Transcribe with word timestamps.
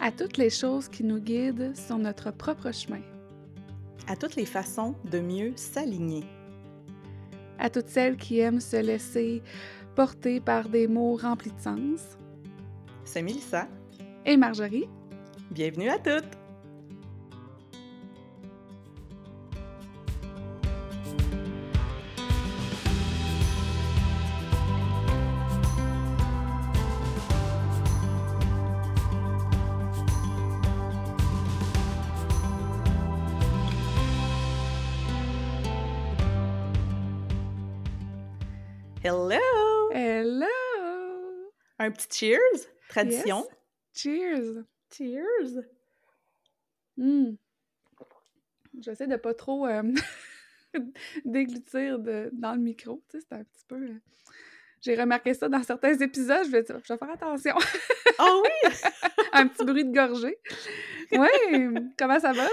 à 0.00 0.12
toutes 0.12 0.36
les 0.36 0.50
choses 0.50 0.88
qui 0.88 1.04
nous 1.04 1.20
guident 1.20 1.74
sur 1.74 1.98
notre 1.98 2.30
propre 2.30 2.72
chemin, 2.72 3.00
à 4.06 4.16
toutes 4.16 4.36
les 4.36 4.46
façons 4.46 4.94
de 5.10 5.20
mieux 5.20 5.52
s'aligner, 5.56 6.24
à 7.58 7.70
toutes 7.70 7.88
celles 7.88 8.16
qui 8.16 8.38
aiment 8.38 8.60
se 8.60 8.76
laisser 8.76 9.42
porter 9.94 10.40
par 10.40 10.68
des 10.68 10.86
mots 10.86 11.16
remplis 11.16 11.52
de 11.52 11.60
sens. 11.60 12.18
C'est 13.04 13.22
Mélissa 13.22 13.68
et 14.24 14.36
Marjorie. 14.36 14.88
Bienvenue 15.50 15.88
à 15.88 15.98
toutes! 15.98 16.35
Cheers, 42.18 42.68
tradition. 42.88 43.46
Cheers! 43.94 44.64
Cheers! 44.90 45.64
Hmm. 46.96 47.34
J'essaie 48.80 49.06
de 49.06 49.16
pas 49.16 49.34
trop 49.34 49.66
euh, 49.66 49.82
déglutir 51.24 51.98
dans 51.98 52.54
le 52.54 52.60
micro, 52.60 53.02
tu 53.10 53.18
sais, 53.18 53.26
c'est 53.28 53.36
un 53.36 53.44
petit 53.44 53.64
peu... 53.66 53.76
Euh, 53.76 54.00
j'ai 54.80 54.94
remarqué 54.94 55.34
ça 55.34 55.48
dans 55.48 55.62
certains 55.62 55.98
épisodes, 55.98 56.44
je 56.46 56.50
vais, 56.50 56.64
je 56.68 56.74
vais 56.74 56.98
faire 56.98 57.10
attention. 57.10 57.54
oh 58.18 58.44
oui! 58.44 58.70
un 59.32 59.48
petit 59.48 59.64
bruit 59.64 59.84
de 59.84 59.92
gorgée. 59.92 60.38
Oui! 61.12 61.78
Comment 61.98 62.20
ça 62.20 62.32
va? 62.32 62.46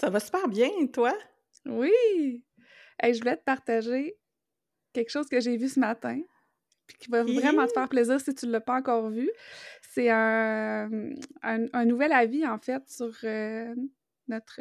Ça 0.00 0.10
va 0.10 0.20
super 0.20 0.48
bien, 0.48 0.70
toi? 0.92 1.16
Oui! 1.66 2.42
Hey, 2.98 3.14
je 3.14 3.20
voulais 3.20 3.36
te 3.36 3.44
partager 3.44 4.16
quelque 4.92 5.10
chose 5.10 5.28
que 5.28 5.40
j'ai 5.40 5.56
vu 5.56 5.68
ce 5.68 5.78
matin, 5.78 6.20
puis 6.86 6.96
qui 6.98 7.10
va 7.10 7.22
vraiment 7.22 7.66
te 7.66 7.72
faire 7.72 7.88
plaisir 7.88 8.20
si 8.20 8.34
tu 8.34 8.46
ne 8.46 8.52
l'as 8.52 8.60
pas 8.60 8.74
encore 8.74 9.10
vu. 9.10 9.30
C'est 9.92 10.10
un, 10.10 10.90
un, 11.42 11.84
nouvel 11.84 12.12
avis, 12.12 12.46
en 12.46 12.58
fait, 12.58 12.82
sur 12.86 13.12
euh, 13.24 13.74
notre 14.28 14.60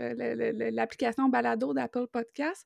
l'application 0.71 1.29
Balado 1.29 1.73
d'Apple 1.73 2.07
Podcast. 2.11 2.65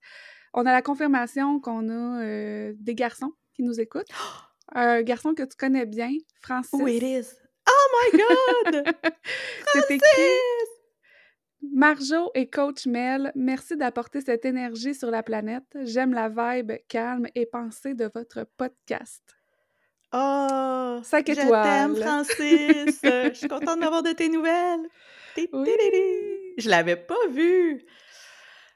On 0.53 0.65
a 0.65 0.71
la 0.71 0.81
confirmation 0.81 1.59
qu'on 1.59 1.89
a 1.89 2.23
euh, 2.23 2.73
des 2.77 2.95
garçons 2.95 3.33
qui 3.53 3.63
nous 3.63 3.79
écoutent. 3.79 4.09
Un 4.71 5.01
garçon 5.01 5.33
que 5.33 5.41
tu 5.41 5.57
connais 5.57 5.87
bien, 5.87 6.11
Francis. 6.41 6.79
Oh, 6.79 6.85
it 6.85 7.01
is? 7.01 7.33
Oh 7.67 8.11
my 8.13 8.19
God! 8.19 8.83
C'est 9.73 9.95
écrit 9.95 10.39
Marjo 11.73 12.31
et 12.35 12.49
Coach 12.49 12.85
Mel, 12.85 13.31
merci 13.35 13.75
d'apporter 13.75 14.21
cette 14.21 14.45
énergie 14.45 14.93
sur 14.93 15.09
la 15.11 15.23
planète. 15.23 15.65
J'aime 15.83 16.13
la 16.13 16.29
vibe 16.29 16.73
calme 16.87 17.27
et 17.35 17.45
pensée 17.45 17.95
de 17.95 18.09
votre 18.13 18.45
podcast. 18.57 19.38
Oh! 20.11 20.99
5 21.03 21.29
étoiles. 21.29 21.45
Je 21.45 21.63
t'aime, 21.63 21.95
Francis! 21.95 22.99
je 23.03 23.31
suis 23.33 23.47
contente 23.47 23.79
d'avoir 23.79 24.03
de 24.03 24.11
tes 24.11 24.29
nouvelles. 24.29 24.87
Oui. 25.53 25.69
Je 26.57 26.69
l'avais 26.69 26.95
pas 26.95 27.27
vu. 27.29 27.85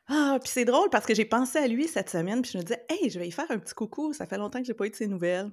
Ah, 0.07 0.37
puis 0.41 0.51
c'est 0.51 0.65
drôle 0.65 0.89
parce 0.89 1.05
que 1.05 1.15
j'ai 1.15 1.25
pensé 1.25 1.57
à 1.59 1.67
lui 1.67 1.87
cette 1.87 2.09
semaine, 2.09 2.41
puis 2.41 2.51
je 2.51 2.57
me 2.57 2.63
disais, 2.63 2.85
hey, 2.89 3.09
je 3.09 3.19
vais 3.19 3.27
y 3.27 3.31
faire 3.31 3.49
un 3.49 3.57
petit 3.57 3.73
coucou. 3.73 4.13
Ça 4.13 4.25
fait 4.25 4.37
longtemps 4.37 4.59
que 4.59 4.65
j'ai 4.65 4.73
pas 4.73 4.85
eu 4.85 4.89
de 4.89 4.95
ses 4.95 5.07
nouvelles. 5.07 5.51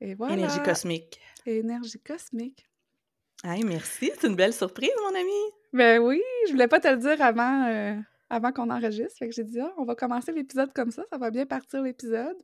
Et 0.00 0.14
voilà. 0.14 0.34
Énergie 0.34 0.62
cosmique. 0.62 1.20
Énergie 1.46 2.00
cosmique. 2.00 2.66
Hey, 3.44 3.64
merci. 3.64 4.10
C'est 4.18 4.26
une 4.28 4.36
belle 4.36 4.52
surprise, 4.52 4.90
mon 5.02 5.18
ami. 5.18 5.52
Ben 5.72 6.00
oui, 6.00 6.20
je 6.46 6.52
voulais 6.52 6.68
pas 6.68 6.80
te 6.80 6.88
le 6.88 6.96
dire 6.96 7.20
avant, 7.22 7.66
euh, 7.66 7.94
avant 8.30 8.52
qu'on 8.52 8.70
enregistre. 8.70 9.18
Fait 9.18 9.28
que 9.28 9.34
j'ai 9.34 9.44
dit, 9.44 9.60
ah, 9.60 9.72
on 9.78 9.84
va 9.84 9.94
commencer 9.94 10.32
l'épisode 10.32 10.72
comme 10.72 10.90
ça, 10.90 11.02
ça 11.10 11.18
va 11.18 11.30
bien 11.30 11.46
partir 11.46 11.82
l'épisode. 11.82 12.36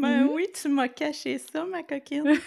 Ben 0.00 0.24
mmh 0.24 0.28
oui, 0.30 0.46
tu 0.54 0.68
m'as 0.68 0.88
caché 0.88 1.38
ça, 1.38 1.64
ma 1.64 1.82
coquine. 1.82 2.34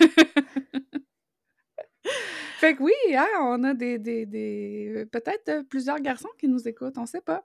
fait 2.60 2.76
que 2.76 2.84
oui, 2.84 2.94
hein, 3.16 3.28
on 3.42 3.64
a 3.64 3.74
des, 3.74 3.98
des, 4.00 4.26
des 4.26 5.06
peut-être 5.12 5.50
euh, 5.50 5.64
plusieurs 5.64 6.00
garçons 6.00 6.30
qui 6.38 6.48
nous 6.48 6.68
écoutent, 6.68 6.98
on 6.98 7.06
sait 7.06 7.22
pas. 7.22 7.44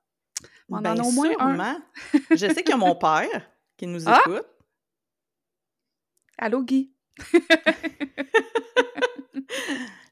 On 0.68 0.76
en 0.78 0.84
a 0.84 1.02
au 1.02 1.10
moins 1.12 1.30
un. 1.38 1.82
je 2.30 2.36
sais 2.36 2.62
qu'il 2.62 2.70
y 2.70 2.72
a 2.72 2.76
mon 2.76 2.94
père 2.96 3.50
qui 3.76 3.86
nous 3.86 4.08
ah! 4.08 4.20
écoute. 4.26 4.46
Allô, 6.38 6.62
Guy. 6.62 6.92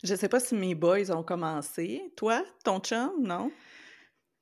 Je 0.03 0.15
sais 0.15 0.29
pas 0.29 0.41
si 0.41 0.55
mes 0.55 0.75
boys 0.75 1.11
ont 1.11 1.23
commencé. 1.23 2.13
Toi, 2.17 2.45
ton 2.63 2.79
chum, 2.79 3.11
non? 3.21 3.51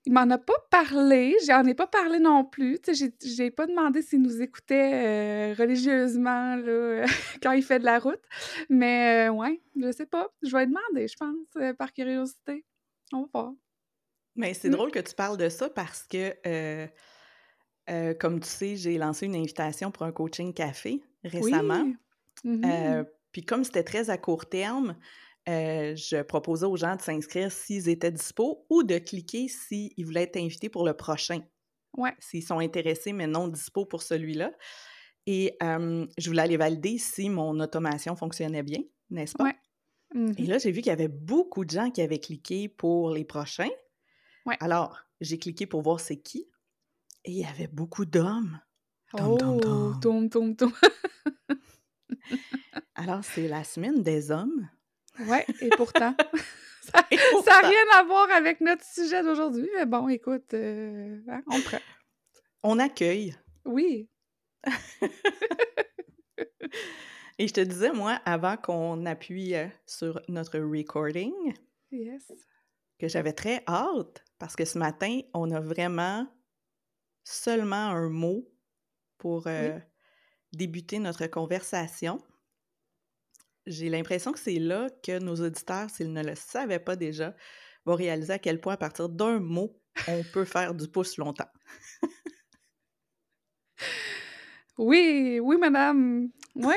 Il 0.04 0.12
m'en 0.12 0.28
a 0.30 0.38
pas 0.38 0.58
parlé, 0.68 1.36
j'en 1.46 1.64
ai 1.64 1.74
pas 1.74 1.86
parlé 1.86 2.18
non 2.18 2.44
plus. 2.44 2.80
Tu 2.80 2.94
sais, 2.94 3.12
j'ai 3.24 3.50
pas 3.52 3.66
demandé 3.66 4.02
s'il 4.02 4.20
nous 4.20 4.42
écoutait 4.42 5.52
euh, 5.52 5.54
religieusement 5.56 6.56
là, 6.56 7.04
quand 7.42 7.52
il 7.52 7.62
fait 7.62 7.78
de 7.78 7.84
la 7.84 8.00
route. 8.00 8.22
Mais 8.68 9.28
euh, 9.28 9.32
ouais, 9.32 9.60
je 9.80 9.92
sais 9.92 10.06
pas. 10.06 10.28
Je 10.42 10.56
vais 10.56 10.66
demander, 10.66 11.06
je 11.06 11.16
pense, 11.16 11.36
euh, 11.56 11.72
par 11.72 11.92
curiosité. 11.92 12.64
On 13.12 13.22
va 13.22 13.28
voir. 13.32 13.52
Mais 14.34 14.54
c'est 14.54 14.68
mmh. 14.68 14.72
drôle 14.72 14.90
que 14.90 14.98
tu 14.98 15.14
parles 15.14 15.36
de 15.36 15.48
ça 15.48 15.70
parce 15.70 16.02
que, 16.04 16.88
comme 18.14 18.40
tu 18.40 18.48
sais, 18.48 18.76
j'ai 18.76 18.98
lancé 18.98 19.26
une 19.26 19.36
invitation 19.36 19.92
pour 19.92 20.04
un 20.04 20.12
coaching 20.12 20.52
café 20.52 21.00
récemment. 21.22 21.84
Oui. 21.84 21.96
Mmh 22.44 23.04
puis 23.32 23.42
comme 23.42 23.64
c'était 23.64 23.82
très 23.82 24.10
à 24.10 24.18
court 24.18 24.46
terme, 24.46 24.94
euh, 25.48 25.94
je 25.96 26.22
proposais 26.22 26.66
aux 26.66 26.76
gens 26.76 26.96
de 26.96 27.02
s'inscrire 27.02 27.50
s'ils 27.50 27.88
étaient 27.88 28.12
dispo 28.12 28.66
ou 28.70 28.82
de 28.82 28.98
cliquer 28.98 29.48
s'ils 29.48 30.04
voulaient 30.04 30.22
être 30.22 30.36
invités 30.36 30.68
pour 30.68 30.84
le 30.84 30.94
prochain. 30.94 31.40
Ouais. 31.96 32.14
S'ils 32.18 32.44
sont 32.44 32.58
intéressés 32.58 33.12
mais 33.12 33.26
non 33.26 33.48
dispo 33.48 33.84
pour 33.84 34.02
celui-là. 34.02 34.52
Et 35.26 35.56
je 35.60 36.28
voulais 36.28 36.42
aller 36.42 36.56
valider 36.56 36.98
si 36.98 37.28
mon 37.28 37.58
automation 37.60 38.16
fonctionnait 38.16 38.62
bien, 38.62 38.80
n'est-ce 39.10 39.34
pas? 39.34 39.44
Ouais. 39.44 39.56
Et 40.14 40.18
mmh 40.18 40.46
là, 40.46 40.58
j'ai 40.58 40.72
vu 40.72 40.82
qu'il 40.82 40.90
y 40.90 40.92
avait 40.92 41.08
beaucoup 41.08 41.64
de 41.64 41.70
gens 41.70 41.90
qui 41.90 42.02
avaient 42.02 42.18
cliqué 42.18 42.68
pour 42.68 43.10
les 43.10 43.24
prochains. 43.24 43.70
Ouais. 44.44 44.56
Alors, 44.60 44.98
j'ai 45.20 45.38
cliqué 45.38 45.66
pour 45.66 45.82
voir 45.82 46.00
c'est 46.00 46.20
qui. 46.20 46.48
Et 47.24 47.30
il 47.30 47.38
y 47.38 47.44
avait 47.44 47.68
beaucoup 47.68 48.04
d'hommes. 48.04 48.60
Oh, 49.14 49.38
tom, 50.00 50.28
tom, 50.28 50.56
tom. 50.56 50.72
Alors, 52.94 53.24
c'est 53.24 53.48
la 53.48 53.64
semaine 53.64 54.02
des 54.02 54.30
hommes. 54.30 54.68
Ouais, 55.20 55.46
et 55.60 55.68
pourtant. 55.70 56.14
ça 56.82 57.02
n'a 57.10 57.68
rien 57.68 57.84
à 57.94 58.02
voir 58.04 58.30
avec 58.30 58.60
notre 58.60 58.84
sujet 58.84 59.22
d'aujourd'hui, 59.22 59.68
mais 59.74 59.86
bon, 59.86 60.08
écoute, 60.08 60.54
euh, 60.54 61.20
hein, 61.28 61.42
on 61.46 61.60
prend. 61.60 61.78
On 62.62 62.78
accueille. 62.78 63.36
Oui. 63.64 64.08
et 67.38 67.48
je 67.48 67.52
te 67.52 67.60
disais, 67.60 67.92
moi, 67.92 68.20
avant 68.24 68.56
qu'on 68.56 69.04
appuie 69.06 69.54
euh, 69.54 69.66
sur 69.86 70.20
notre 70.28 70.58
recording, 70.58 71.32
yes. 71.90 72.32
que 72.98 73.08
j'avais 73.08 73.32
très 73.32 73.62
hâte, 73.68 74.24
parce 74.38 74.56
que 74.56 74.64
ce 74.64 74.78
matin, 74.78 75.20
on 75.34 75.50
a 75.50 75.60
vraiment 75.60 76.26
seulement 77.24 77.76
un 77.90 78.08
mot 78.08 78.48
pour 79.18 79.46
euh, 79.46 79.78
débuter 80.52 80.98
notre 80.98 81.26
conversation 81.26 82.20
j'ai 83.66 83.88
l'impression 83.88 84.32
que 84.32 84.38
c'est 84.38 84.58
là 84.58 84.88
que 85.02 85.18
nos 85.18 85.36
auditeurs, 85.36 85.90
s'ils 85.90 86.12
ne 86.12 86.22
le 86.22 86.34
savaient 86.34 86.78
pas 86.78 86.96
déjà, 86.96 87.34
vont 87.84 87.94
réaliser 87.94 88.32
à 88.32 88.38
quel 88.38 88.60
point, 88.60 88.74
à 88.74 88.76
partir 88.76 89.08
d'un 89.08 89.38
mot, 89.38 89.78
on 90.08 90.22
peut 90.32 90.44
faire 90.44 90.74
du 90.74 90.88
pouce 90.88 91.16
longtemps. 91.16 91.50
oui, 94.78 95.40
oui, 95.40 95.56
madame. 95.58 96.28
Oui. 96.54 96.74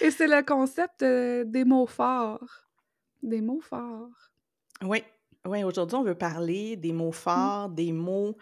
Et 0.00 0.10
c'est 0.10 0.26
le 0.26 0.42
concept 0.44 1.02
euh, 1.02 1.44
des 1.44 1.64
mots 1.64 1.86
forts. 1.86 2.66
Des 3.22 3.40
mots 3.40 3.60
forts. 3.60 4.30
Oui, 4.82 5.02
oui. 5.46 5.62
Aujourd'hui, 5.62 5.96
on 5.96 6.02
veut 6.02 6.14
parler 6.14 6.76
des 6.76 6.92
mots 6.92 7.10
mmh. 7.10 7.14
forts, 7.14 7.68
des 7.68 7.92
mots 7.92 8.36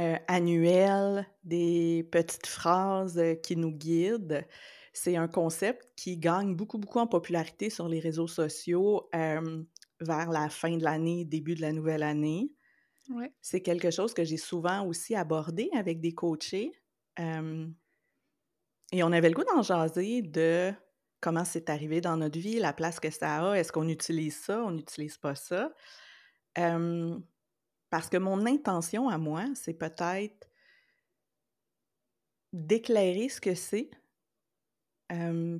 euh, 0.00 0.16
annuels, 0.26 1.26
des 1.44 2.08
petites 2.10 2.46
phrases 2.46 3.18
euh, 3.18 3.34
qui 3.34 3.56
nous 3.56 3.72
guident. 3.72 4.42
C'est 4.92 5.16
un 5.16 5.28
concept 5.28 5.88
qui 5.96 6.18
gagne 6.18 6.54
beaucoup, 6.54 6.78
beaucoup 6.78 6.98
en 6.98 7.06
popularité 7.06 7.70
sur 7.70 7.88
les 7.88 8.00
réseaux 8.00 8.28
sociaux 8.28 9.08
vers 9.12 10.30
la 10.30 10.48
fin 10.48 10.76
de 10.76 10.82
l'année, 10.82 11.24
début 11.24 11.54
de 11.54 11.62
la 11.62 11.72
nouvelle 11.72 12.02
année. 12.02 12.52
Ouais. 13.08 13.32
C'est 13.40 13.62
quelque 13.62 13.90
chose 13.90 14.14
que 14.14 14.24
j'ai 14.24 14.36
souvent 14.36 14.86
aussi 14.86 15.14
abordé 15.14 15.70
avec 15.74 16.00
des 16.00 16.12
coachés. 16.12 16.72
et 17.18 17.22
on 19.02 19.12
avait 19.12 19.28
le 19.28 19.34
goût 19.34 19.44
d'en 19.44 19.62
jaser 19.62 20.22
de 20.22 20.72
comment 21.20 21.44
c'est 21.44 21.70
arrivé 21.70 22.00
dans 22.00 22.16
notre 22.16 22.38
vie, 22.38 22.58
la 22.58 22.72
place 22.72 23.00
que 23.00 23.10
ça 23.10 23.52
a, 23.52 23.54
est-ce 23.54 23.72
qu'on 23.72 23.88
utilise 23.88 24.36
ça, 24.36 24.62
on 24.62 24.72
n'utilise 24.72 25.16
pas 25.16 25.34
ça? 25.34 25.72
parce 26.54 28.08
que 28.08 28.16
mon 28.16 28.46
intention 28.46 29.08
à 29.08 29.18
moi, 29.18 29.44
c'est 29.54 29.74
peut-être 29.74 30.48
d'éclairer 32.52 33.28
ce 33.28 33.40
que 33.40 33.54
c'est, 33.54 33.90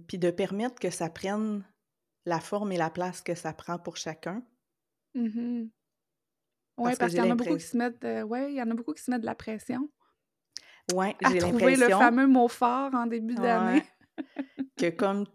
puis 0.07 0.19
de 0.19 0.31
permettre 0.31 0.77
que 0.81 0.91
ça 0.91 1.11
prenne 1.11 1.65
la 2.25 2.41
forme 2.41 2.73
et 2.73 2.77
la 2.77 2.91
place 2.91 3.21
que 3.21 3.35
ça 3.35 3.53
prend 3.53 3.79
pour 3.79 3.97
chacun. 3.97 4.43
Mmh 5.15 5.69
Oui, 6.79 6.93
parce, 6.99 7.13
qu'il 7.13 7.23
y 7.23 7.27
en 7.27 7.31
a 7.31 7.35
beaucoup 7.35 7.57
qui 7.57 7.65
se 7.65 7.77
mettent, 7.77 8.03
ouais, 8.03 8.53
il 8.53 8.57
y 8.57 8.63
en 8.63 8.71
a 8.71 8.75
beaucoup 8.75 8.95
qui 8.95 9.03
se 9.03 9.11
mettent 9.11 9.21
de 9.21 9.27
la 9.27 9.35
pression. 9.35 9.89
Ouais, 10.95 11.17
À 11.23 11.31
j'ai 11.31 11.39
trouver 11.39 11.77
le 11.77 11.83
l'impression 11.83 11.99
fameux 11.99 12.27
mot 12.27 12.49
fort 12.49 12.95
en 12.95 13.07
début 13.07 13.35
d'année. 13.35 13.85
que 14.77 14.91
comme 14.91 15.27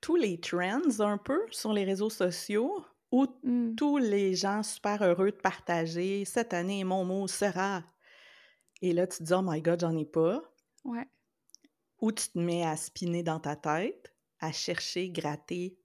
tous 0.00 0.16
les 0.16 0.40
trends 0.40 1.00
un 1.00 1.18
peu 1.18 1.40
sur 1.50 1.72
les 1.72 1.84
réseaux 1.84 2.10
sociaux, 2.10 2.84
où 3.14 3.26
Mmh. 3.44 3.76
tous 3.76 3.98
les 3.98 4.34
gens 4.34 4.64
super 4.64 5.02
heureux 5.02 5.30
de 5.30 5.36
partager 5.36 6.24
cette 6.24 6.52
année 6.52 6.82
mon 6.82 7.04
mot 7.04 7.28
sera. 7.28 7.84
Et 8.82 8.92
là, 8.92 9.06
tu 9.06 9.18
te 9.18 9.22
dis 9.22 9.32
oh 9.32 9.42
my 9.42 9.62
god, 9.62 9.80
j'en 9.80 9.96
ai 9.96 10.04
pas. 10.04 10.42
Ouais. 10.84 11.06
Ou 12.04 12.12
tu 12.12 12.28
te 12.28 12.38
mets 12.38 12.62
à 12.62 12.76
spinner 12.76 13.22
dans 13.22 13.40
ta 13.40 13.56
tête, 13.56 14.14
à 14.38 14.52
chercher, 14.52 15.08
gratter. 15.08 15.78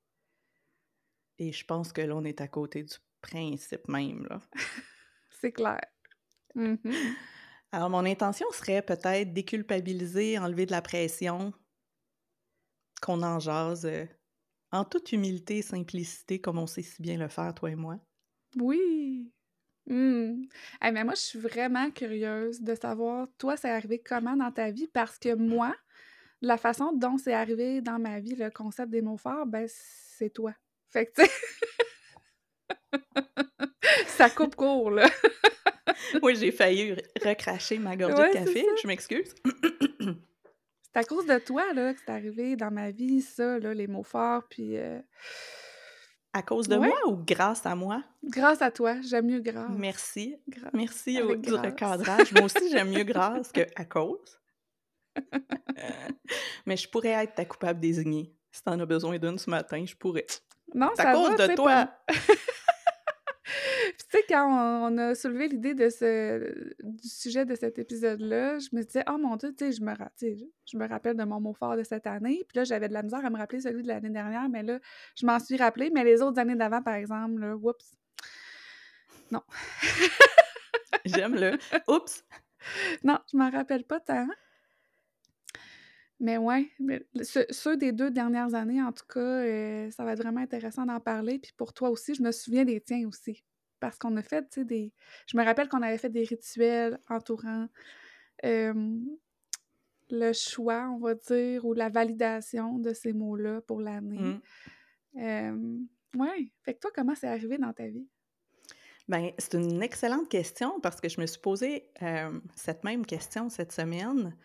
Et 1.37 1.53
je 1.53 1.63
pense 1.63 1.93
que 1.93 2.01
là, 2.01 2.13
on 2.13 2.25
est 2.25 2.41
à 2.41 2.49
côté 2.49 2.83
du 2.83 2.93
principe 3.21 3.87
même, 3.87 4.27
là. 4.29 4.41
C'est 5.39 5.53
clair. 5.53 5.79
Mmh 6.55 6.75
Alors, 7.71 7.89
mon 7.89 8.03
intention 8.03 8.51
serait 8.51 8.81
peut-être 8.81 9.31
déculpabiliser, 9.31 10.37
enlever 10.37 10.65
de 10.65 10.71
la 10.71 10.81
pression, 10.81 11.53
qu'on 13.01 13.23
en 13.23 13.39
jase 13.39 13.85
euh, 13.85 14.05
en 14.73 14.83
toute 14.83 15.13
humilité 15.13 15.59
et 15.59 15.61
simplicité, 15.61 16.41
comme 16.41 16.57
on 16.57 16.67
sait 16.67 16.81
si 16.81 17.01
bien 17.01 17.17
le 17.17 17.29
faire, 17.29 17.55
toi 17.55 17.71
et 17.71 17.75
moi. 17.75 17.97
Oui! 18.57 19.31
Mmh. 19.85 20.49
Hey, 20.81 20.91
mais 20.91 21.05
moi, 21.05 21.13
je 21.15 21.21
suis 21.21 21.39
vraiment 21.39 21.89
curieuse 21.91 22.61
de 22.61 22.75
savoir, 22.75 23.29
toi, 23.37 23.55
c'est 23.55 23.69
arrivé 23.69 23.99
comment 23.99 24.35
dans 24.35 24.51
ta 24.51 24.69
vie? 24.69 24.89
Parce 24.89 25.17
que 25.17 25.33
moi, 25.33 25.73
la 26.41 26.57
façon 26.57 26.91
dont 26.93 27.17
c'est 27.17 27.33
arrivé 27.33 27.81
dans 27.81 27.99
ma 27.99 28.19
vie, 28.19 28.35
le 28.35 28.49
concept 28.49 28.89
des 28.91 29.01
mots 29.01 29.17
forts, 29.17 29.45
ben, 29.45 29.67
c'est 29.67 30.29
toi. 30.31 30.53
Fait 30.89 31.05
que, 31.07 31.21
tu 31.23 31.29
ça 34.07 34.29
coupe 34.29 34.55
court, 34.55 34.91
là. 34.91 35.07
Oui, 36.23 36.35
j'ai 36.35 36.51
failli 36.51 36.93
re- 36.93 37.27
recracher 37.29 37.77
ma 37.77 37.95
gorgée 37.97 38.15
Ouais, 38.15 38.29
de 38.29 38.33
café, 38.33 38.65
je 38.81 38.87
m'excuse. 38.87 39.35
C'est 40.91 40.97
à 40.99 41.03
cause 41.03 41.25
de 41.27 41.37
toi, 41.37 41.71
là, 41.73 41.93
que 41.93 41.99
c'est 42.03 42.11
arrivé 42.11 42.55
dans 42.55 42.71
ma 42.71 42.89
vie, 42.89 43.21
ça, 43.21 43.59
là, 43.59 43.73
les 43.75 43.85
mots 43.85 44.01
forts, 44.03 44.43
puis... 44.49 44.75
euh, 44.77 44.99
À 46.33 46.41
cause 46.41 46.67
de 46.67 46.77
Ouais, 46.77 46.87
moi 46.87 46.97
ou 47.07 47.17
grâce 47.17 47.63
à 47.65 47.75
moi? 47.75 48.03
grâce 48.23 48.61
à 48.63 48.71
toi. 48.71 48.99
J'aime 49.01 49.27
mieux 49.27 49.39
grâce. 49.39 49.69
Merci. 49.69 50.37
Merci 50.73 51.21
au- 51.21 51.35
du 51.35 51.51
grâce. 51.51 51.65
recadrage. 51.65 52.31
Moi 52.31 52.45
aussi, 52.45 52.71
j'aime 52.71 52.89
mieux 52.89 53.03
grâce 53.03 53.51
que 53.53 53.61
à 53.75 53.85
cause. 53.85 54.38
Mais 56.65 56.77
je 56.77 56.87
pourrais 56.89 57.09
être 57.23 57.35
ta 57.35 57.45
coupable 57.45 57.79
désignée. 57.79 58.33
Si 58.51 58.63
t'en 58.63 58.79
as 58.79 58.85
besoin 58.85 59.17
d'une 59.19 59.37
ce 59.37 59.49
matin, 59.49 59.83
je 59.85 59.95
pourrais. 59.95 60.25
Non, 60.73 60.89
C'est 60.95 61.03
ça 61.03 61.09
à 61.09 61.13
cause 61.13 61.35
va, 61.37 61.47
de 61.47 61.55
toi. 61.55 61.85
pas- 61.85 62.13
Puis 63.97 64.05
tu 64.11 64.17
sais, 64.19 64.23
quand 64.29 64.45
on, 64.47 64.93
on 64.93 64.97
a 64.99 65.15
soulevé 65.15 65.47
l'idée 65.47 65.73
de 65.73 65.89
ce 65.89 66.73
du 66.83 67.07
sujet 67.09 67.45
de 67.45 67.55
cet 67.55 67.79
épisode-là, 67.79 68.59
je 68.59 68.67
me 68.73 68.83
disais, 68.83 69.03
oh 69.09 69.17
mon 69.17 69.35
Dieu, 69.35 69.53
tu 69.57 69.65
sais, 69.65 69.71
je 69.71 69.81
me, 69.81 69.93
je- 70.21 70.77
me 70.77 70.87
rappelle 70.87 71.17
de 71.17 71.23
mon 71.23 71.39
mot 71.39 71.53
fort 71.53 71.75
de 71.75 71.83
cette 71.83 72.05
année. 72.05 72.43
Puis 72.47 72.57
là, 72.57 72.63
j'avais 72.63 72.87
de 72.87 72.93
la 72.93 73.01
misère 73.01 73.25
à 73.25 73.29
me 73.31 73.37
rappeler 73.37 73.61
celui 73.61 73.81
de 73.81 73.87
l'année 73.87 74.11
dernière, 74.11 74.47
mais 74.49 74.61
là, 74.61 74.79
je 75.15 75.25
m'en 75.25 75.39
suis 75.39 75.57
rappelé. 75.57 75.89
Mais 75.93 76.03
les 76.03 76.21
autres 76.21 76.39
années 76.39 76.55
d'avant, 76.55 76.83
par 76.83 76.93
exemple, 76.95 77.39
là, 77.41 77.55
whoops. 77.55 77.95
Non. 79.31 79.41
J'aime 81.05 81.35
le. 81.35 81.57
Oups! 81.87 82.23
Non, 83.03 83.17
je 83.31 83.37
m'en 83.37 83.49
rappelle 83.49 83.83
pas 83.85 83.99
tant. 83.99 84.27
Mais 86.19 86.37
ouais, 86.37 86.69
mais 86.79 87.01
le- 87.13 87.23
ce- 87.23 87.45
ceux 87.49 87.77
des 87.77 87.93
deux 87.93 88.11
dernières 88.11 88.53
années, 88.53 88.81
en 88.81 88.91
tout 88.91 89.05
cas, 89.07 89.19
euh, 89.19 89.89
ça 89.91 90.03
va 90.03 90.13
être 90.13 90.21
vraiment 90.21 90.41
intéressant 90.41 90.85
d'en 90.85 90.99
parler. 90.99 91.39
Puis 91.39 91.53
pour 91.55 91.73
toi 91.73 91.89
aussi, 91.89 92.13
je 92.13 92.21
me 92.21 92.31
souviens 92.31 92.65
des 92.65 92.81
tiens 92.81 93.07
aussi. 93.07 93.43
Parce 93.79 93.97
qu'on 93.97 94.17
a 94.17 94.21
fait, 94.21 94.41
tu 94.41 94.59
sais, 94.59 94.65
des... 94.65 94.91
Je 95.27 95.37
me 95.37 95.43
rappelle 95.45 95.69
qu'on 95.69 95.81
avait 95.81 95.97
fait 95.97 96.09
des 96.09 96.25
rituels 96.25 96.99
entourant 97.07 97.69
euh, 98.43 98.97
le 100.09 100.33
choix, 100.33 100.89
on 100.89 100.97
va 100.99 101.15
dire, 101.15 101.63
ou 101.63 101.73
la 101.73 101.87
validation 101.87 102.79
de 102.79 102.91
ces 102.91 103.13
mots-là 103.13 103.61
pour 103.61 103.79
l'année. 103.79 104.19
Mm. 104.19 104.41
Euh, 105.21 105.77
ouais. 106.17 106.51
Fait 106.63 106.73
que 106.73 106.79
toi, 106.79 106.91
comment 106.93 107.15
c'est 107.15 107.29
arrivé 107.29 107.57
dans 107.57 107.71
ta 107.71 107.87
vie? 107.87 108.07
Ben, 109.07 109.31
c'est 109.37 109.53
une 109.53 109.81
excellente 109.81 110.27
question 110.27 110.81
parce 110.81 110.99
que 110.99 111.07
je 111.07 111.21
me 111.21 111.25
suis 111.25 111.39
posé 111.39 111.89
cette 112.55 112.83
même 112.83 113.05
question 113.05 113.49
cette 113.49 113.71
semaine 113.71 114.35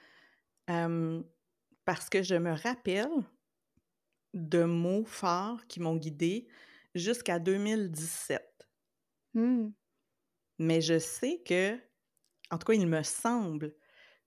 parce 1.84 2.08
que 2.08 2.22
je 2.22 2.34
me 2.34 2.52
rappelle 2.52 3.10
de 4.32 4.64
mots 4.64 5.04
forts 5.04 5.66
qui 5.66 5.80
m'ont 5.80 5.96
guidée 5.96 6.48
jusqu'à 6.94 7.38
2017. 7.38 8.42
Hmm. 9.34 9.70
Mais 10.58 10.80
je 10.80 10.98
sais 10.98 11.42
que, 11.44 11.74
en 12.50 12.58
tout 12.58 12.66
cas, 12.66 12.74
il 12.74 12.86
me 12.86 13.02
semble 13.02 13.74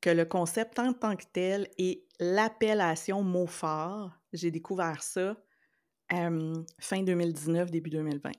que 0.02 0.10
le 0.10 0.26
concept 0.26 0.80
en 0.80 0.94
tant 0.94 1.16
que 1.16 1.26
tel 1.32 1.68
et 1.78 2.06
l'appellation 2.20 3.24
mot 3.24 3.48
fort, 3.48 4.12
j'ai 4.34 4.52
découvert 4.52 5.02
ça 5.02 5.36
euh, 6.14 6.54
fin 6.80 7.04
2019, 7.04 7.72
début 7.72 7.90
2020. 7.90 8.32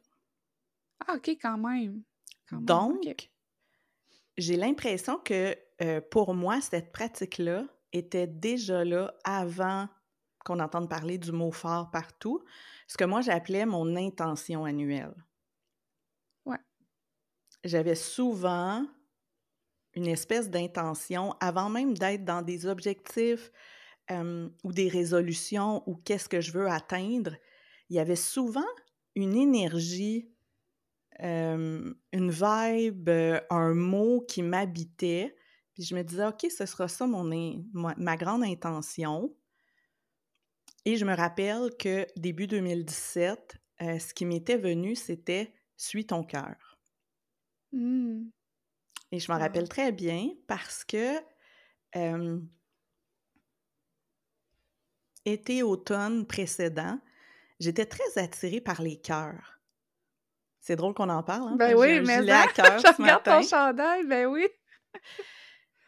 Ah, 1.06 1.14
OK, 1.16 1.28
quand 1.40 1.58
même. 1.58 2.02
Quand 2.48 2.56
même, 2.56 2.64
Donc, 2.64 3.30
j'ai 4.36 4.56
l'impression 4.56 5.18
que 5.18 5.56
euh, 5.82 6.00
pour 6.00 6.34
moi, 6.34 6.60
cette 6.60 6.92
pratique-là 6.92 7.66
était 7.92 8.26
déjà 8.26 8.84
là 8.84 9.14
avant 9.24 9.88
qu'on 10.44 10.60
entende 10.60 10.88
parler 10.88 11.18
du 11.18 11.32
mot 11.32 11.50
fort 11.50 11.90
partout, 11.90 12.44
ce 12.86 12.96
que 12.96 13.04
moi 13.04 13.20
j'appelais 13.20 13.66
mon 13.66 13.96
intention 13.96 14.64
annuelle. 14.64 15.14
Ouais. 16.46 16.58
J'avais 17.64 17.94
souvent 17.94 18.86
une 19.94 20.06
espèce 20.06 20.48
d'intention 20.48 21.34
avant 21.40 21.68
même 21.68 21.96
d'être 21.96 22.24
dans 22.24 22.42
des 22.42 22.66
objectifs 22.66 23.50
euh, 24.10 24.48
ou 24.64 24.72
des 24.72 24.88
résolutions 24.88 25.82
ou 25.88 25.96
qu'est-ce 25.96 26.28
que 26.28 26.40
je 26.40 26.52
veux 26.52 26.68
atteindre. 26.68 27.34
Il 27.90 27.96
y 27.96 28.00
avait 28.00 28.16
souvent 28.16 28.66
une 29.14 29.34
énergie 29.34 30.30
euh, 31.20 31.92
une 32.12 32.30
vibe, 32.30 33.10
un 33.50 33.74
mot 33.74 34.24
qui 34.28 34.42
m'habitait. 34.42 35.34
Puis 35.78 35.86
je 35.86 35.94
me 35.94 36.02
disais, 36.02 36.26
OK, 36.26 36.44
ce 36.50 36.66
sera 36.66 36.88
ça 36.88 37.06
mon, 37.06 37.22
ma, 37.72 37.94
ma 37.96 38.16
grande 38.16 38.42
intention. 38.42 39.32
Et 40.84 40.96
je 40.96 41.04
me 41.04 41.14
rappelle 41.14 41.70
que 41.78 42.04
début 42.16 42.48
2017, 42.48 43.56
euh, 43.82 43.98
ce 44.00 44.12
qui 44.12 44.24
m'était 44.24 44.56
venu, 44.56 44.96
c'était 44.96 45.54
Suis 45.76 46.04
ton 46.04 46.24
cœur. 46.24 46.80
Hmm. 47.70 48.24
Et 49.12 49.20
je 49.20 49.30
m'en 49.30 49.38
rappelle 49.38 49.68
très 49.68 49.92
bien 49.92 50.30
parce 50.48 50.82
que 50.82 51.16
euh, 51.94 52.40
été-automne 55.24 56.26
précédent, 56.26 56.98
j'étais 57.60 57.86
très 57.86 58.18
attirée 58.18 58.60
par 58.60 58.82
les 58.82 58.96
cœurs. 59.00 59.60
C'est 60.58 60.74
drôle 60.74 60.94
qu'on 60.94 61.08
en 61.08 61.22
parle, 61.22 61.52
hein, 61.52 61.56
Ben 61.56 61.76
oui, 61.76 62.00
mais 62.00 62.26
ça, 62.26 62.40
à 62.40 62.46
cœur 62.48 62.78
je 62.84 63.00
regarde 63.00 63.22
ton 63.22 63.42
chandail, 63.42 64.04
ben 64.08 64.26
oui. 64.26 64.48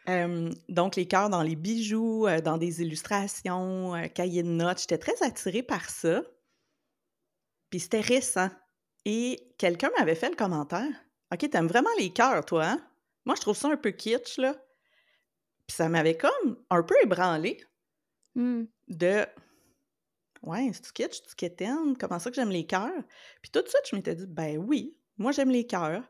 Euh, 0.09 0.51
donc, 0.69 0.95
les 0.95 1.07
cœurs 1.07 1.29
dans 1.29 1.43
les 1.43 1.55
bijoux, 1.55 2.27
euh, 2.27 2.41
dans 2.41 2.57
des 2.57 2.81
illustrations, 2.81 3.95
euh, 3.95 4.07
cahiers 4.07 4.43
de 4.43 4.49
notes. 4.49 4.79
J'étais 4.81 4.97
très 4.97 5.21
attirée 5.23 5.63
par 5.63 5.89
ça. 5.89 6.23
Puis 7.69 7.79
c'était 7.79 8.01
récent. 8.01 8.49
Et 9.05 9.53
quelqu'un 9.57 9.89
m'avait 9.97 10.15
fait 10.15 10.29
le 10.29 10.35
commentaire. 10.35 10.89
OK, 11.33 11.49
t'aimes 11.49 11.67
vraiment 11.67 11.89
les 11.97 12.11
cœurs, 12.11 12.45
toi, 12.45 12.65
hein? 12.65 12.87
Moi, 13.25 13.35
je 13.35 13.41
trouve 13.41 13.57
ça 13.57 13.69
un 13.69 13.77
peu 13.77 13.91
kitsch, 13.91 14.37
là. 14.37 14.55
Puis 15.67 15.75
ça 15.75 15.89
m'avait 15.89 16.17
comme 16.17 16.57
un 16.69 16.83
peu 16.83 16.95
ébranlé 17.03 17.63
Hmm. 18.35 18.63
de 18.87 19.25
Ouais, 20.43 20.71
c'est-tu 20.73 20.91
kitsch, 20.93 21.15
c'est-tu 21.17 21.35
quétaine? 21.35 21.95
Comment 21.97 22.17
ça 22.19 22.29
que 22.31 22.35
j'aime 22.35 22.49
les 22.49 22.65
cœurs? 22.65 23.03
Puis 23.41 23.51
tout 23.51 23.61
de 23.61 23.67
suite, 23.67 23.83
je 23.89 23.95
m'étais 23.95 24.15
dit, 24.15 24.25
ben 24.27 24.57
oui, 24.57 24.97
moi 25.17 25.31
j'aime 25.31 25.51
les 25.51 25.67
cœurs. 25.67 26.03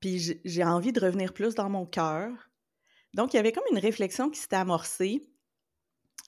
Puis 0.00 0.40
j'ai- 0.44 0.64
envie 0.64 0.92
de 0.92 1.00
revenir 1.00 1.32
plus 1.32 1.54
dans 1.54 1.68
mon 1.68 1.86
cœur. 1.86 2.30
Donc, 3.14 3.32
il 3.32 3.36
y 3.36 3.40
avait 3.40 3.52
comme 3.52 3.64
une 3.72 3.78
réflexion 3.78 4.30
qui 4.30 4.38
s'était 4.38 4.56
amorcée. 4.56 5.28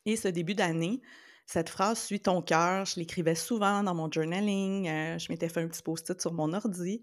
Et 0.06 0.16
ce 0.16 0.28
début 0.28 0.54
d'année, 0.54 1.02
cette 1.46 1.68
phrase 1.68 1.98
«Suis 2.04 2.20
ton 2.20 2.42
cœur», 2.42 2.84
je 2.86 2.98
l'écrivais 2.98 3.34
souvent 3.34 3.82
dans 3.82 3.94
mon 3.94 4.10
journaling. 4.10 4.88
euh, 4.88 5.18
je 5.18 5.30
m'étais 5.30 5.48
fait 5.48 5.60
un 5.60 5.68
petit 5.68 5.82
post-it 5.82 6.20
sur 6.20 6.32
mon 6.32 6.52
ordi. 6.52 7.02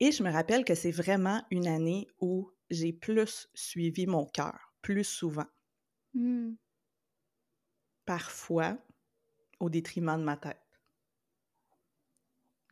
Et 0.00 0.12
je 0.12 0.22
me 0.22 0.30
rappelle 0.30 0.64
que 0.64 0.74
c'est 0.74 0.90
vraiment 0.90 1.44
une 1.50 1.66
année 1.66 2.08
où 2.20 2.50
j'ai 2.70 2.92
plus 2.92 3.48
suivi 3.54 4.06
mon 4.06 4.26
cœur, 4.26 4.72
plus 4.82 5.04
souvent. 5.04 5.46
Hmm. 6.14 6.54
Parfois, 8.04 8.76
au 9.60 9.70
détriment 9.70 10.18
de 10.18 10.24
ma 10.24 10.36
tête. 10.36 10.60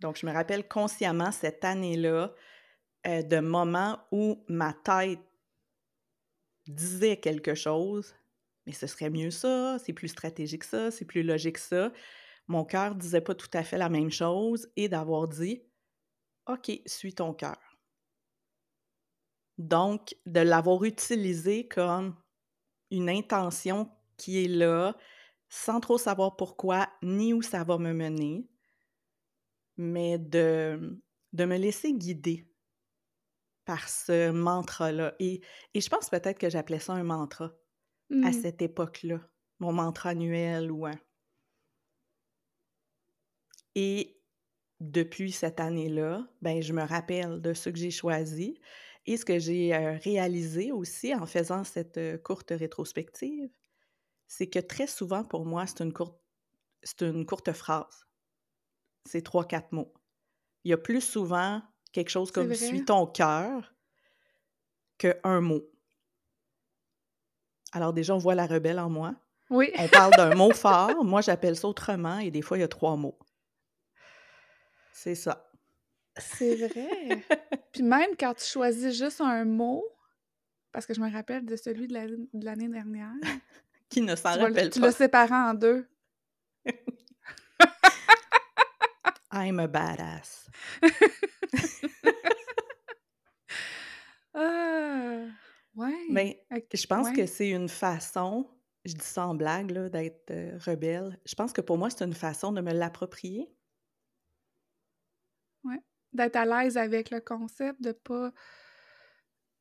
Donc, 0.00 0.16
je 0.18 0.26
me 0.26 0.32
rappelle 0.32 0.68
consciemment 0.68 1.32
cette 1.32 1.64
année-là 1.64 2.34
euh, 3.06 3.22
de 3.22 3.40
moments 3.40 3.98
où 4.12 4.44
ma 4.48 4.72
tête 4.72 5.20
disait 6.66 7.18
quelque 7.18 7.54
chose, 7.54 8.14
mais 8.66 8.72
ce 8.72 8.86
serait 8.86 9.10
mieux 9.10 9.30
ça, 9.30 9.78
c'est 9.78 9.92
plus 9.92 10.08
stratégique 10.08 10.64
ça, 10.64 10.90
c'est 10.90 11.04
plus 11.04 11.22
logique 11.22 11.58
ça. 11.58 11.92
mon 12.46 12.64
cœur 12.64 12.94
disait 12.94 13.20
pas 13.20 13.34
tout 13.34 13.50
à 13.52 13.62
fait 13.62 13.78
la 13.78 13.88
même 13.88 14.10
chose 14.10 14.68
et 14.76 14.88
d'avoir 14.88 15.28
dit 15.28 15.62
OK, 16.46 16.70
suis 16.86 17.14
ton 17.14 17.32
cœur. 17.32 17.58
Donc, 19.56 20.14
de 20.26 20.40
l'avoir 20.40 20.84
utilisé 20.84 21.68
comme 21.68 22.16
une 22.90 23.08
intention 23.08 23.90
qui 24.16 24.44
est 24.44 24.48
là, 24.48 24.96
sans 25.48 25.80
trop 25.80 25.98
savoir 25.98 26.36
pourquoi 26.36 26.88
ni 27.02 27.32
où 27.32 27.42
ça 27.42 27.64
va 27.64 27.78
me 27.78 27.92
mener, 27.92 28.48
mais 29.76 30.18
de, 30.18 31.00
de 31.32 31.44
me 31.44 31.56
laisser 31.56 31.92
guider 31.92 32.46
par 33.64 33.88
ce 33.88 34.30
mantra-là. 34.30 35.14
Et, 35.20 35.40
et 35.74 35.80
je 35.80 35.88
pense 35.88 36.10
peut-être 36.10 36.38
que 36.38 36.50
j'appelais 36.50 36.78
ça 36.80 36.94
un 36.94 37.04
mantra 37.04 37.52
à 38.22 38.32
Mmh. 38.32 38.32
cette 38.32 38.62
époque-là, 38.62 39.20
mon 39.60 39.72
mantra 39.72 40.10
annuel 40.10 40.70
ou 40.72 40.86
un. 40.86 40.98
Et 43.74 44.20
depuis 44.80 45.32
cette 45.32 45.60
année-là, 45.60 46.26
ben, 46.42 46.62
je 46.62 46.72
me 46.72 46.82
rappelle 46.82 47.40
de 47.40 47.54
ce 47.54 47.70
que 47.70 47.78
j'ai 47.78 47.90
choisi 47.90 48.60
et 49.06 49.16
ce 49.16 49.24
que 49.24 49.38
j'ai 49.38 49.74
euh, 49.74 49.98
réalisé 49.98 50.72
aussi 50.72 51.14
en 51.14 51.26
faisant 51.26 51.64
cette 51.64 51.98
euh, 51.98 52.18
courte 52.18 52.50
rétrospective, 52.50 53.50
c'est 54.28 54.48
que 54.48 54.58
très 54.58 54.86
souvent 54.86 55.24
pour 55.24 55.46
moi, 55.46 55.66
c'est 55.66 55.82
une 55.82 55.92
courte, 55.92 56.20
c'est 56.82 57.02
une 57.02 57.26
courte 57.26 57.52
phrase. 57.52 58.06
C'est 59.06 59.22
trois, 59.22 59.46
quatre 59.46 59.72
mots. 59.72 59.94
Il 60.64 60.70
y 60.70 60.74
a 60.74 60.78
plus 60.78 61.00
souvent 61.00 61.62
quelque 61.94 62.10
chose 62.10 62.30
comme 62.30 62.52
suis 62.54 62.84
ton 62.84 63.06
cœur 63.06 63.72
qu'un 64.98 65.40
mot. 65.40 65.62
Alors 67.72 67.92
déjà, 67.92 68.14
on 68.14 68.18
voit 68.18 68.34
la 68.34 68.46
rebelle 68.46 68.78
en 68.78 68.90
moi. 68.90 69.14
Oui. 69.50 69.70
On 69.78 69.88
parle 69.88 70.12
d'un 70.14 70.34
mot 70.36 70.52
fort. 70.52 71.04
Moi, 71.04 71.20
j'appelle 71.22 71.56
ça 71.56 71.68
autrement 71.68 72.18
et 72.18 72.30
des 72.30 72.42
fois, 72.42 72.58
il 72.58 72.60
y 72.60 72.64
a 72.64 72.68
trois 72.68 72.96
mots. 72.96 73.18
C'est 74.92 75.14
ça. 75.14 75.50
C'est 76.16 76.54
vrai. 76.56 77.24
Puis 77.72 77.82
même 77.82 78.10
quand 78.18 78.34
tu 78.34 78.44
choisis 78.44 78.96
juste 78.96 79.20
un 79.20 79.44
mot, 79.44 79.84
parce 80.72 80.86
que 80.86 80.94
je 80.94 81.00
me 81.00 81.10
rappelle 81.10 81.44
de 81.44 81.56
celui 81.56 81.86
de 81.88 81.94
la- 81.94 82.06
de 82.06 82.44
l'année 82.44 82.68
dernière, 82.68 83.10
Qui 83.88 84.00
ne 84.00 84.16
s'en 84.16 84.32
tu, 84.32 84.38
le- 84.38 84.44
rappelle 84.46 84.70
tu 84.70 84.80
pas. 84.80 84.86
l'as 84.86 84.92
séparé 84.92 85.34
en 85.34 85.54
deux. 85.54 85.88
I'm 89.32 89.58
a 89.58 89.66
badass. 89.66 90.48
Ouais. 95.74 96.06
Mais 96.10 96.46
Ok, 96.52 96.66
je 96.72 96.86
pense 96.86 97.10
que 97.10 97.22
ouais. 97.22 97.26
c'est 97.26 97.50
une 97.50 97.68
façon, 97.68 98.48
je 98.84 98.94
dis 98.94 99.04
ça 99.04 99.26
en 99.26 99.34
blague, 99.34 99.70
là, 99.72 99.88
d'être 99.88 100.30
euh, 100.30 100.56
rebelle. 100.64 101.18
Je 101.26 101.34
pense 101.34 101.52
que 101.52 101.60
pour 101.60 101.78
moi, 101.78 101.90
c'est 101.90 102.04
une 102.04 102.14
façon 102.14 102.52
de 102.52 102.60
me 102.60 102.72
l'approprier. 102.72 103.50
D'être 106.12 106.36
à 106.36 106.44
l'aise 106.44 106.76
avec 106.76 107.10
le 107.10 107.20
concept, 107.20 107.82
de 107.82 107.90
pas, 107.90 108.32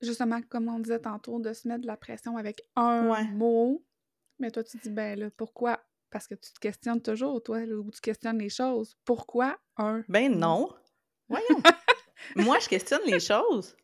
justement, 0.02 0.40
comme 0.44 0.70
on 0.70 0.78
disait 0.78 1.00
tantôt, 1.00 1.40
de 1.40 1.52
se 1.52 1.68
mettre 1.68 1.82
de 1.82 1.88
la 1.88 1.98
pression 1.98 2.38
avec 2.38 2.62
un 2.76 3.10
Ouais. 3.10 3.26
mot. 3.32 3.84
Mais 4.38 4.52
toi, 4.52 4.64
tu 4.64 4.78
dis, 4.78 4.92
ben 4.92 5.18
là, 5.18 5.32
pourquoi? 5.32 5.84
Parce 6.12 6.28
que 6.28 6.36
tu 6.36 6.54
te 6.54 6.60
questionnes 6.60 7.02
toujours, 7.02 7.42
toi, 7.42 7.58
ou 7.64 7.90
tu 7.90 8.02
questionnes 8.02 8.38
les 8.38 8.50
choses. 8.50 8.96
Pourquoi 9.04 9.58
un 9.78 10.04
Ben 10.08 10.38
non. 10.38 10.70
Voyons. 11.28 11.62
Moi, 12.36 12.60
je 12.60 12.68
questionne 12.70 13.02
les 13.06 13.20
choses. 13.20 13.76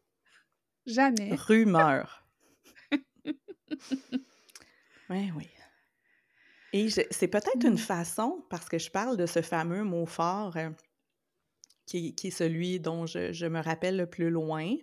Jamais. 0.86 1.36
Rumeur. 1.36 2.26
Oui, 5.10 5.32
oui. 5.36 5.48
Et 6.72 6.90
c'est 6.90 7.28
peut-être 7.28 7.66
une 7.66 7.74
Mm. 7.74 7.78
façon, 7.78 8.46
parce 8.50 8.70
que 8.70 8.78
je 8.78 8.92
parle 8.92 9.18
de 9.18 9.26
ce 9.26 9.42
fameux 9.42 9.84
mot 9.84 10.06
fort 10.06 10.56
euh, 10.58 10.70
qui, 11.88 12.14
qui 12.14 12.28
est 12.28 12.32
celui 12.32 12.80
dont 12.80 13.08
je, 13.08 13.34
je 13.34 13.48
me 13.48 13.60
rappelle 13.60 13.98
le 13.98 14.06
plus 14.06 14.30
loin, 14.30 14.76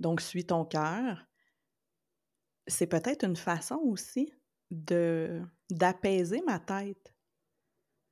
donc 0.00 0.20
suis 0.20 0.44
ton 0.46 0.64
cœur. 0.64 1.24
C'est 2.66 2.88
peut-être 2.88 3.24
une 3.24 3.36
façon 3.36 3.76
aussi 3.84 4.32
de 4.70 5.42
d'apaiser 5.70 6.42
ma 6.42 6.58
tête. 6.58 7.14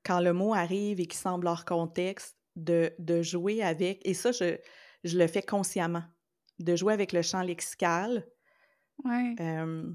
Quand 0.05 0.21
le 0.21 0.33
mot 0.33 0.55
arrive 0.55 1.01
et 1.01 1.07
qu'il 1.07 1.19
semble 1.19 1.47
hors 1.49 1.65
contexte, 1.65 2.37
de, 2.57 2.93
de 2.99 3.23
jouer 3.23 3.63
avec, 3.63 4.01
et 4.07 4.15
ça, 4.15 4.33
je, 4.33 4.59
je 5.05 5.19
le 5.19 5.27
fais 5.27 5.43
consciemment, 5.43 6.05
de 6.59 6.77
jouer 6.77 6.93
avec 6.95 7.13
le 7.13 7.23
champ 7.23 7.43
lexical, 7.43 8.27
Ouais. 9.05 9.41
euh, 9.41 9.93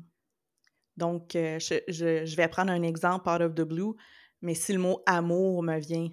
donc, 0.98 1.36
euh, 1.36 1.60
je, 1.60 1.76
je- 1.90 2.26
je 2.26 2.36
vais 2.36 2.48
prendre 2.48 2.72
un 2.72 2.84
exemple 2.84 3.30
out 3.30 3.42
of 3.42 3.56
the 3.56 3.62
blue, 3.62 3.94
mais 4.42 4.56
si 4.56 4.74
le 4.74 4.80
mot 4.80 5.02
amour 5.06 5.64
me 5.64 5.80
vient, 5.80 6.10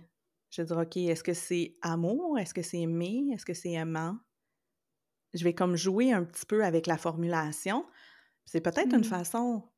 je 0.51 0.63
vais 0.63 0.67
dire, 0.67 0.79
OK, 0.79 0.97
est-ce 0.97 1.25
que 1.25 1.35
c'est 1.35 1.77
amour? 1.83 2.39
Est-ce 2.39 2.55
que 2.55 2.63
c'est 2.63 2.81
aimer? 2.81 3.31
Est-ce 3.35 3.47
que 3.47 3.55
c'est 3.55 3.73
aimant? 3.73 4.19
Je 5.35 5.45
vais 5.45 5.55
comme 5.55 5.77
jouer 5.77 6.13
un 6.13 6.25
petit 6.25 6.45
peu 6.47 6.65
avec 6.65 6.87
la 6.87 6.99
formulation. 6.99 7.87
C'est 8.47 8.61
peut-être 8.63 8.95
une 8.95 9.05
Mm. 9.05 9.05
façon 9.05 9.71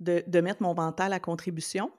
de, 0.00 0.24
de 0.26 0.40
mettre 0.40 0.62
mon 0.62 0.74
mental 0.74 1.12
à 1.12 1.20
contribution. 1.20 1.92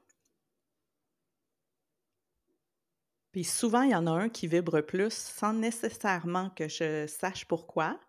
Puis 3.31 3.43
souvent, 3.43 3.83
il 3.83 3.91
y 3.91 3.95
en 3.95 4.07
a 4.07 4.12
un 4.12 4.29
qui 4.29 4.48
vibre 4.48 4.81
plus 4.81 5.13
sans 5.13 5.53
nécessairement 5.53 6.50
que 6.50 6.67
je 6.67 7.05
sache 7.07 7.45
pourquoi. 7.45 8.00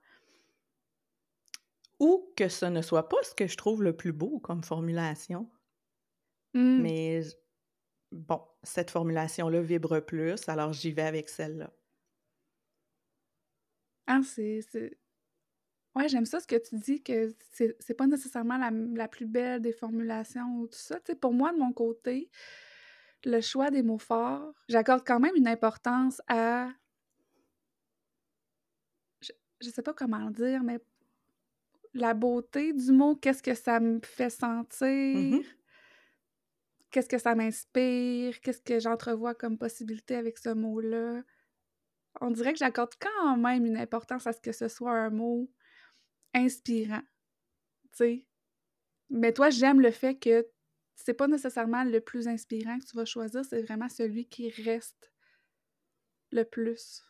Ou 1.98 2.32
que 2.36 2.48
ce 2.48 2.64
ne 2.64 2.80
soit 2.80 3.08
pas 3.08 3.22
ce 3.22 3.34
que 3.34 3.46
je 3.46 3.56
trouve 3.56 3.82
le 3.82 3.94
plus 3.94 4.12
beau 4.12 4.38
comme 4.38 4.64
formulation. 4.64 5.50
Mm. 6.54 6.82
Mais 6.82 7.20
bon, 8.12 8.40
cette 8.62 8.90
formulation-là 8.90 9.60
vibre 9.60 10.00
plus, 10.00 10.48
alors 10.48 10.72
j'y 10.72 10.92
vais 10.92 11.02
avec 11.02 11.28
celle-là. 11.28 11.70
Ah, 14.06 14.20
c'est. 14.24 14.60
Ouais, 15.94 16.08
j'aime 16.08 16.24
ça 16.24 16.40
ce 16.40 16.46
que 16.46 16.56
tu 16.56 16.76
dis, 16.78 17.02
que 17.02 17.34
c'est 17.52 17.94
pas 17.94 18.06
nécessairement 18.06 18.56
la, 18.56 18.70
la 18.70 19.08
plus 19.08 19.26
belle 19.26 19.60
des 19.60 19.72
formulations 19.72 20.60
ou 20.60 20.66
tout 20.68 20.78
ça. 20.78 21.00
Tu 21.00 21.12
sais, 21.12 21.18
pour 21.18 21.32
moi, 21.32 21.52
de 21.52 21.58
mon 21.58 21.72
côté, 21.72 22.30
le 23.24 23.40
choix 23.40 23.70
des 23.70 23.82
mots 23.82 23.98
forts, 23.98 24.54
j'accorde 24.68 25.04
quand 25.06 25.20
même 25.20 25.36
une 25.36 25.48
importance 25.48 26.20
à. 26.28 26.68
Je, 29.22 29.32
je 29.62 29.70
sais 29.70 29.82
pas 29.82 29.94
comment 29.94 30.26
le 30.26 30.32
dire, 30.32 30.62
mais 30.62 30.78
la 31.94 32.14
beauté 32.14 32.72
du 32.72 32.92
mot, 32.92 33.16
qu'est-ce 33.16 33.42
que 33.42 33.54
ça 33.54 33.80
me 33.80 34.00
fait 34.02 34.30
sentir, 34.30 34.86
Mhm. 35.12 35.44
qu'est-ce 36.90 37.08
que 37.08 37.18
ça 37.18 37.34
m'inspire, 37.34 38.40
qu'est-ce 38.40 38.60
que 38.62 38.78
j'entrevois 38.80 39.34
comme 39.34 39.58
possibilité 39.58 40.16
avec 40.16 40.38
ce 40.38 40.50
mot-là? 40.50 41.22
On 42.20 42.30
dirait 42.30 42.52
que 42.52 42.58
j'accorde 42.58 42.94
quand 43.00 43.36
même 43.36 43.66
une 43.66 43.76
importance 43.78 44.26
à 44.26 44.32
ce 44.32 44.40
que 44.40 44.52
ce 44.52 44.68
soit 44.68 44.92
un 44.92 45.10
mot 45.10 45.50
inspirant, 46.34 47.02
tu 47.92 47.98
sais. 47.98 48.26
Mais 49.10 49.32
toi, 49.32 49.50
j'aime 49.50 49.80
le 49.80 49.90
fait 49.90 50.16
que 50.18 50.46
c'est 51.04 51.14
pas 51.14 51.28
nécessairement 51.28 51.84
le 51.84 52.00
plus 52.00 52.28
inspirant 52.28 52.78
que 52.78 52.84
tu 52.84 52.96
vas 52.96 53.04
choisir, 53.04 53.44
c'est 53.44 53.62
vraiment 53.62 53.88
celui 53.88 54.26
qui 54.28 54.50
reste 54.50 55.12
le 56.32 56.44
plus. 56.44 57.02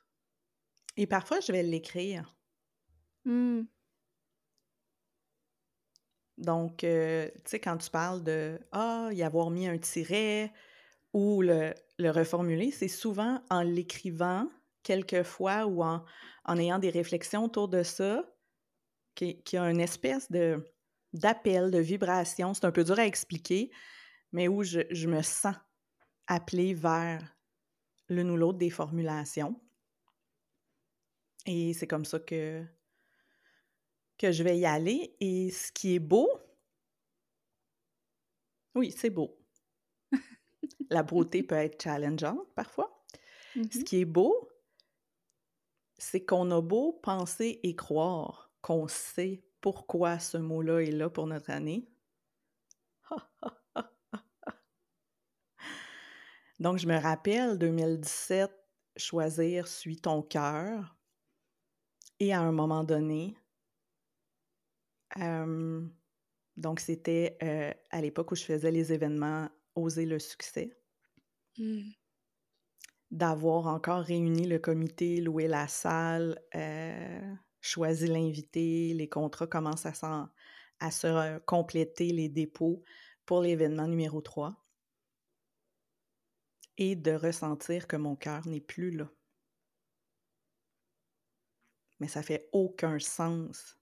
Et 0.97 1.07
parfois, 1.07 1.41
je 1.41 1.53
vais 1.53 1.63
l'écrire. 1.63 2.37
Hmm. 3.25 3.63
Donc, 6.39 6.85
euh, 6.85 7.29
tu 7.45 7.51
sais, 7.51 7.61
quand 7.61 7.77
tu 7.77 7.91
parles 7.91 8.23
de 8.25 8.59
Ah, 8.73 9.11
y 9.13 9.23
avoir 9.23 9.51
mis 9.51 9.69
un 9.69 9.79
tiret 9.79 10.53
ou 11.13 11.43
le, 11.43 11.75
le 11.99 12.11
reformuler, 12.11 12.71
c'est 12.71 12.89
souvent 12.89 13.43
en 13.51 13.63
l'écrivant 13.63 14.49
quelquefois 14.83 15.67
ou 15.67 15.83
en, 15.83 16.05
en 16.45 16.59
ayant 16.59 16.79
des 16.79 16.91
réflexions 16.91 17.45
autour 17.45 17.69
de 17.69 17.83
ça 17.83 18.25
qu'il 19.15 19.43
qui 19.43 19.57
y 19.57 19.59
a 19.59 19.71
une 19.71 19.81
espèce 19.81 20.31
de 20.31 20.65
d'appel, 21.13 21.71
de 21.71 21.79
vibration. 21.79 22.55
C'est 22.55 22.65
un 22.67 22.73
peu 22.73 22.85
dur 22.85 22.99
à 22.99 23.07
expliquer, 23.07 23.71
mais 24.33 24.49
où 24.49 24.63
je, 24.65 24.81
je 24.91 25.09
me 25.09 25.23
sens 25.23 25.57
appelée 26.29 26.75
vers 26.75 27.37
l'une 28.09 28.31
ou 28.31 28.37
l'autre 28.37 28.59
des 28.59 28.71
formulations. 28.71 29.61
Et 31.47 31.75
c'est 31.75 31.87
comme 31.87 32.05
ça 32.07 32.19
que, 32.21 32.65
que 34.19 34.31
je 34.33 34.43
vais 34.45 34.59
y 34.59 34.67
aller. 34.67 35.17
Et 35.21 35.51
ce 35.51 35.73
qui 35.73 35.95
est 35.95 35.99
beau, 35.99 36.29
oui, 38.75 38.91
c'est 38.91 39.11
beau. 39.11 39.39
La 40.91 41.03
beauté 41.03 41.43
peut 41.43 41.55
être 41.57 41.83
challengeante 41.83 42.53
parfois. 42.55 43.05
Ce 43.71 43.79
Mhm. 43.79 43.85
qui 43.85 44.01
est 44.01 44.05
beau, 44.05 44.49
c'est 45.99 46.25
qu'on 46.25 46.51
a 46.51 46.61
beau 46.61 46.93
penser 46.93 47.61
et 47.63 47.77
croire 47.77 48.53
qu'on 48.63 48.89
sait 48.89 49.45
pourquoi 49.61 50.19
ce 50.19 50.39
mot-là 50.39 50.81
est 50.81 50.91
là 50.91 51.11
pour 51.11 51.27
notre 51.27 51.51
année. 51.51 51.89
Donc, 56.61 56.79
je 56.79 56.87
me 56.87 56.97
rappelle 56.97 57.59
2017, 57.59 58.51
choisir 58.97 59.67
Suis 59.67 59.97
ton 59.97 60.23
cœur. 60.23 60.97
Et 62.19 62.35
à 62.35 62.41
un 62.41 62.53
moment 62.53 62.85
donné, 62.85 63.35
euh, 65.19 65.87
donc 66.57 66.81
c'était 66.81 67.39
euh, 67.43 67.73
à 67.91 68.01
l'époque 68.01 68.33
où 68.33 68.35
je 68.35 68.45
faisais 68.45 68.71
les 68.71 68.93
événements 68.93 69.49
Oser 69.75 70.05
le 70.05 70.19
succès. 70.19 70.77
Mmh. 71.57 71.91
D'avoir 73.11 73.69
encore 73.69 74.03
réuni 74.03 74.47
le 74.47 74.59
comité, 74.59 75.21
loué 75.21 75.49
la 75.49 75.69
salle, 75.69 76.41
euh, 76.55 77.35
choisi 77.61 78.07
l'invité, 78.07 78.95
les 78.95 79.09
contrats 79.09 79.47
commencent 79.47 79.87
à, 79.87 80.33
à 80.81 80.91
se 80.91 81.39
compléter, 81.41 82.13
les 82.13 82.29
dépôts 82.29 82.83
pour 83.27 83.43
l'événement 83.43 83.87
numéro 83.87 84.21
3. 84.21 84.57
Et 86.79 86.97
de 86.97 87.13
ressentir 87.13 87.87
que 87.87 87.97
mon 87.97 88.17
cœur 88.17 88.47
n'est 88.47 88.61
plus 88.61 88.91
là. 88.91 89.11
Mais 91.99 92.09
ça 92.09 92.23
fait 92.23 92.49
aucun 92.53 92.99
sens 92.99 93.79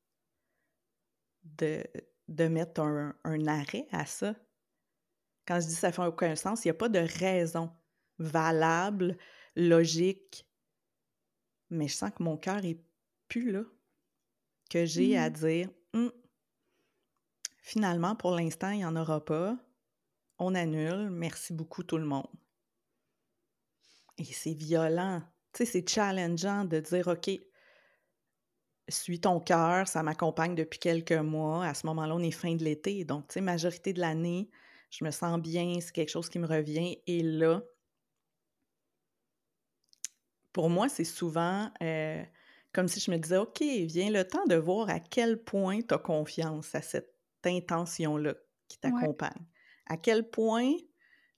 de, 1.44 1.84
de 2.26 2.48
mettre 2.48 2.80
un, 2.80 3.14
un 3.22 3.46
arrêt 3.46 3.86
à 3.92 4.04
ça. 4.04 4.34
Quand 5.46 5.60
je 5.60 5.66
dis 5.66 5.74
ça 5.74 5.92
fait 5.92 6.04
aucun 6.04 6.34
sens, 6.34 6.64
il 6.64 6.68
n'y 6.68 6.72
a 6.72 6.74
pas 6.74 6.88
de 6.88 6.98
raison 6.98 7.72
valable, 8.18 9.16
logique. 9.54 10.46
Mais 11.70 11.86
je 11.88 11.94
sens 11.94 12.10
que 12.10 12.22
mon 12.22 12.36
cœur 12.36 12.64
est 12.64 12.82
plus 13.28 13.50
là. 13.52 13.62
Que 14.70 14.84
j'ai 14.84 15.16
à 15.16 15.30
mmh. 15.30 15.32
dire 15.32 15.70
«Hum, 15.94 16.12
finalement, 17.58 18.16
pour 18.16 18.32
l'instant, 18.32 18.70
il 18.70 18.78
n'y 18.78 18.84
en 18.84 18.96
aura 18.96 19.24
pas. 19.24 19.56
On 20.38 20.54
annule. 20.54 21.10
Merci 21.10 21.52
beaucoup, 21.52 21.82
tout 21.82 21.98
le 21.98 22.04
monde. 22.04 22.28
Et 24.18 24.24
c'est 24.24 24.54
violent. 24.54 25.22
Tu 25.52 25.64
sais, 25.64 25.72
c'est 25.72 25.88
challengeant 25.88 26.64
de 26.64 26.80
dire 26.80 27.08
OK, 27.08 27.30
suis 28.90 29.20
ton 29.20 29.40
cœur, 29.40 29.86
ça 29.88 30.02
m'accompagne 30.02 30.54
depuis 30.54 30.78
quelques 30.78 31.12
mois. 31.12 31.64
À 31.64 31.74
ce 31.74 31.86
moment-là, 31.86 32.14
on 32.14 32.20
est 32.20 32.30
fin 32.30 32.54
de 32.54 32.64
l'été. 32.64 33.04
Donc, 33.04 33.28
tu 33.28 33.34
sais, 33.34 33.40
majorité 33.40 33.92
de 33.92 34.00
l'année, 34.00 34.50
je 34.90 35.04
me 35.04 35.10
sens 35.10 35.40
bien, 35.40 35.78
c'est 35.80 35.92
quelque 35.92 36.10
chose 36.10 36.28
qui 36.28 36.38
me 36.38 36.46
revient. 36.46 36.98
Et 37.06 37.22
là, 37.22 37.62
pour 40.52 40.70
moi, 40.70 40.88
c'est 40.88 41.04
souvent 41.04 41.70
euh, 41.82 42.24
comme 42.72 42.88
si 42.88 43.00
je 43.00 43.10
me 43.10 43.16
disais, 43.16 43.38
OK, 43.38 43.60
vient 43.60 44.10
le 44.10 44.26
temps 44.26 44.46
de 44.46 44.56
voir 44.56 44.88
à 44.90 45.00
quel 45.00 45.42
point 45.42 45.80
tu 45.80 45.94
as 45.94 45.98
confiance 45.98 46.74
à 46.74 46.82
cette 46.82 47.14
intention-là 47.44 48.34
qui 48.68 48.78
t'accompagne. 48.78 49.46
À 49.86 49.96
quel 49.96 50.28
point 50.28 50.72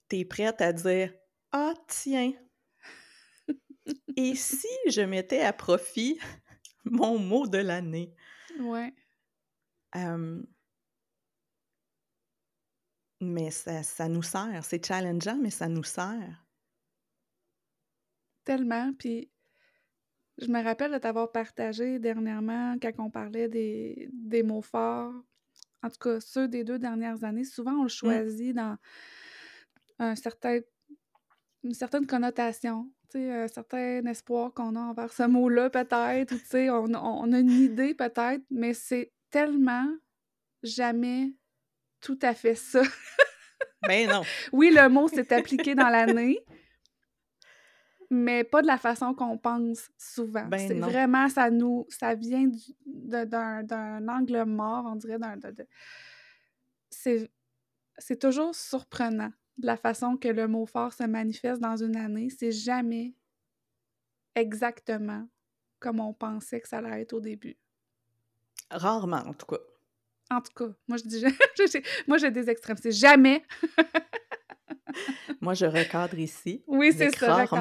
tu 0.09 0.17
es 0.17 0.25
prête 0.25 0.61
à 0.61 0.73
dire, 0.73 1.13
ah, 1.51 1.73
tiens, 1.87 2.33
et 4.15 4.35
si 4.35 4.67
je 4.87 5.01
mettais 5.01 5.41
à 5.41 5.53
profit 5.53 6.19
mon 6.85 7.17
mot 7.17 7.47
de 7.47 7.57
l'année? 7.57 8.13
Ouais. 8.59 8.93
Mais 13.19 13.51
ça, 13.51 14.07
nous 14.07 14.23
sert. 14.23 14.63
C'est 14.63 14.85
challengeant, 14.85 15.37
mais 15.37 15.51
ça 15.51 15.67
nous 15.67 15.83
sert. 15.83 16.45
Tellement. 18.43 18.93
Puis 18.97 19.31
je 20.41 20.47
me 20.47 20.63
rappelle 20.63 20.91
de 20.91 20.97
t'avoir 20.97 21.31
partagé 21.31 21.99
dernièrement 21.99 22.75
quand 22.81 22.91
on 22.97 23.09
parlait 23.09 23.47
des, 23.47 24.09
des, 24.11 24.43
mots 24.43 24.61
forts. 24.61 25.13
En 25.83 25.89
tout 25.89 25.99
cas, 25.99 26.19
ceux 26.19 26.47
des 26.47 26.63
deux 26.63 26.79
dernières 26.79 27.23
années, 27.23 27.43
souvent 27.43 27.73
on 27.73 27.83
le 27.83 27.85
mmh. 27.85 27.89
choisit 27.89 28.55
dans 28.55 28.77
un 29.99 30.15
certain, 30.15 30.59
une 31.63 31.73
certaine 31.73 32.07
connotation, 32.07 32.91
un 33.15 33.47
certain 33.47 34.05
espoir 34.05 34.53
qu'on 34.53 34.75
a 34.75 34.79
envers 34.79 35.13
ce 35.13 35.23
mot-là, 35.23 35.69
peut-être, 35.69 36.33
ou 36.33 36.57
on, 36.57 36.95
on 36.95 37.33
a 37.33 37.39
une 37.39 37.49
idée, 37.51 37.93
peut-être, 37.93 38.43
mais 38.49 38.73
c'est 38.73 39.11
tellement 39.29 39.87
jamais 40.63 41.33
tout 42.01 42.19
à 42.21 42.33
fait 42.33 42.55
ça. 42.55 42.81
Mais 43.87 44.05
ben 44.05 44.15
non. 44.15 44.21
oui, 44.51 44.71
le 44.73 44.89
mot 44.89 45.07
s'est 45.07 45.33
appliqué 45.33 45.75
dans 45.75 45.89
l'année, 45.89 46.39
mais 48.11 48.43
pas 48.43 48.61
de 48.61 48.67
la 48.67 48.77
façon 48.77 49.13
qu'on 49.13 49.37
pense 49.37 49.89
souvent. 49.97 50.45
Ben 50.45 50.59
c'est 50.59 50.73
vraiment, 50.73 51.29
ça 51.29 51.49
nous, 51.49 51.87
ça 51.87 52.13
vient 52.13 52.51
d'un 52.85 54.07
angle 54.09 54.43
mort, 54.43 54.83
on 54.85 54.97
dirait, 54.97 55.17
c'est 56.89 58.19
toujours 58.19 58.53
surprenant 58.53 59.31
de 59.57 59.65
la 59.65 59.77
façon 59.77 60.17
que 60.17 60.27
le 60.27 60.49
mot 60.49 60.65
fort 60.65 60.91
se 60.91 61.05
manifeste 61.05 61.61
dans 61.61 61.77
une 61.77 61.95
année. 61.95 62.29
C'est 62.29 62.51
jamais 62.51 63.13
exactement 64.35 65.25
comme 65.79 66.01
on 66.01 66.13
pensait 66.13 66.59
que 66.59 66.67
ça 66.67 66.79
allait 66.79 67.01
être 67.01 67.13
au 67.13 67.21
début. 67.21 67.57
Rarement, 68.69 69.17
en 69.25 69.33
tout 69.33 69.45
cas. 69.45 69.59
En 70.29 70.41
tout 70.41 70.53
cas, 70.53 70.73
moi 70.87 70.97
je 70.97 71.03
dis, 71.03 71.23
moi 72.07 72.17
j'ai 72.17 72.31
des 72.31 72.49
extrêmes, 72.49 72.77
c'est 72.77 72.91
jamais. 72.91 73.45
moi 75.41 75.53
je 75.53 75.65
recadre 75.65 76.17
ici. 76.19 76.63
Oui, 76.67 76.93
c'est 76.93 77.15
ça. 77.15 77.45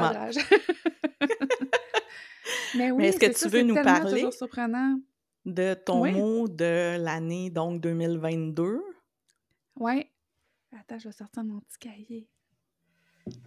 Mais 2.77 2.91
oui, 2.91 3.05
est-ce 3.07 3.19
que 3.19 3.27
tu 3.37 3.49
veux 3.49 3.63
nous 3.63 3.75
parler 3.75 4.29
de 5.45 5.75
ton 5.75 6.07
mot 6.13 6.49
de 6.49 6.97
l'année 6.99 7.51
donc 7.51 7.81
2022? 7.81 8.83
Oui. 9.79 10.07
Attends, 10.79 10.99
je 10.99 11.09
vais 11.09 11.13
sortir 11.13 11.43
mon 11.43 11.61
petit 11.61 11.79
cahier. 11.79 12.29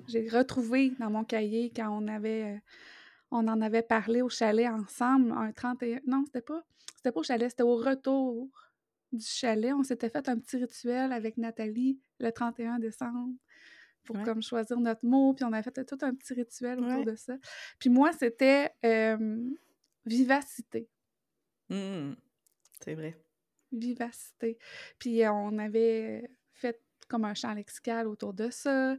J'ai 0.08 0.28
retrouvé 0.28 0.91
dans 0.99 1.10
mon 1.10 1.23
cahier 1.23 1.71
quand 1.76 1.89
on 1.89 2.08
avait 2.08 2.56
euh, 2.56 2.58
on 3.32 3.47
en 3.47 3.62
avait 3.62 3.82
parlé 3.82 4.21
au 4.21 4.30
chalet 4.30 4.67
ensemble 4.67 5.32
un 5.32 5.52
31 5.52 5.99
non, 6.06 6.23
c'était 6.26 6.41
pas 6.41 6.63
c'était 6.95 7.12
pas 7.12 7.19
au 7.19 7.23
chalet, 7.23 7.49
c'était 7.49 7.63
au 7.63 7.76
retour 7.76 8.49
du 9.12 9.26
chalet, 9.26 9.73
on 9.73 9.84
s'était 9.84 10.10
fait 10.10 10.28
un 10.30 10.39
petit 10.39 10.58
rituel 10.58 11.12
avec 11.12 11.38
Nathalie 11.38 11.99
le 12.19 12.32
31 12.32 12.80
décembre 12.80 13.30
pour 14.04 14.22
comme 14.24 14.42
choisir 14.42 14.80
notre 14.80 15.06
mot, 15.06 15.34
puis 15.34 15.46
on 15.46 15.54
a 15.54 15.62
fait 15.63 15.86
tout 15.86 15.98
un 16.02 16.13
petit 16.13 16.34
rituel 16.34 16.80
autour 16.80 17.06
de 17.06 17.16
ça. 17.16 17.36
Puis 17.80 17.89
moi, 17.89 18.12
c'était 18.13 18.72
vivacité. 20.06 20.89
Mmh. 21.70 22.13
C'est 22.84 22.96
vrai. 22.96 23.18
Vivacité. 23.72 24.58
Puis 25.00 25.28
on 25.28 25.58
avait 25.58 26.30
fait 26.52 26.80
comme 27.08 27.26
un 27.26 27.34
chant 27.34 27.54
lexical 27.54 28.08
autour 28.08 28.34
de 28.34 28.50
ça. 28.50 28.96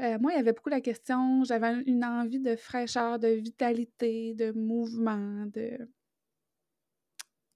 Euh, 0.00 0.18
moi, 0.18 0.32
il 0.32 0.36
y 0.36 0.40
avait 0.40 0.52
beaucoup 0.52 0.70
la 0.70 0.80
question, 0.80 1.44
j'avais 1.44 1.82
une 1.86 2.04
envie 2.04 2.40
de 2.40 2.56
fraîcheur, 2.56 3.18
de 3.18 3.28
vitalité, 3.28 4.34
de 4.34 4.50
mouvement, 4.52 5.46
de 5.46 5.78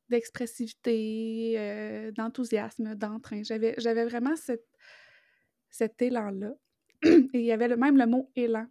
d'expressivité, 0.09 1.57
euh, 1.59 2.11
d'enthousiasme, 2.13 2.95
d'entrain. 2.95 3.43
J'avais, 3.43 3.75
j'avais 3.77 4.07
vraiment 4.07 4.37
cette, 4.37 4.65
cet 5.71 6.03
élan-là. 6.03 6.53
Et 7.03 7.29
il 7.33 7.45
y 7.45 7.53
avait 7.53 7.69
le, 7.69 7.77
même 7.77 7.97
le 7.97 8.07
mot 8.07 8.31
élan 8.35 8.67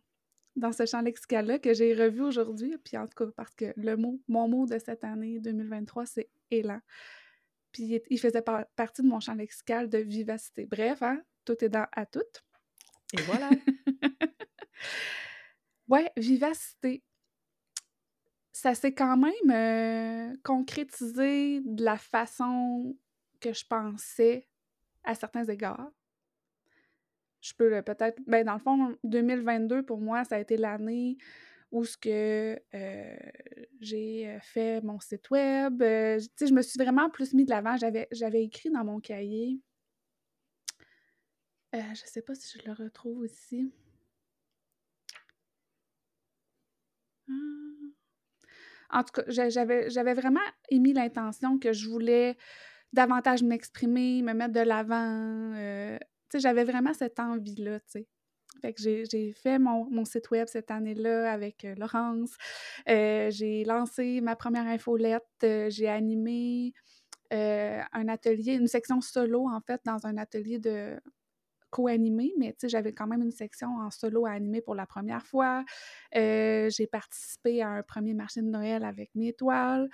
dans 0.57 0.71
ce 0.71 0.85
champ 0.85 1.01
lexical-là 1.01 1.59
que 1.59 1.73
j'ai 1.73 1.93
revu 1.93 2.21
aujourd'hui. 2.21 2.77
Puis 2.83 2.97
en 2.97 3.07
tout 3.07 3.25
cas, 3.25 3.31
parce 3.35 3.53
que 3.55 3.73
le 3.77 3.95
mot, 3.95 4.19
mon 4.27 4.47
mot 4.47 4.65
de 4.65 4.77
cette 4.79 5.03
année 5.03 5.39
2023, 5.39 6.05
c'est 6.05 6.29
élan. 6.51 6.81
Puis 7.71 8.01
il 8.09 8.19
faisait 8.19 8.41
partie 8.41 9.03
de 9.03 9.07
mon 9.07 9.19
champ 9.19 9.35
lexical 9.35 9.87
de 9.87 9.99
vivacité. 9.99 10.65
Bref, 10.65 11.01
hein, 11.01 11.21
tout 11.45 11.63
est 11.63 11.69
dans 11.69 11.87
à 11.91 12.05
tout. 12.05 12.19
Et 13.13 13.21
voilà. 13.21 13.49
ouais, 15.87 16.11
vivacité. 16.17 17.03
Ça 18.51 18.73
s'est 18.73 18.93
quand 18.93 19.17
même 19.17 19.51
euh, 19.51 20.35
concrétisé 20.43 21.61
de 21.61 21.83
la 21.83 21.97
façon 21.97 22.97
que 23.39 23.53
je 23.53 23.63
pensais 23.67 24.47
à 25.03 25.13
certains 25.13 25.45
égards 25.45 25.91
je 27.41 27.53
peux 27.53 27.81
peut-être. 27.81 28.19
Ben, 28.27 28.45
dans 28.45 28.53
le 28.53 28.59
fond, 28.59 28.97
2022, 29.03 29.83
pour 29.83 29.99
moi, 29.99 30.23
ça 30.23 30.35
a 30.35 30.39
été 30.39 30.57
l'année 30.57 31.17
où 31.71 31.83
ce 31.83 31.97
que 31.97 32.59
euh, 32.73 33.17
j'ai 33.81 34.27
euh, 34.27 34.39
fait 34.39 34.81
mon 34.81 34.99
site 34.99 35.29
web. 35.29 35.81
Euh, 35.81 36.19
je 36.39 36.53
me 36.53 36.61
suis 36.61 36.81
vraiment 36.81 37.09
plus 37.09 37.33
mis 37.33 37.45
de 37.45 37.49
l'avant. 37.49 37.75
J'avais, 37.77 38.43
écrit 38.43 38.69
dans 38.69 38.83
mon 38.83 38.99
cahier. 38.99 39.59
je 41.73 41.79
ne 41.79 41.95
sais 41.95 42.21
pas 42.21 42.35
si 42.35 42.57
je 42.57 42.65
le 42.65 42.73
retrouve 42.73 43.25
ici. 43.25 43.71
Ah. 47.29 47.33
En 48.89 49.03
tout 49.03 49.21
cas, 49.21 49.23
j'avais, 49.27 50.13
vraiment 50.13 50.39
émis 50.69 50.93
l'intention 50.93 51.59
que 51.59 51.73
je 51.73 51.89
voulais 51.89 52.37
davantage 52.93 53.43
m'exprimer, 53.43 54.21
me 54.21 54.33
mettre 54.33 54.53
de 54.53 54.61
l'avant, 54.61 55.51
j'avais 56.35 56.63
vraiment 56.63 56.93
cette 56.93 57.19
envie-là, 57.19 57.79
tu 57.81 57.85
sais. 57.87 58.07
Fait 58.61 58.73
que 58.73 58.81
j'ai 58.81 59.33
fait 59.33 59.59
mon, 59.59 60.05
site 60.05 60.31
web 60.31 60.47
cette 60.47 60.71
année-là 60.71 61.31
avec 61.31 61.65
euh, 61.65 61.75
Laurence. 61.75 62.31
Euh, 62.89 63.29
j'ai 63.29 63.63
lancé 63.63 64.21
ma 64.21 64.35
première 64.35 64.67
infolette. 64.67 65.23
Euh, 65.43 65.69
j'ai 65.69 65.87
animé 65.87 66.73
un 67.29 68.07
atelier, 68.07 68.53
une 68.53 68.67
section 68.67 69.01
solo, 69.01 69.49
en 69.49 69.59
fait, 69.59 69.81
dans 69.83 70.07
un 70.07 70.15
atelier 70.17 70.59
de 70.59 70.97
co-animé, 71.71 72.33
mais 72.37 72.53
tu 72.53 72.59
sais, 72.61 72.69
j'avais 72.69 72.93
quand 72.93 73.05
même 73.05 73.21
une 73.21 73.33
section 73.33 73.67
en 73.79 73.91
solo 73.91 74.25
à 74.25 74.31
animer 74.31 74.61
pour 74.61 74.75
la 74.75 74.85
première 74.85 75.25
fois. 75.25 75.65
j'ai 76.13 76.87
participé 76.89 77.61
à 77.61 77.67
un 77.67 77.83
premier 77.83 78.13
marché 78.13 78.41
de 78.41 78.47
Noël 78.47 78.85
avec 78.85 79.09
mes 79.13 79.33
toiles. 79.33 79.89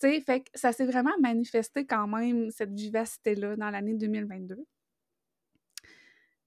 Tu 0.00 0.08
sais, 0.08 0.20
fait 0.22 0.40
que 0.40 0.46
ça 0.54 0.72
s'est 0.72 0.86
vraiment 0.86 1.12
manifesté 1.20 1.84
quand 1.84 2.06
même, 2.06 2.50
cette 2.50 2.72
vivacité-là, 2.72 3.56
dans 3.56 3.68
l'année 3.68 3.94
2022. 3.94 4.64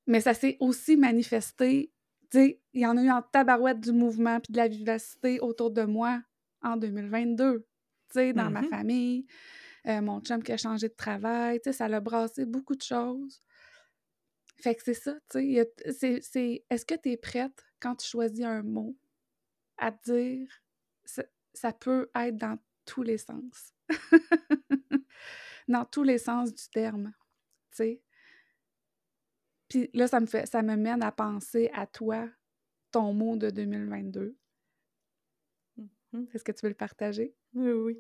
Mais 0.08 0.22
ça 0.22 0.34
s'est 0.34 0.58
aussi 0.60 0.98
manifesté 0.98 1.92
Tu 2.32 2.38
sais, 2.40 2.62
il 2.74 2.82
y 2.82 2.86
en 2.88 2.98
a 2.98 3.04
eu 3.04 3.10
en 3.12 3.22
tabarouette 3.22 3.80
du 3.80 3.92
mouvement 3.92 4.40
puis 4.40 4.52
de 4.54 4.58
la 4.58 4.68
vivacité 4.68 5.40
autour 5.40 5.72
de 5.72 5.84
moi 5.84 6.22
en 6.62 6.78
2022. 6.78 7.60
Tu 8.10 8.20
sais, 8.20 8.34
dans 8.34 8.50
ma 8.52 8.62
Mhm. 8.62 8.64
famille, 8.64 9.26
euh, 9.88 10.02
mon 10.02 10.22
chum 10.22 10.44
qui 10.44 10.52
a 10.54 10.58
changé 10.58 10.90
de 10.90 10.94
travail, 10.96 11.60
tu 11.62 11.72
sais, 11.72 11.74
ça 11.78 11.88
l'a 11.90 12.02
brassé 12.02 12.46
beaucoup 12.46 12.76
de 12.76 12.82
choses. 12.84 13.40
Fait 14.62 14.76
que 14.76 14.84
c'est 14.84 14.94
ça, 14.94 15.16
tu 15.30 15.58
sais, 15.92 16.64
est-ce 16.70 16.86
que 16.86 16.96
tu 16.96 17.10
es 17.12 17.18
prête 17.18 17.66
quand 17.80 17.96
tu 17.96 18.08
choisis 18.08 18.46
un 18.46 18.64
mot 18.64 18.96
à 19.78 19.92
te 19.92 20.12
dire 20.14 20.50
ça, 21.06 21.24
ça 21.54 21.74
peut 21.74 22.10
être 22.16 22.38
dans 22.38 22.60
tous 22.86 23.04
les 23.04 23.18
sens? 23.20 23.74
dans 25.68 25.86
tous 25.86 26.04
les 26.04 26.18
sens 26.18 26.54
du 26.54 26.70
terme, 26.70 27.14
tu 27.72 27.78
sais. 27.78 28.02
Puis 29.74 29.90
là, 29.96 30.08
ça 30.08 30.20
me 30.20 30.28
fait 30.28 30.46
ça 30.46 30.62
me 30.62 30.76
mène 30.76 31.02
à 31.02 31.12
penser 31.12 31.72
à 31.74 31.88
toi, 31.88 32.30
ton 32.92 33.14
mot 33.14 33.38
de 33.38 33.50
2022. 33.50 34.38
Mhm. 36.12 36.28
Est-ce 36.34 36.44
que 36.44 36.52
tu 36.52 36.66
veux 36.66 36.70
le 36.70 36.76
partager? 36.76 37.36
Oui, 37.56 37.72
oui. 37.72 38.00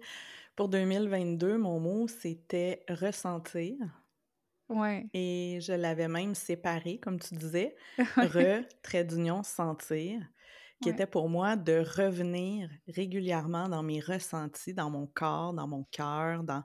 Pour 0.55 0.69
2022, 0.69 1.57
mon 1.57 1.79
mot, 1.79 2.07
c'était 2.07 2.85
ressentir. 2.89 3.77
Ouais. 4.69 5.09
Et 5.13 5.59
je 5.61 5.73
l'avais 5.73 6.07
même 6.07 6.33
séparé, 6.35 6.99
comme 6.99 7.19
tu 7.19 7.35
disais, 7.35 7.75
re, 8.21 8.63
trait 8.81 9.05
d'union, 9.05 9.43
sentir, 9.43 10.19
qui 10.81 10.89
Ouais. 10.89 10.89
était 10.89 11.05
pour 11.07 11.29
moi 11.29 11.55
de 11.55 11.79
revenir 11.97 12.69
régulièrement 12.87 13.69
dans 13.69 13.83
mes 13.83 13.99
ressentis, 13.99 14.73
dans 14.73 14.89
mon 14.89 15.07
corps, 15.07 15.53
dans 15.53 15.67
mon 15.67 15.83
cœur, 15.91 16.43
dans 16.43 16.63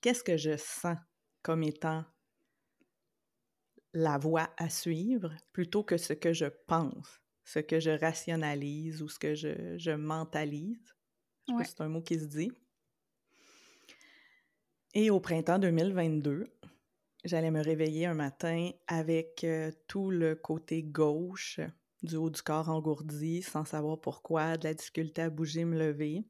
qu'est-ce 0.00 0.22
que 0.24 0.36
je 0.36 0.56
sens 0.56 0.96
comme 1.42 1.62
étant 1.62 2.04
la 3.92 4.18
voie 4.18 4.50
à 4.56 4.68
suivre, 4.68 5.34
plutôt 5.52 5.82
que 5.84 5.96
ce 5.96 6.12
que 6.12 6.32
je 6.32 6.46
pense, 6.66 7.20
ce 7.44 7.58
que 7.58 7.80
je 7.80 7.90
rationalise 7.90 9.02
ou 9.02 9.08
ce 9.08 9.18
que 9.18 9.34
je, 9.34 9.76
je 9.78 9.90
mentalise. 9.92 10.94
Je 11.48 11.54
Ouais. 11.54 11.64
c'est 11.64 11.80
un 11.80 11.88
mot 11.88 12.02
qui 12.02 12.18
se 12.18 12.26
dit. 12.26 12.52
Et 14.94 15.10
au 15.10 15.20
printemps 15.20 15.58
2022, 15.58 16.44
j'allais 17.24 17.50
me 17.50 17.62
réveiller 17.62 18.06
un 18.06 18.14
matin 18.14 18.70
avec 18.86 19.44
euh, 19.44 19.70
tout 19.86 20.10
le 20.10 20.34
côté 20.34 20.82
gauche 20.82 21.60
du 22.02 22.16
haut 22.16 22.30
du 22.30 22.42
corps 22.42 22.68
engourdi, 22.68 23.42
sans 23.42 23.64
savoir 23.64 24.00
pourquoi, 24.00 24.56
de 24.56 24.64
la 24.64 24.74
difficulté 24.74 25.22
à 25.22 25.30
bouger, 25.30 25.64
me 25.64 25.78
lever. 25.78 26.24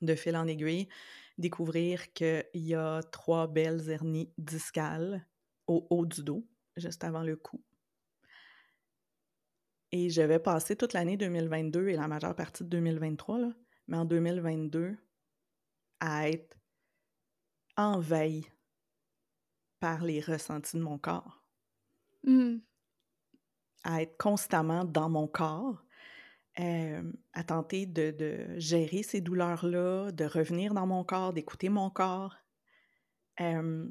De 0.00 0.14
fil 0.14 0.36
en 0.36 0.46
aiguille, 0.46 0.88
découvrir 1.36 2.12
qu'il 2.12 2.44
y 2.54 2.74
a 2.74 3.02
trois 3.02 3.46
belles 3.46 3.90
hernies 3.90 4.32
discales 4.38 5.26
au 5.70 5.86
haut 5.88 6.04
du 6.04 6.24
dos, 6.24 6.44
juste 6.76 7.04
avant 7.04 7.22
le 7.22 7.36
cou. 7.36 7.62
Et 9.92 10.10
je 10.10 10.22
vais 10.22 10.40
passer 10.40 10.76
toute 10.76 10.92
l'année 10.92 11.16
2022 11.16 11.88
et 11.88 11.96
la 11.96 12.08
majeure 12.08 12.34
partie 12.34 12.64
de 12.64 12.68
2023, 12.68 13.38
là, 13.38 13.52
mais 13.86 13.96
en 13.96 14.04
2022, 14.04 14.96
à 16.00 16.28
être 16.28 16.56
envahi 17.76 18.46
par 19.78 20.04
les 20.04 20.20
ressentis 20.20 20.76
de 20.76 20.82
mon 20.82 20.98
corps, 20.98 21.44
Hmm. 22.22 22.58
à 23.82 24.02
être 24.02 24.18
constamment 24.18 24.84
dans 24.84 25.08
mon 25.08 25.26
corps, 25.26 25.82
euh, 26.58 27.12
à 27.32 27.44
tenter 27.44 27.86
de, 27.86 28.10
de 28.10 28.58
gérer 28.58 29.02
ces 29.02 29.22
douleurs-là, 29.22 30.12
de 30.12 30.24
revenir 30.24 30.74
dans 30.74 30.86
mon 30.86 31.02
corps, 31.02 31.32
d'écouter 31.32 31.70
mon 31.70 31.88
corps. 31.88 32.36
Euh, 33.40 33.88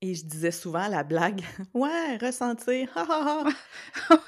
et 0.00 0.14
je 0.14 0.24
disais 0.24 0.50
souvent 0.52 0.88
la 0.88 1.04
blague, 1.04 1.42
ouais, 1.74 2.16
ressentir, 2.18 2.90
ha 2.96 3.02
ha 3.08 3.44
ha. 4.12 4.20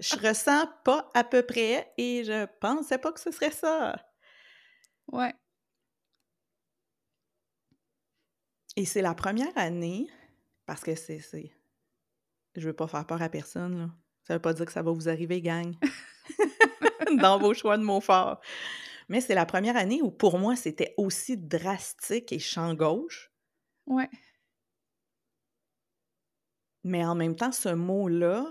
Je 0.00 0.16
ressens 0.16 0.66
pas 0.84 1.10
à 1.14 1.24
peu 1.24 1.42
près 1.42 1.92
et 1.98 2.24
je 2.24 2.46
pensais 2.60 2.98
pas 2.98 3.12
que 3.12 3.20
ce 3.20 3.30
serait 3.30 3.50
ça. 3.52 3.96
Ouais. 5.12 5.34
Et 8.76 8.84
c'est 8.86 9.02
la 9.02 9.14
première 9.14 9.56
année, 9.56 10.08
parce 10.66 10.82
que 10.82 10.94
c'est. 10.94 11.20
c'est- 11.20 11.52
Je 12.56 12.66
veux 12.66 12.72
pas 12.74 12.86
faire 12.88 13.06
peur 13.06 13.20
à 13.22 13.28
personne, 13.28 13.78
là. 13.78 13.90
Ça 14.24 14.34
veut 14.34 14.40
pas 14.40 14.54
dire 14.54 14.66
que 14.66 14.72
ça 14.72 14.82
va 14.82 14.92
vous 14.92 15.08
arriver, 15.08 15.42
gang, 15.42 15.74
dans 17.20 17.38
vos 17.38 17.54
choix 17.54 17.76
de 17.76 17.82
mots 17.82 18.00
forts. 18.00 18.40
Mais 19.08 19.20
c'est 19.20 19.34
la 19.34 19.46
première 19.46 19.76
année 19.76 20.00
où, 20.02 20.10
pour 20.10 20.38
moi, 20.38 20.56
c'était 20.56 20.94
aussi 20.96 21.36
drastique 21.36 22.32
et 22.32 22.38
champ 22.38 22.74
gauche. 22.74 23.32
Ouais. 23.86 24.08
Mais 26.84 27.04
en 27.04 27.16
même 27.16 27.34
temps, 27.34 27.50
ce 27.52 27.70
mot-là, 27.70 28.46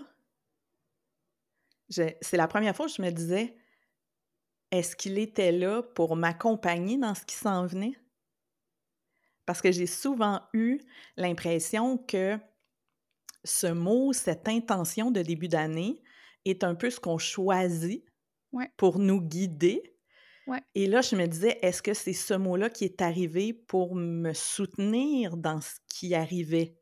c'est 1.89 2.33
la 2.37 2.47
première 2.47 2.75
fois 2.75 2.87
que 2.87 2.93
je 2.93 3.01
me 3.01 3.11
disais, 3.11 3.55
est-ce 4.71 4.97
qu'il 4.97 5.17
était 5.17 5.53
là 5.53 5.81
pour 5.81 6.17
m'accompagner 6.17 6.97
dans 6.97 7.15
ce 7.15 7.23
qui 7.25 7.35
s'en 7.35 7.65
venait? 7.67 7.95
Parce 9.45 9.61
que 9.61 9.71
j'ai 9.71 9.85
souvent 9.87 10.41
eu 10.53 10.79
l'impression 11.17 11.97
que 11.97 12.37
ce 13.43 13.67
mot, 13.67 14.13
cette 14.13 14.47
intention 14.47 15.11
de 15.11 15.21
début 15.21 15.47
d'année 15.47 16.01
est 16.45 16.63
un 16.63 16.75
peu 16.75 16.89
ce 16.89 16.99
qu'on 16.99 17.17
choisit 17.17 18.05
Ouais. 18.51 18.71
pour 18.77 18.99
nous 18.99 19.21
guider. 19.21 19.97
Ouais. 20.47 20.61
Et 20.75 20.87
là, 20.87 21.01
je 21.01 21.15
me 21.15 21.27
disais, 21.27 21.59
est-ce 21.63 21.81
que 21.83 21.93
c'est 21.95 22.13
ce 22.13 22.35
mot-là 22.35 22.69
qui 22.69 22.85
est 22.85 23.01
arrivé 23.01 23.53
pour 23.53 23.95
me 23.95 24.33
soutenir 24.33 25.37
dans 25.37 25.61
ce 25.61 25.75
qui 25.89 26.15
arrivait? 26.15 26.80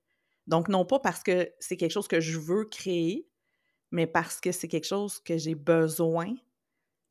Donc, 0.50 0.70
non 0.70 0.86
pas 0.86 1.00
parce 1.00 1.24
que 1.24 1.54
c'est 1.62 1.78
quelque 1.78 1.94
chose 1.94 2.10
que 2.10 2.22
je 2.22 2.40
veux 2.40 2.66
créer, 2.66 3.30
mais 3.92 4.08
parce 4.08 4.42
que 4.42 4.52
c'est 4.52 4.68
quelque 4.70 4.88
chose 4.88 5.20
que 5.22 5.38
j'ai 5.38 5.56
besoin 5.56 6.36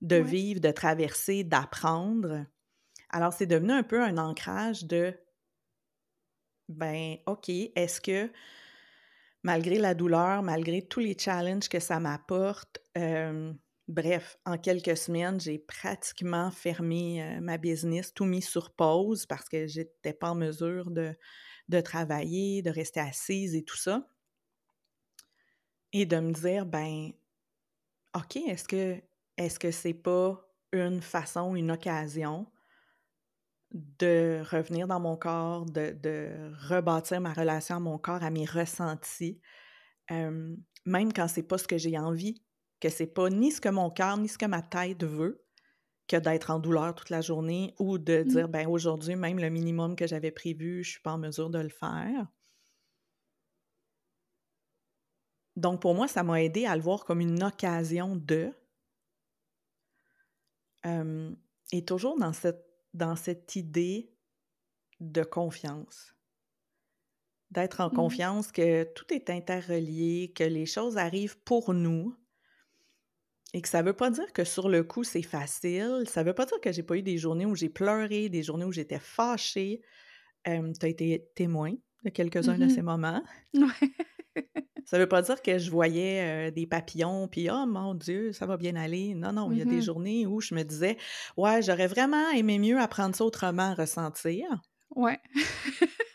de 0.03 0.17
Ouais. 0.17 0.19
vivre, 0.19 0.61
de 0.61 0.71
traverser, 0.71 1.45
d'apprendre. 1.45 2.47
Alors, 3.11 3.33
c'est 3.33 3.47
devenu 3.47 3.73
un 3.73 3.85
peu 3.85 4.03
un 4.03 4.19
ancrage 4.19 4.85
de, 4.87 5.15
ben, 6.69 7.19
OK, 7.27 7.49
est-ce 7.49 8.01
que 8.01 8.31
malgré 9.43 9.79
la 9.79 9.95
douleur, 9.95 10.43
malgré 10.43 10.83
tous 10.87 11.01
les 11.01 11.17
challenges 11.19 11.69
que 11.69 11.81
ça 11.81 12.01
m'apporte, 12.01 12.79
euh, 12.97 13.53
bref, 13.87 14.39
en 14.45 14.59
quelques 14.59 14.97
semaines, 14.97 15.41
j'ai 15.41 15.59
pratiquement 15.59 16.51
fermé 16.51 17.23
euh, 17.23 17.41
ma 17.41 17.59
business, 17.59 18.13
tout 18.13 18.25
mis 18.25 18.43
sur 18.43 18.75
pause 18.75 19.27
parce 19.27 19.49
que 19.49 19.67
j'étais 19.67 20.13
pas 20.13 20.31
en 20.31 20.35
mesure 20.35 20.91
de, 20.91 21.17
de 21.69 21.81
travailler, 21.81 22.63
de 22.63 22.71
rester 22.71 23.01
assise 23.01 23.55
et 23.55 23.65
tout 23.65 23.77
ça. 23.77 24.09
Et 25.93 26.07
de 26.07 26.19
me 26.19 26.33
dire, 26.33 26.67
ben, 26.67 27.13
OK, 28.15 28.37
est-ce 28.37 28.69
que 28.69 29.01
est-ce 29.37 29.59
que 29.59 29.71
c'est 29.71 29.95
pas 29.95 30.45
une 30.73 31.01
façon, 31.01 31.55
une 31.55 31.71
occasion 31.71 32.47
de 33.73 34.43
revenir 34.51 34.89
dans 34.89 35.01
mon 35.01 35.17
corps, 35.17 35.67
de, 35.67 36.53
rebâtir 36.69 37.21
ma 37.21 37.33
relation 37.33 37.77
à 37.77 37.81
mon 37.81 37.99
corps, 37.99 38.23
à 38.23 38.31
mes 38.31 38.45
ressentis, 38.45 39.41
euh, 40.11 40.57
même 40.87 41.13
quand 41.13 41.29
c'est 41.29 41.43
pas 41.43 41.59
ce 41.59 41.69
que 41.69 41.79
j'ai 41.79 41.99
envie, 41.99 42.43
que 42.81 42.89
c'est 42.89 43.07
pas 43.07 43.29
ni 43.31 43.53
ce 43.53 43.61
que 43.61 43.69
mon 43.69 43.91
cœur 43.91 44.17
ni 44.17 44.29
ce 44.29 44.39
que 44.39 44.47
ma 44.47 44.63
tête 44.63 45.05
veut, 45.05 45.45
que 46.09 46.17
d'être 46.17 46.51
en 46.51 46.59
douleur 46.61 46.95
toute 46.95 47.11
la 47.11 47.21
journée 47.21 47.75
ou 47.79 47.99
de 47.99 48.23
Mm. 48.25 48.43
dire 48.43 48.49
ben 48.49 48.67
aujourd'hui 48.69 49.17
même 49.17 49.39
le 49.39 49.51
minimum 49.51 49.97
que 49.97 50.07
j'avais 50.09 50.31
prévu, 50.33 50.85
je 50.85 50.91
suis 50.93 51.01
pas 51.03 51.13
en 51.13 51.19
mesure 51.19 51.51
de 51.51 51.59
le 51.61 51.69
faire. 51.71 52.27
Donc 55.57 55.83
pour 55.83 55.95
moi, 55.95 56.09
ça 56.09 56.23
m'a 56.23 56.43
aidé 56.43 56.65
à 56.65 56.75
le 56.75 56.81
voir 56.83 57.05
comme 57.05 57.21
une 57.21 57.43
occasion 57.43 58.17
de 58.17 58.55
euh, 60.87 61.35
et 61.73 61.85
toujours 61.85 62.19
dans 62.19 62.33
cette 62.33 62.65
dans 62.95 63.17
cette 63.17 63.55
idée 63.57 64.17
de 65.01 65.23
confiance. 65.25 66.15
D'être 67.51 67.81
en 67.81 67.91
Mm. 67.91 67.91
confiance 67.91 68.53
que 68.53 68.85
tout 68.85 69.13
est 69.13 69.29
interrelié, 69.31 70.33
que 70.33 70.45
les 70.45 70.65
choses 70.67 70.97
arrivent 70.97 71.39
pour 71.43 71.75
nous, 71.75 72.15
et 73.55 73.63
que 73.63 73.69
ça 73.69 73.83
veut 73.83 73.95
pas 73.95 74.11
dire 74.11 74.33
que 74.33 74.45
sur 74.45 74.69
le 74.69 74.85
coup, 74.85 75.05
c'est 75.05 75.23
facile. 75.23 76.05
Ça 76.07 76.23
veut 76.23 76.35
pas 76.35 76.47
dire 76.47 76.61
que 76.61 76.73
j'ai 76.73 76.83
pas 76.83 76.97
eu 76.97 77.03
des 77.03 77.19
journées 77.19 77.47
où 77.47 77.55
j'ai 77.57 77.69
pleuré, 77.71 78.29
des 78.29 78.43
journées 78.43 78.65
où 78.67 78.73
j'étais 78.73 78.99
fâchée. 78.99 79.81
Euh, 80.49 80.73
tu 80.79 80.87
as 80.87 80.91
été 80.91 81.31
témoin 81.37 81.75
de 82.05 82.11
quelques-uns 82.11 82.59
de 82.59 82.69
Mhm. 82.69 82.69
ces 82.69 82.83
moments. 82.83 83.23
Ouais. 83.55 83.93
Ça 84.85 84.99
veut 84.99 85.09
pas 85.09 85.23
dire 85.23 85.41
que 85.43 85.59
je 85.59 85.71
voyais 85.71 86.49
euh, 86.49 86.51
des 86.51 86.67
papillons, 86.67 87.29
puis 87.29 87.49
«Oh 87.53 87.67
mon 87.67 87.95
Dieu, 87.95 88.33
ça 88.33 88.47
va 88.47 88.57
bien 88.57 88.75
aller». 88.77 89.15
Non, 89.15 89.33
non, 89.33 89.53
il 89.53 89.59
y 89.59 89.63
a 89.63 89.67
des 89.67 89.81
Mhm. 89.81 89.83
journées 89.83 90.27
où 90.27 90.41
je 90.41 90.55
me 90.55 90.63
disais 90.65 90.97
«Ouais, 91.37 91.61
j'aurais 91.63 91.87
vraiment 91.89 92.31
aimé 92.31 92.59
mieux 92.59 92.79
apprendre 92.81 93.15
ça 93.15 93.25
autrement, 93.25 93.75
ressentir». 93.75 94.47
Ouais. 94.97 95.21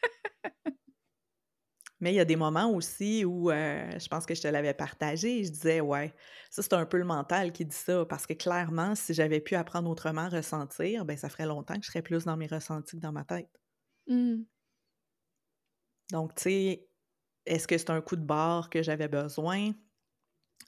Mais 2.03 2.11
il 2.11 2.15
y 2.15 2.19
a 2.19 2.25
des 2.25 2.35
moments 2.35 2.69
aussi 2.69 3.23
où, 3.23 3.49
euh, 3.49 3.97
je 3.97 4.07
pense 4.09 4.25
que 4.25 4.35
je 4.35 4.41
te 4.41 4.47
l'avais 4.49 4.73
partagé, 4.73 5.45
je 5.45 5.51
disais, 5.51 5.79
ouais, 5.79 6.13
ça 6.51 6.61
c'est 6.61 6.73
un 6.73 6.85
peu 6.85 6.97
le 6.97 7.05
mental 7.05 7.53
qui 7.53 7.63
dit 7.63 7.73
ça, 7.73 8.05
parce 8.05 8.27
que 8.27 8.33
clairement, 8.33 8.93
si 8.93 9.13
j'avais 9.13 9.39
pu 9.39 9.55
apprendre 9.55 9.89
autrement, 9.89 10.27
ressentir, 10.27 11.05
ben 11.05 11.15
ça 11.15 11.29
ferait 11.29 11.45
longtemps 11.45 11.75
que 11.75 11.83
je 11.85 11.87
serais 11.87 12.01
plus 12.01 12.25
dans 12.25 12.35
mes 12.35 12.47
ressentis 12.47 12.97
que 12.97 13.01
dans 13.01 13.13
ma 13.13 13.23
tête. 13.23 13.57
Mm. 14.09 14.43
Donc, 16.11 16.35
tu 16.35 16.43
sais, 16.43 16.89
est-ce 17.45 17.69
que 17.69 17.77
c'est 17.77 17.89
un 17.89 18.01
coup 18.01 18.17
de 18.17 18.25
barre 18.25 18.69
que 18.69 18.83
j'avais 18.83 19.07
besoin? 19.07 19.71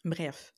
Bref. 0.06 0.54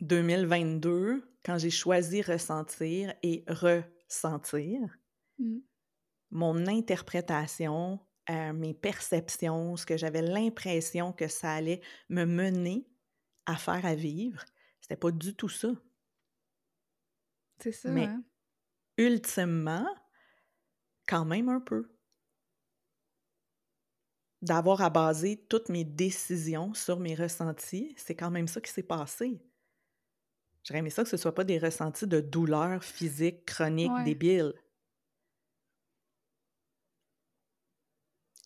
2022, 0.00 1.36
quand 1.44 1.58
j'ai 1.58 1.68
choisi 1.68 2.22
ressentir 2.22 3.12
et 3.22 3.44
ressentir, 3.46 4.80
Mmh. 5.38 5.58
mon 6.30 6.66
interprétation, 6.66 8.00
euh, 8.30 8.52
mes 8.52 8.74
perceptions, 8.74 9.76
ce 9.76 9.86
que 9.86 9.96
j'avais 9.96 10.22
l'impression 10.22 11.12
que 11.12 11.28
ça 11.28 11.52
allait 11.52 11.80
me 12.08 12.24
mener 12.24 12.88
à 13.46 13.56
faire 13.56 13.84
à 13.86 13.94
vivre, 13.94 14.44
c'était 14.80 14.96
pas 14.96 15.10
du 15.12 15.34
tout 15.36 15.48
ça. 15.48 15.70
C'est 17.58 17.72
ça, 17.72 17.88
Mais 17.94 18.08
hein? 18.08 18.24
ultimement, 18.98 19.86
quand 21.06 21.24
même 21.24 21.48
un 21.48 21.60
peu. 21.60 21.88
D'avoir 24.42 24.82
à 24.82 24.90
baser 24.90 25.46
toutes 25.48 25.70
mes 25.70 25.84
décisions 25.84 26.74
sur 26.74 27.00
mes 27.00 27.14
ressentis, 27.14 27.94
c'est 27.96 28.14
quand 28.14 28.30
même 28.30 28.46
ça 28.46 28.60
qui 28.60 28.70
s'est 28.70 28.82
passé. 28.82 29.40
J'aurais 30.64 30.80
aimé 30.80 30.90
ça 30.90 31.02
que 31.04 31.08
ce 31.08 31.16
soit 31.16 31.34
pas 31.36 31.44
des 31.44 31.58
ressentis 31.58 32.06
de 32.08 32.18
douleur 32.20 32.82
physique 32.84 33.44
chronique 33.46 33.92
Ouais. 33.92 34.02
débile. 34.02 34.54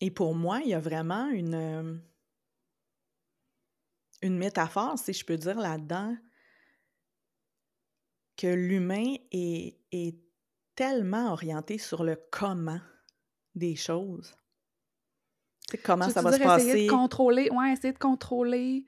Et 0.01 0.11
pour 0.11 0.35
moi, 0.35 0.59
il 0.63 0.69
y 0.69 0.73
a 0.73 0.79
vraiment 0.79 1.27
une, 1.29 1.55
euh, 1.55 1.97
une 4.21 4.37
métaphore, 4.37 4.97
si 4.97 5.13
je 5.13 5.25
peux 5.25 5.37
dire, 5.37 5.59
là-dedans, 5.59 6.15
que 8.35 8.47
l'humain 8.47 9.15
est, 9.31 9.79
est 9.91 10.19
tellement 10.75 11.31
orienté 11.31 11.77
sur 11.79 12.03
le 12.03 12.15
comment 12.31 12.79
des 13.55 13.75
choses. 13.75 14.35
Tu 15.67 15.71
sais, 15.71 15.77
comment 15.79 16.05
Tu 16.05 16.11
ça 16.11 16.21
va 16.21 16.31
se 16.31 16.37
dire 16.37 16.45
essayer 16.53 16.73
passer? 16.73 16.85
de 16.85 16.91
contrôler 16.91 17.49
ouais, 17.49 17.73
essayer 17.73 17.93
de 17.93 17.97
contrôler 17.97 18.85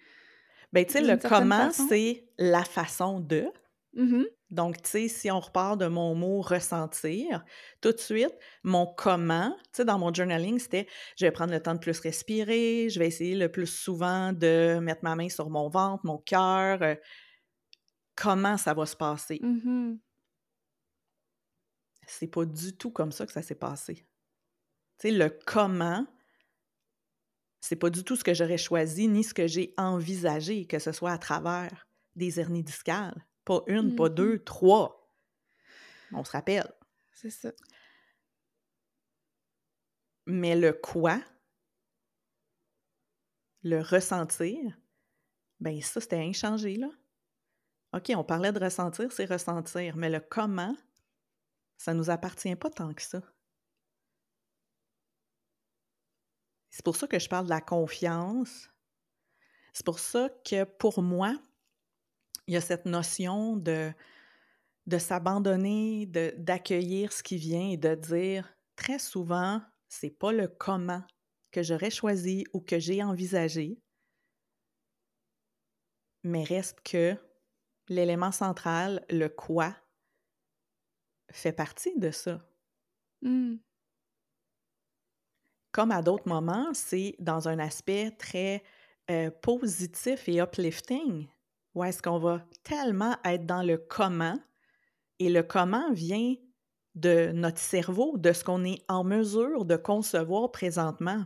Ben, 0.71 0.85
tu 0.85 0.93
sais, 0.93 1.01
le 1.01 1.17
comment, 1.17 1.71
c'est 1.71 2.29
la 2.37 2.63
façon 2.63 3.19
de. 3.19 3.47
Mmh 3.93 4.23
Donc, 4.51 4.81
tu 4.81 4.89
sais, 4.89 5.07
si 5.07 5.29
on 5.29 5.39
repart 5.39 5.79
de 5.79 5.85
mon 5.87 6.15
mot 6.15 6.41
ressentir, 6.41 7.43
tout 7.81 7.91
de 7.91 7.99
suite, 7.99 8.33
mon 8.63 8.87
comment, 8.87 9.55
tu 9.65 9.69
sais, 9.77 9.85
dans 9.85 9.99
mon 9.99 10.11
journaling, 10.13 10.57
c'était 10.57 10.87
je 11.17 11.25
vais 11.25 11.31
prendre 11.31 11.51
le 11.53 11.61
temps 11.61 11.75
de 11.75 11.79
plus 11.79 11.99
respirer, 11.99 12.89
je 12.89 12.97
vais 12.99 13.07
essayer 13.07 13.35
le 13.35 13.51
plus 13.51 13.67
souvent 13.67 14.33
de 14.33 14.79
mettre 14.81 15.03
ma 15.03 15.15
main 15.15 15.29
sur 15.29 15.49
mon 15.51 15.69
ventre, 15.69 16.03
mon 16.05 16.17
cœur. 16.17 16.81
euh, 16.81 16.95
comment 18.15 18.57
ça 18.57 18.73
va 18.73 18.85
se 18.85 18.95
passer? 18.95 19.39
Mmh 19.41 19.97
C'est 22.07 22.27
pas 22.27 22.45
du 22.45 22.75
tout 22.75 22.91
comme 22.91 23.11
ça 23.11 23.25
que 23.25 23.31
ça 23.31 23.41
s'est 23.41 23.55
passé. 23.55 23.95
Tu 24.99 25.09
sais, 25.09 25.11
le 25.11 25.29
comment, 25.45 26.05
c'est 27.61 27.75
pas 27.77 27.89
du 27.89 28.03
tout 28.03 28.15
ce 28.17 28.23
que 28.23 28.33
j'aurais 28.33 28.57
choisi 28.57 29.07
ni 29.07 29.23
ce 29.23 29.33
que 29.33 29.47
j'ai 29.47 29.73
envisagé, 29.77 30.65
que 30.67 30.79
ce 30.79 30.91
soit 30.91 31.11
à 31.11 31.17
travers 31.17 31.87
des 32.15 32.39
hernies 32.39 32.63
discales. 32.63 33.25
Pas 33.49 33.63
une, 33.65 33.95
pas 33.95 34.09
Mmh 34.09 34.13
deux, 34.13 34.43
trois. 34.43 35.11
On 36.11 36.23
se 36.23 36.31
rappelle. 36.31 36.71
C'est 37.11 37.31
ça. 37.31 37.51
Mais 40.27 40.55
le 40.55 40.71
quoi, 40.71 41.19
le 43.63 43.81
ressentir, 43.81 44.77
ben 45.59 45.81
ça, 45.81 45.99
c'était 45.99 46.19
inchangé, 46.19 46.75
là. 46.75 46.91
OK, 47.93 48.11
on 48.15 48.23
parlait 48.23 48.51
de 48.51 48.63
ressentir, 48.63 49.11
c'est 49.11 49.25
ressentir, 49.25 49.97
mais 49.97 50.11
le 50.11 50.19
comment, 50.19 50.75
ça 51.75 51.95
nous 51.95 52.11
appartient 52.11 52.55
pas 52.55 52.69
tant 52.69 52.93
que 52.93 53.01
ça. 53.01 53.23
C'est 56.69 56.85
pour 56.85 56.95
ça 56.95 57.07
que 57.07 57.17
je 57.17 57.27
parle 57.27 57.45
de 57.45 57.49
la 57.49 57.61
confiance. 57.61 58.69
C'est 59.73 59.87
pour 59.87 59.97
ça 59.97 60.29
que 60.45 60.65
pour 60.65 61.01
moi, 61.01 61.35
il 62.49 62.53
y 62.53 62.57
a 62.57 62.61
cette 62.61 62.85
notion 62.85 63.57
de, 63.57 63.93
de 64.87 64.97
s'abandonner, 64.97 66.07
d'accueillir 66.07 67.13
ce 67.13 67.21
qui 67.21 67.37
vient 67.37 67.69
et 67.69 67.77
de 67.77 67.93
dire 67.93 68.51
très 68.75 68.97
souvent, 68.97 69.61
c'est 69.87 70.09
pas 70.09 70.31
le 70.31 70.47
comment 70.47 71.03
que 71.51 71.61
j'aurais 71.61 71.91
choisi 71.91 72.45
ou 72.51 72.59
que 72.59 72.79
j'ai 72.79 73.03
envisagé, 73.03 73.79
mais 76.23 76.43
reste 76.43 76.81
que 76.81 77.15
l'élément 77.87 78.31
central, 78.31 79.05
le 79.11 79.27
quoi, 79.27 79.75
fait 81.31 81.53
partie 81.53 81.99
de 81.99 82.09
ça. 82.09 82.41
Mmh. 83.21 83.57
Comme 85.71 85.91
à 85.91 86.01
d'autres 86.01 86.27
moments, 86.27 86.73
c'est 86.73 87.15
dans 87.19 87.47
un 87.47 87.59
aspect 87.59 88.09
très 88.17 88.63
euh, 89.11 89.29
positif 89.29 90.27
et 90.27 90.39
uplifting, 90.39 91.27
où 91.75 91.83
est-ce 91.83 92.01
qu'on 92.01 92.19
va 92.19 92.43
tellement 92.63 93.15
être 93.23 93.45
dans 93.45 93.63
le 93.63 93.77
comment, 93.77 94.37
et 95.19 95.29
le 95.29 95.43
comment 95.43 95.91
vient 95.93 96.35
de 96.95 97.31
notre 97.33 97.59
cerveau, 97.59 98.17
de 98.17 98.33
ce 98.33 98.43
qu'on 98.43 98.63
est 98.63 98.83
en 98.87 99.03
mesure 99.03 99.65
de 99.65 99.75
concevoir 99.75 100.51
présentement. 100.51 101.25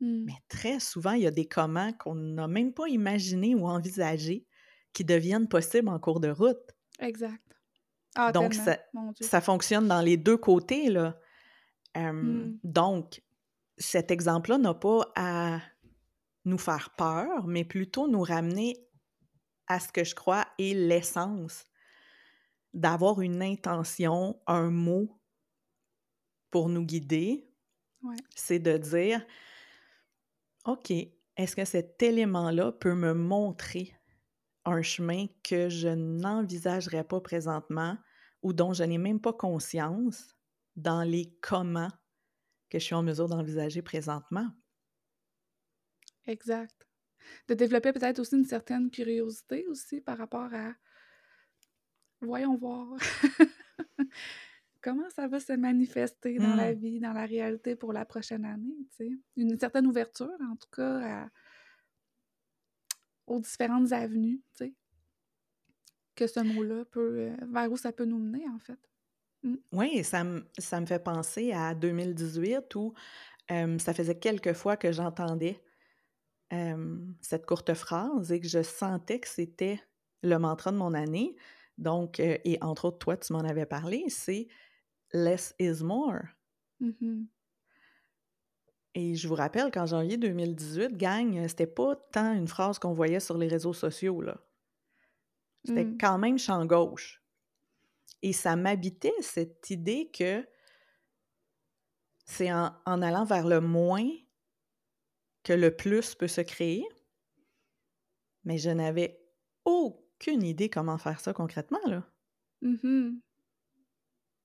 Mmh. 0.00 0.24
Mais 0.26 0.36
très 0.48 0.80
souvent, 0.80 1.12
il 1.12 1.22
y 1.22 1.26
a 1.26 1.30
des 1.30 1.46
comment 1.46 1.92
qu'on 1.92 2.14
n'a 2.14 2.48
même 2.48 2.72
pas 2.72 2.88
imaginé 2.88 3.54
ou 3.54 3.66
envisagé 3.66 4.46
qui 4.92 5.04
deviennent 5.04 5.48
possibles 5.48 5.88
en 5.88 5.98
cours 5.98 6.20
de 6.20 6.30
route. 6.30 6.58
Exact. 7.00 7.42
Ah, 8.14 8.32
Donc, 8.32 8.54
ça, 8.54 9.40
fonctionne 9.40 9.86
dans 9.86 10.00
les 10.00 10.16
deux 10.16 10.36
côtés, 10.36 10.90
là. 10.90 11.18
Euh, 11.96 12.12
Mm. 12.12 12.58
Donc, 12.64 13.22
cet 13.76 14.10
exemple-là 14.10 14.58
n'a 14.58 14.74
pas 14.74 15.12
à 15.14 15.60
nous 16.44 16.58
faire 16.58 16.90
peur, 16.96 17.46
mais 17.46 17.64
plutôt 17.64 18.08
nous 18.08 18.22
ramener 18.22 18.87
à 19.68 19.80
ce 19.80 19.92
que 19.92 20.04
je 20.04 20.14
crois 20.14 20.46
est 20.58 20.74
l'essence 20.74 21.64
d'avoir 22.72 23.20
une 23.20 23.42
intention, 23.42 24.40
un 24.46 24.70
mot 24.70 25.20
pour 26.50 26.68
nous 26.68 26.84
guider. 26.84 27.50
Ouais. 28.02 28.24
C'est 28.34 28.58
de 28.58 28.76
dire, 28.78 29.24
OK, 30.64 30.90
est-ce 30.90 31.56
que 31.56 31.64
cet 31.64 32.02
élément-là 32.02 32.72
peut 32.72 32.94
me 32.94 33.14
montrer 33.14 33.94
un 34.64 34.82
chemin 34.82 35.26
que 35.44 35.68
je 35.68 35.88
n'envisagerais 35.88 37.04
pas 37.04 37.20
présentement 37.20 37.98
ou 38.42 38.52
dont 38.52 38.72
je 38.72 38.84
n'ai 38.84 38.98
même 38.98 39.20
pas 39.20 39.32
conscience 39.32 40.36
dans 40.76 41.02
les 41.02 41.36
comment 41.42 41.90
que 42.70 42.78
je 42.78 42.84
suis 42.84 42.94
en 42.94 43.02
mesure 43.02 43.28
d'envisager 43.28 43.82
présentement? 43.82 44.48
Exact. 46.26 46.87
De 47.48 47.54
développer 47.54 47.92
peut-être 47.92 48.18
aussi 48.20 48.36
une 48.36 48.44
certaine 48.44 48.90
curiosité 48.90 49.66
aussi 49.68 50.00
par 50.00 50.18
rapport 50.18 50.52
à 50.54 50.74
voyons 52.20 52.56
voir 52.56 52.88
comment 54.82 55.08
ça 55.10 55.28
va 55.28 55.40
se 55.40 55.52
manifester 55.52 56.38
dans 56.38 56.54
la 56.54 56.74
Mm. 56.74 56.78
vie, 56.78 57.00
dans 57.00 57.12
la 57.12 57.26
réalité 57.26 57.76
pour 57.76 57.92
la 57.92 58.04
prochaine 58.04 58.44
année, 58.44 58.76
tu 58.90 58.96
sais. 58.96 59.10
Une 59.36 59.58
certaine 59.58 59.86
ouverture, 59.86 60.36
en 60.40 60.56
tout 60.56 60.68
cas, 60.72 61.24
à- 61.24 61.30
aux 63.26 63.40
différentes 63.40 63.92
avenues, 63.92 64.40
tu 64.56 64.64
sais, 64.64 64.74
que 66.14 66.26
ce 66.26 66.40
mot-là 66.40 66.84
peut, 66.86 67.18
euh, 67.30 67.36
vers 67.52 67.70
où 67.70 67.76
ça 67.76 67.92
peut 67.92 68.04
nous 68.04 68.18
mener, 68.18 68.48
en 68.48 68.58
fait. 68.58 68.78
Oui, 69.72 70.02
ça 70.02 70.24
me, 70.24 70.44
ça 70.58 70.80
me 70.80 70.86
fait 70.86 70.98
penser 71.02 71.52
à 71.52 71.74
2018 71.74 72.74
où 72.74 72.94
euh, 73.52 73.78
ça 73.78 73.94
faisait 73.94 74.18
quelques 74.18 74.52
fois 74.52 74.76
que 74.76 74.90
j'entendais 74.92 75.62
euh, 76.52 76.98
cette 77.20 77.46
courte 77.46 77.74
phrase 77.74 78.32
et 78.32 78.40
que 78.40 78.48
je 78.48 78.62
sentais 78.62 79.20
que 79.20 79.28
c'était 79.28 79.80
le 80.22 80.38
mantra 80.38 80.72
de 80.72 80.76
mon 80.76 80.94
année. 80.94 81.36
Donc, 81.78 82.20
euh, 82.20 82.38
et 82.44 82.58
entre 82.62 82.86
autres, 82.86 82.98
toi, 82.98 83.16
tu 83.16 83.32
m'en 83.32 83.40
avais 83.40 83.66
parlé, 83.66 84.04
c'est 84.08 84.48
Less 85.12 85.54
is 85.60 85.82
more. 85.84 86.22
Mhm. 86.80 87.28
Et 88.94 89.14
je 89.14 89.28
vous 89.28 89.34
rappelle 89.34 89.70
qu'en 89.70 89.86
janvier 89.86 90.16
2018, 90.18 90.96
gang, 90.98 91.46
c'était 91.48 91.66
pas 91.66 91.96
tant 92.12 92.32
une 92.34 92.48
phrase 92.48 92.78
qu'on 92.78 92.92
voyait 92.92 93.20
sur 93.20 93.38
les 93.38 93.48
réseaux 93.48 93.72
sociaux, 93.72 94.20
là. 94.20 94.38
C'était 95.64 95.84
Mm. 95.84 95.98
quand 96.00 96.18
même 96.18 96.36
champ 96.36 96.66
gauche. 96.66 97.22
Et 98.22 98.32
ça 98.32 98.56
m'habitait 98.56 99.14
cette 99.20 99.70
idée 99.70 100.10
que 100.12 100.46
c'est 102.24 102.52
en, 102.52 102.72
en 102.86 103.02
allant 103.02 103.24
vers 103.24 103.46
le 103.46 103.60
moins 103.60 104.06
que 105.48 105.54
le 105.54 105.74
plus 105.74 106.14
peut 106.14 106.28
se 106.28 106.42
créer. 106.42 106.86
Mais 108.42 108.58
je 108.58 108.70
n'avais 108.70 109.24
aucune 109.64 110.42
idée 110.42 110.68
comment 110.70 110.98
faire 110.98 111.20
ça 111.20 111.32
concrètement, 111.32 111.78
là. 111.86 112.04
Mhm. 112.62 113.20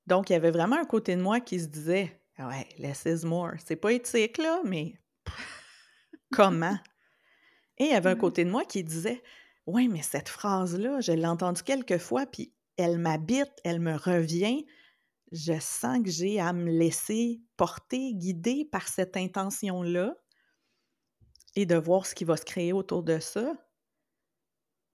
Donc, 0.07 0.29
il 0.29 0.33
y 0.33 0.35
avait 0.35 0.51
vraiment 0.51 0.77
un 0.77 0.85
côté 0.85 1.15
de 1.15 1.21
moi 1.21 1.39
qui 1.39 1.59
se 1.59 1.67
disait 1.67 2.21
Ah 2.37 2.47
Ouais, 2.47 2.67
less 2.77 3.03
is 3.05 3.25
more. 3.25 3.53
C'est 3.65 3.75
pas 3.75 3.93
éthique, 3.93 4.37
là, 4.37 4.61
mais 4.65 4.95
comment? 6.31 6.77
Et 7.77 7.85
il 7.85 7.91
y 7.91 7.95
avait 7.95 8.09
un 8.11 8.15
Ouais. 8.15 8.17
côté 8.17 8.45
de 8.45 8.49
moi 8.49 8.65
qui 8.65 8.83
disait 8.83 9.21
Ouais, 9.65 9.87
mais 9.87 10.01
cette 10.01 10.29
phrase-là, 10.29 10.99
je 11.01 11.11
l'ai 11.13 11.25
entendue 11.27 11.63
quelques 11.63 11.97
fois, 11.97 12.25
puis 12.25 12.53
elle 12.77 12.97
m'habite, 12.99 13.51
elle 13.63 13.79
me 13.79 13.95
revient. 13.95 14.65
Je 15.31 15.59
sens 15.59 15.99
que 16.03 16.11
j'ai 16.11 16.39
à 16.39 16.53
me 16.53 16.71
laisser 16.71 17.41
porter, 17.57 18.13
guider 18.15 18.65
par 18.65 18.87
cette 18.87 19.17
intention-là. 19.17 20.15
Et 21.55 21.65
de 21.65 21.75
voir 21.75 22.05
ce 22.05 22.15
qui 22.15 22.25
va 22.25 22.37
se 22.37 22.45
créer 22.45 22.73
autour 22.73 23.03
de 23.03 23.19
ça, 23.19 23.53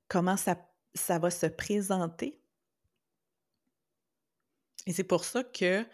comment 0.07 0.37
ça, 0.37 0.57
ça 0.93 1.19
va 1.19 1.29
se 1.29 1.45
présenter. 1.45 2.41
Et 4.85 4.93
c'est 4.93 5.03
pour 5.03 5.23
ça 5.23 5.43
que 5.43 5.85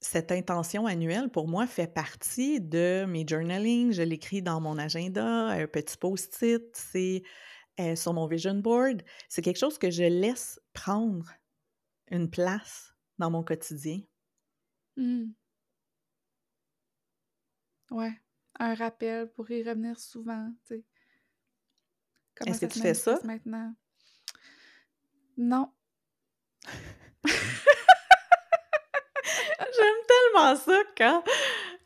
cette 0.00 0.30
intention 0.32 0.86
annuelle, 0.86 1.30
pour 1.30 1.48
moi, 1.48 1.66
fait 1.66 1.86
partie 1.86 2.60
de 2.60 3.06
mes 3.08 3.26
journaling. 3.26 3.92
Je 3.92 4.02
l'écris 4.02 4.42
dans 4.42 4.60
mon 4.60 4.78
agenda, 4.78 5.48
un 5.48 5.66
petit 5.66 5.96
post-it, 5.96 6.62
c'est 6.74 7.22
euh, 7.80 7.96
sur 7.96 8.12
mon 8.12 8.26
vision 8.26 8.54
board. 8.54 9.02
C'est 9.28 9.42
quelque 9.42 9.58
chose 9.58 9.78
que 9.78 9.90
je 9.90 10.04
laisse 10.04 10.60
prendre 10.74 11.32
une 12.10 12.30
place 12.30 12.94
dans 13.18 13.30
mon 13.30 13.42
quotidien. 13.42 14.00
Mmh. 14.96 15.32
Ouais, 17.90 18.12
un 18.58 18.74
rappel 18.74 19.30
pour 19.32 19.50
y 19.50 19.62
revenir 19.62 19.98
souvent, 19.98 20.50
tu 20.66 20.76
sais. 20.76 20.84
Est-ce 22.46 22.60
que 22.60 22.66
tu 22.66 22.80
fais 22.80 22.94
ça? 22.94 23.18
Maintenant? 23.24 23.74
Non. 25.36 25.70
J'aime 29.76 30.00
tellement 30.06 30.56
ça 30.56 30.82
quand 30.96 31.24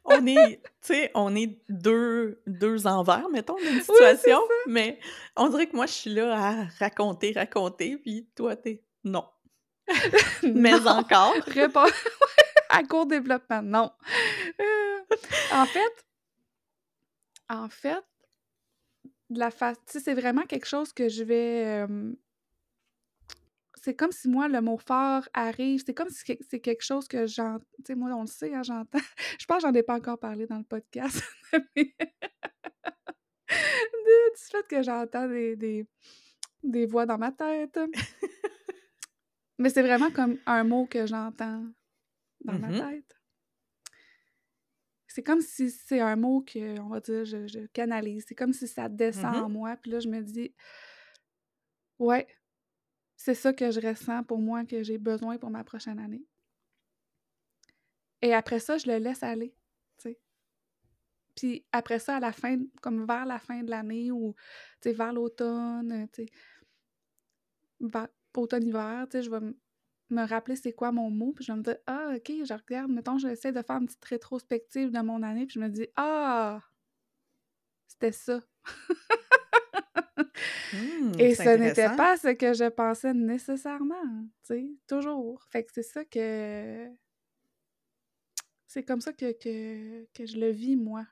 on 0.05 0.27
est, 0.27 0.63
tu 0.63 0.69
sais, 0.81 1.11
on 1.15 1.35
est 1.37 1.59
deux, 1.69 2.41
deux 2.47 2.87
envers, 2.87 3.29
mettons, 3.29 3.57
d'une 3.57 3.81
situation, 3.81 4.41
mais 4.67 4.99
on 5.37 5.49
dirait 5.49 5.67
que 5.67 5.77
moi, 5.77 5.87
je 5.87 5.93
suis 5.93 6.11
là 6.15 6.35
à 6.35 6.65
raconter, 6.79 7.33
raconter, 7.33 7.99
puis 7.99 8.29
toi, 8.35 8.57
t'es 8.57 8.83
non. 9.05 9.25
mais 10.43 10.75
encore. 10.87 11.35
Réponds 11.47 11.87
à 12.71 12.83
court 12.85 13.07
développement, 13.07 13.63
non. 13.63 13.91
Euh, 14.61 14.99
en 15.53 15.67
fait, 15.67 16.07
en 17.49 17.69
fait, 17.69 18.05
la 19.31 19.51
c'est 19.87 20.15
vraiment 20.15 20.43
quelque 20.43 20.67
chose 20.67 20.93
que 20.93 21.09
je 21.09 21.25
vais 21.25 21.87
c'est 23.83 23.95
comme 23.95 24.13
si 24.13 24.29
moi, 24.29 24.49
le 24.49 24.61
mot 24.61 24.77
fort 24.77 25.29
arrive, 25.33 25.83
c'est 25.85 25.95
comme 25.95 26.11
si 26.11 26.39
c'est 26.49 26.61
quelque 26.61 26.83
chose 26.83 27.09
que 27.09 27.27
j'entends. 27.27 27.65
Tu 27.79 27.85
sais, 27.87 27.95
moi, 27.95 28.11
on 28.11 28.23
le 28.23 28.27
sait, 28.27 28.55
hein, 28.55 28.63
j'entends. 28.63 28.99
Je 29.41 29.47
pense 29.47 29.63
que 29.63 29.69
j'en 29.69 29.75
ai 29.75 29.83
pas 29.83 29.95
encore 29.97 30.19
parlé 30.19 30.47
dans 30.47 30.59
le 30.59 30.65
podcast. 30.65 31.23
du 31.77 31.95
fait 34.37 34.69
que 34.69 34.83
j'entends 34.83 35.27
des, 35.29 35.87
des, 36.63 36.87
voix 36.87 37.07
dans 37.07 37.19
ma 37.19 37.33
tête. 37.33 37.79
Mais 39.59 39.71
c'est 39.71 39.83
vraiment 39.83 40.11
comme 40.11 40.39
un 40.47 40.65
mot 40.65 40.87
que 40.87 41.07
j'entends 41.07 41.65
dans 42.45 42.59
ma 42.59 42.69
mm-hmm. 42.69 42.91
tête. 42.91 43.18
C'est 45.19 45.25
comme 45.25 45.41
si 45.41 45.69
c'est 45.69 45.99
un 45.99 46.15
mot 46.15 46.43
que, 46.43 46.79
on 46.79 46.91
va 46.91 47.01
dire, 47.01 47.25
je, 47.25 47.67
canalise. 47.73 48.25
C'est 48.29 48.37
comme 48.37 48.53
si 48.53 48.69
ça 48.69 48.89
descend 48.89 49.35
mm-hmm. 49.35 49.43
en 49.43 49.49
moi. 49.49 49.77
Puis 49.77 49.91
là, 49.91 49.99
je 49.99 50.07
me 50.07 50.23
dis, 50.23 50.55
ouais, 51.99 52.25
c'est 53.17 53.35
ça 53.35 53.53
que 53.53 53.73
je 53.73 53.81
ressens 53.81 54.23
pour 54.23 54.39
moi, 54.39 54.65
que 54.65 54.85
j'ai 54.85 54.97
besoin 54.97 55.37
pour 55.37 55.51
ma 55.51 55.65
prochaine 55.65 55.99
année. 55.99 56.25
Et 58.23 58.33
après 58.33 58.61
ça, 58.61 58.79
je 58.79 58.87
le 58.87 58.99
laisse 58.99 59.25
aller. 59.25 59.57
Puis 61.35 61.67
après 61.73 61.99
ça, 61.99 62.19
à 62.19 62.21
la 62.21 62.31
fin, 62.31 62.57
comme 62.81 63.05
vers 63.05 63.27
la 63.27 63.41
fin 63.41 63.65
de 63.65 63.71
l'année 63.71 64.13
ou, 64.13 64.37
vers 64.85 65.13
l'automne, 65.13 66.07
automne-hiver, 68.37 69.07
je 69.13 69.29
vais 69.29 69.53
me 70.11 70.27
rappeler 70.27 70.57
c'est 70.57 70.73
quoi 70.73 70.93
mon 70.93 71.11
mot, 71.11 71.33
puis 71.33 71.45
je 71.45 71.53
vais 71.53 71.59
me 71.59 71.63
dire, 71.63 71.77
ah, 71.87 72.13
OK, 72.17 72.33
je 72.45 72.55
regarde, 72.55 72.91
mettons, 72.91 73.19
j'essaie 73.19 73.53
de 73.53 73.63
faire 73.63 73.77
une 73.77 73.87
petite 73.87 74.05
rétrospective 74.05 74.91
de 74.91 75.01
mon 75.01 75.23
année, 75.23 75.47
puis 75.47 75.55
je 75.55 75.61
me 75.61 75.69
dis, 75.69 75.87
ah, 75.97 76.63
c'était 77.87 78.13
ça. 78.13 78.41
Mmh, 80.73 81.13
Et 81.19 81.35
ce 81.35 81.57
n'était 81.57 81.95
pas 81.97 82.17
ce 82.17 82.29
que 82.29 82.53
je 82.53 82.69
pensais 82.69 83.15
nécessairement, 83.15 84.27
tu 84.47 84.55
sais, 84.55 84.69
toujours. 84.87 85.43
Fait 85.51 85.65
que 85.65 85.71
c'est 85.73 85.83
ça 85.83 86.05
que... 86.05 86.89
C'est 88.67 88.85
comme 88.85 89.01
ça 89.01 89.15
que, 89.15 89.33
que, 89.33 90.27
je 90.27 90.37
le 90.37 90.51
vis, 90.51 90.77
moi, 90.77 91.07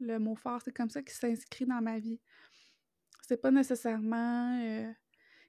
le 0.00 0.18
mot 0.18 0.34
fort. 0.34 0.60
C'est 0.62 0.72
comme 0.72 0.90
ça 0.90 1.00
qu'il 1.00 1.14
s'inscrit 1.14 1.64
dans 1.64 1.80
ma 1.80 1.98
vie. 1.98 2.20
C'est 3.22 3.40
pas 3.40 3.50
nécessairement 3.50 4.60
euh, 4.62 4.92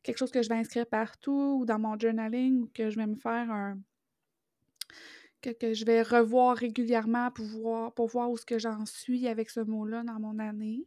quelque 0.03 0.17
chose 0.17 0.31
que 0.31 0.41
je 0.41 0.49
vais 0.49 0.55
inscrire 0.55 0.85
partout 0.85 1.57
ou 1.59 1.65
dans 1.65 1.79
mon 1.79 1.97
journaling 1.97 2.63
ou 2.63 2.71
que 2.73 2.89
je 2.89 2.97
vais 2.97 3.07
me 3.07 3.15
faire 3.15 3.51
un... 3.51 3.79
Que, 5.41 5.73
je 5.73 5.85
vais 5.85 6.03
revoir 6.03 6.55
régulièrement 6.55 7.31
pour 7.31 7.45
voir, 7.45 7.93
pour 7.93 8.07
voir 8.07 8.29
où 8.29 8.37
ce 8.37 8.45
que 8.45 8.59
j'en 8.59 8.85
suis 8.85 9.27
avec 9.27 9.49
ce 9.49 9.59
mot-là 9.59 10.03
dans 10.03 10.19
mon 10.19 10.37
année. 10.37 10.85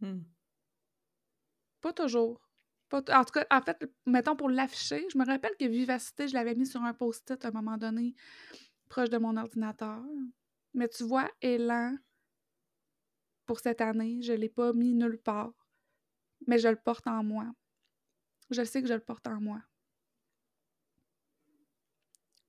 Mmh. 0.00 0.20
Pas 1.82 1.92
toujours. 1.92 2.40
en 2.90 3.00
tout 3.00 3.32
cas, 3.32 3.46
en 3.50 3.60
fait, 3.60 3.84
mettons 4.06 4.36
pour 4.36 4.48
l'afficher, 4.48 5.06
je 5.12 5.18
me 5.18 5.26
rappelle 5.26 5.54
que 5.60 5.66
Vivacité, 5.66 6.26
je 6.26 6.32
l'avais 6.32 6.54
mis 6.54 6.66
sur 6.66 6.82
un 6.82 6.94
post-it 6.94 7.44
à 7.44 7.48
un 7.48 7.50
moment 7.50 7.76
donné, 7.76 8.14
proche 8.88 9.10
de 9.10 9.18
mon 9.18 9.36
ordinateur. 9.36 10.02
Mais 10.72 10.88
tu 10.88 11.04
vois, 11.04 11.30
Élan, 11.42 11.94
pour 13.44 13.60
cette 13.60 13.82
année, 13.82 14.22
je 14.22 14.32
ne 14.32 14.38
l'ai 14.38 14.48
pas 14.48 14.72
mis 14.72 14.94
nulle 14.94 15.18
part. 15.18 15.52
Mais 16.46 16.58
je 16.58 16.68
le 16.68 16.76
porte 16.76 17.06
en 17.06 17.22
moi. 17.22 17.46
Je 18.50 18.64
sais 18.64 18.82
que 18.82 18.88
je 18.88 18.94
le 18.94 19.00
porte 19.00 19.26
en 19.26 19.40
moi. 19.40 19.60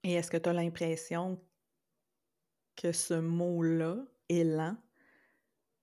Et 0.03 0.13
est-ce 0.13 0.29
que 0.29 0.37
tu 0.37 0.49
as 0.49 0.53
l'impression 0.53 1.41
que 2.75 2.91
ce 2.91 3.15
mot-là, 3.15 3.97
élan, 4.29 4.77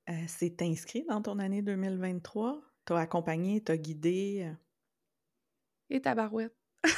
euh, 0.09 0.27
inscrit 0.61 1.05
dans 1.09 1.23
ton 1.23 1.39
année 1.39 1.63
2023? 1.63 2.63
T'as 2.85 2.99
accompagné, 2.99 3.63
t'as 3.63 3.77
guidé? 3.77 4.47
Euh? 4.47 4.55
Et 5.91 6.01
ta 6.01 6.15
barouette. 6.15 6.55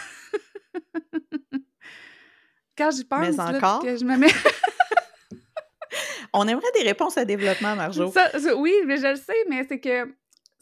Quand 2.77 2.91
j'y 2.91 3.05
pense, 3.05 3.21
Mais 3.21 3.41
encore? 3.41 3.83
que 3.83 3.97
je 3.97 4.05
me 4.05 4.19
mets... 4.19 4.29
On 6.37 6.49
aimerait 6.49 6.73
des 6.75 6.83
réponses 6.83 7.17
à 7.17 7.25
développement, 7.25 7.77
Marjo. 7.77 8.13
oui, 8.57 8.75
mais 8.87 8.97
je 8.97 9.07
le 9.07 9.17
sais, 9.17 9.37
mais 9.49 9.65
c'est 9.69 9.79
que 9.79 10.13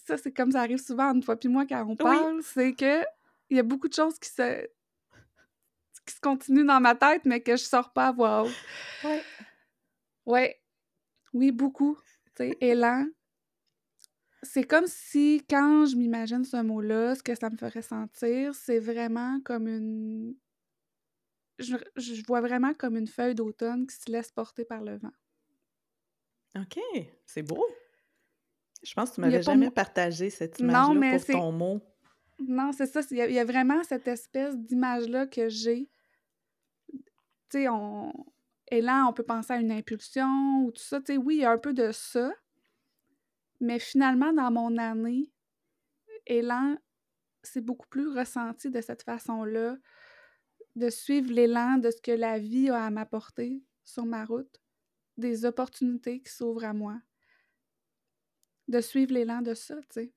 ça, 0.05 0.17
c'est 0.17 0.33
comme 0.33 0.53
ça 0.53 0.61
arrive 0.61 0.79
souvent 0.79 1.13
une 1.15 1.23
fois 1.23 1.37
puis 1.37 1.49
moi 1.49 1.67
quand 1.67 1.85
on 1.89 1.97
parle, 1.97 2.43
c'est 2.43 2.73
que 2.73 3.03
il 3.51 3.57
y 3.57 3.61
a 3.61 3.63
beaucoup 3.63 3.89
de 3.89 3.95
choses 3.95 4.19
qui 4.19 4.31
se 4.31 4.67
qui 6.07 6.15
se 6.15 6.21
continuent 6.21 6.67
dans 6.67 6.81
ma 6.81 6.95
tête, 6.95 7.25
mais 7.25 7.41
que 7.41 7.57
je 7.57 7.63
sors 7.63 7.93
pas 7.93 8.09
à 8.09 8.13
voix 8.13 8.43
haute. 8.43 8.57
Ouais. 9.05 9.23
Ouais. 10.27 10.61
Oui, 11.33 11.53
beaucoup 11.53 11.97
sais, 12.37 12.57
élan. 12.61 13.07
C'est 14.43 14.65
comme 14.65 14.87
si, 14.87 15.45
quand 15.49 15.87
je 15.87 15.97
m'imagine 15.97 16.45
ce 16.45 16.61
mot-là, 16.61 17.15
ce 17.15 17.23
que 17.23 17.35
ça 17.35 17.49
me 17.49 17.57
ferait 17.57 17.83
sentir, 17.83 18.55
c'est 18.55 18.81
vraiment 18.81 19.41
comme 19.45 19.69
une. 19.69 20.35
Je, 21.59 22.27
vois 22.27 22.41
vraiment 22.41 22.75
comme 22.75 22.97
une 22.97 23.07
feuille 23.07 23.37
d'automne 23.37 23.87
qui 23.87 23.95
se 23.95 24.11
laisse 24.11 24.33
porter 24.33 24.65
par 24.65 24.83
le 24.83 24.97
vent. 24.97 25.13
OK, 26.57 26.81
c'est 27.25 27.43
beau. 27.43 27.65
Je 28.83 28.95
pense 28.95 29.11
que 29.11 29.15
tu 29.17 29.21
m'avais 29.21 29.43
jamais 29.43 29.71
partagé 29.71 30.31
cette 30.31 30.59
image-là 30.59 31.19
pour 31.19 31.27
ton 31.27 31.53
mot. 31.53 31.81
Non, 32.41 32.73
c'est 32.73 32.87
ça. 32.87 33.01
Il 33.11 33.17
y, 33.17 33.39
a 33.39 33.45
vraiment 33.45 33.83
cette 33.85 34.09
espèce 34.09 34.57
d'image-là 34.57 35.27
que 35.27 35.49
j'ai. 35.49 35.89
Tu 36.91 36.99
sais, 37.51 37.69
on 37.69 38.13
élan, 38.71 39.09
on 39.09 39.13
peut 39.13 39.23
penser 39.23 39.53
à 39.53 39.57
une 39.57 39.71
impulsion 39.71 40.65
ou 40.65 40.73
tout 40.73 40.83
ça. 40.83 41.01
Tu 41.01 41.13
sais, 41.13 41.19
oui, 41.19 41.37
il 41.37 41.41
y 41.41 41.45
a 41.45 41.53
un 41.53 41.59
peu 41.59 41.73
de 41.73 41.93
ça. 41.93 42.33
Mais 43.61 43.79
finalement, 43.79 44.33
dans 44.33 44.51
mon 44.51 44.77
année, 44.79 45.33
élan, 46.27 46.77
c'est 47.43 47.61
beaucoup 47.61 47.87
plus 47.89 48.09
ressenti 48.09 48.71
de 48.71 48.81
cette 48.81 49.03
façon-là, 49.03 49.77
de 50.75 50.91
suivre 50.91 51.33
l'élan 51.33 51.79
de 51.79 51.91
ce 51.91 52.01
que 52.01 52.13
la 52.13 52.39
vie 52.39 52.71
a 52.71 52.85
à 52.85 52.91
m'apporter 52.91 53.63
sur 53.85 54.07
ma 54.07 54.25
route, 54.25 54.61
des 55.17 55.45
opportunités 55.45 56.21
qui 56.21 56.33
s'ouvrent 56.33 56.65
à 56.65 56.73
moi, 56.73 57.01
de 58.69 58.81
suivre 58.81 59.13
l'élan 59.13 59.43
de 59.43 59.55
ça, 59.55 59.77
tu 59.77 59.87
sais. 59.91 60.13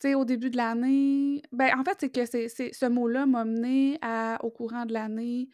Tu 0.00 0.08
sais, 0.08 0.14
au 0.14 0.24
début 0.24 0.50
de 0.50 0.56
l'année, 0.56 1.42
ben 1.52 1.70
en 1.78 1.84
fait, 1.84 1.96
c'est 2.00 2.10
que 2.10 2.26
c'est, 2.26 2.48
ce 2.48 2.86
mot-là 2.86 3.26
m'a 3.26 3.44
mené 3.44 3.98
à, 4.02 4.38
au 4.44 4.50
courant 4.50 4.84
de 4.84 4.92
l'année, 4.92 5.48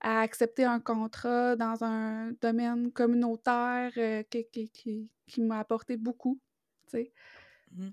à 0.00 0.20
accepter 0.20 0.64
un 0.64 0.80
contrat 0.80 1.56
dans 1.56 1.82
un 1.82 2.32
domaine 2.40 2.92
communautaire 2.92 3.92
euh, 3.96 4.22
qui, 4.22 5.10
m'a 5.38 5.60
apporté 5.60 5.96
beaucoup, 5.96 6.40
tu 6.88 6.98
sais. 6.98 7.12
Mmh. 7.72 7.88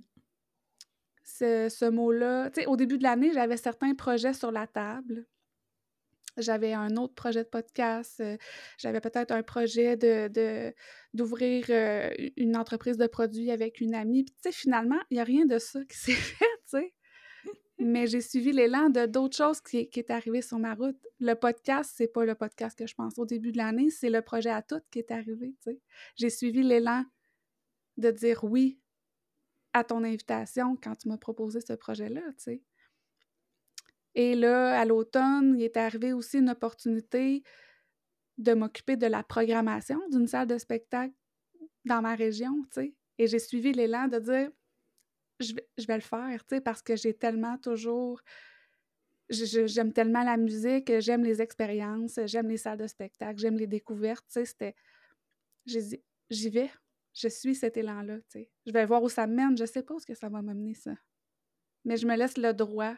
Ce, 1.24 1.90
mot-là, 1.90 2.50
tu 2.52 2.62
sais, 2.62 2.68
au 2.68 2.76
début 2.76 2.98
de 2.98 3.04
l'année, 3.04 3.32
j'avais 3.34 3.58
certains 3.58 3.96
projets 3.96 4.34
sur 4.34 4.52
la 4.52 4.68
table. 4.68 5.26
J'avais 6.38 6.74
un 6.74 6.98
autre 6.98 7.14
projet 7.14 7.44
de 7.44 7.50
podcast, 7.50 8.24
j'avais 8.80 9.02
peut-être 9.02 9.32
un 9.32 9.44
projet 9.44 9.96
de, 9.98 10.74
d'ouvrir 11.14 11.66
une 12.38 12.58
entreprise 12.58 12.98
de 12.98 13.08
produits 13.08 13.52
avec 13.52 13.82
une 13.82 13.94
amie. 13.94 14.24
Puis, 14.24 14.34
tu 14.36 14.50
sais, 14.50 14.52
finalement, 14.52 15.00
il 15.12 15.16
n'y 15.16 15.20
a 15.22 15.24
rien 15.24 15.46
de 15.46 15.60
ça 15.60 15.80
qui 15.86 15.98
s'est 15.98 16.12
fait, 16.12 16.46
tu 16.70 16.80
sais. 16.80 16.94
mais 17.78 18.08
j'ai 18.08 18.22
suivi 18.22 18.52
l'élan 18.52 18.90
de 18.90 19.06
d'autres 19.06 19.38
choses 19.38 19.62
qui, 19.62 19.90
qui 19.90 20.00
est 20.00 20.12
arrivé 20.12 20.42
sur 20.42 20.58
ma 20.58 20.74
route. 20.74 20.98
Le 21.20 21.36
podcast, 21.36 21.94
c'est 21.96 22.08
pas 22.08 22.26
le 22.26 22.36
podcast 22.36 22.78
que 22.78 22.88
je 22.88 22.96
pense 22.96 23.18
au 23.20 23.26
début 23.26 23.52
de 23.52 23.58
l'année, 23.58 23.90
c'est 23.90 24.10
le 24.10 24.22
projet 24.22 24.50
à 24.50 24.62
toutes 24.62 24.86
qui 24.92 25.00
est 25.00 25.12
arrivé, 25.12 25.56
tu 25.64 25.72
sais. 25.72 25.80
J'ai 26.16 26.30
suivi 26.30 26.64
l'élan 26.64 27.04
de 27.98 28.10
dire 28.12 28.44
oui 28.44 28.80
à 29.74 29.84
ton 29.84 30.04
invitation 30.04 30.78
quand 30.82 30.96
tu 30.96 31.10
m'as 31.10 31.18
proposé 31.18 31.60
ce 31.62 31.74
projet-là, 31.74 32.22
tu 32.22 32.34
sais. 32.38 32.62
Et 34.16 34.36
là, 34.36 34.80
à 34.80 34.86
l'automne, 34.86 35.56
il 35.58 35.64
est 35.64 35.78
arrivé 35.78 36.14
aussi 36.14 36.38
une 36.38 36.50
opportunité 36.50 37.44
de 38.38 38.54
m'occuper 38.54 38.98
de 38.98 39.08
la 39.08 39.24
programmation 39.24 40.00
d'une 40.10 40.28
salle 40.28 40.48
de 40.48 40.58
spectacle 40.58 41.14
dans 41.86 42.02
ma 42.02 42.16
région, 42.16 42.64
tu 42.72 42.82
sais. 42.82 42.94
Et 43.18 43.28
j'ai 43.28 43.40
suivi 43.40 43.74
l'élan 43.74 44.08
de 44.08 44.20
dire 44.20 44.50
je 45.40 45.54
vais, 45.88 45.96
le 45.96 46.02
faire, 46.02 46.46
tu 46.46 46.56
sais, 46.56 46.62
parce 46.62 46.82
que 46.82 46.96
j'ai 46.96 47.14
tellement 47.14 47.58
toujours. 47.58 48.22
J'aime 49.30 49.94
tellement 49.94 50.24
la 50.24 50.38
musique, 50.38 51.00
j'aime 51.00 51.24
les 51.24 51.42
expériences, 51.42 52.20
j'aime 52.26 52.50
les 52.50 52.58
salles 52.58 52.78
de 52.78 52.88
spectacle, 52.88 53.40
j'aime 53.40 53.58
les 53.58 53.68
découvertes, 53.68 54.26
tu 54.28 54.34
sais. 54.34 54.46
C'était. 54.46 54.76
J'y 56.30 56.50
vais, 56.50 56.72
je 57.14 57.28
suis 57.28 57.56
cet 57.56 57.78
élan-là, 57.78 58.18
tu 58.18 58.24
sais. 58.30 58.50
Je 58.66 58.72
vais 58.72 58.86
voir 58.86 59.02
où 59.04 59.10
ça 59.10 59.28
mène, 59.28 59.58
je 59.58 59.66
sais 59.66 59.84
pas 59.84 59.96
où 59.96 60.00
ça 60.00 60.30
va 60.30 60.42
m'amener, 60.42 60.74
ça. 60.74 60.96
Mais 61.86 61.98
je 61.98 62.08
me 62.08 62.16
laisse 62.16 62.38
le 62.38 62.54
droit 62.54 62.96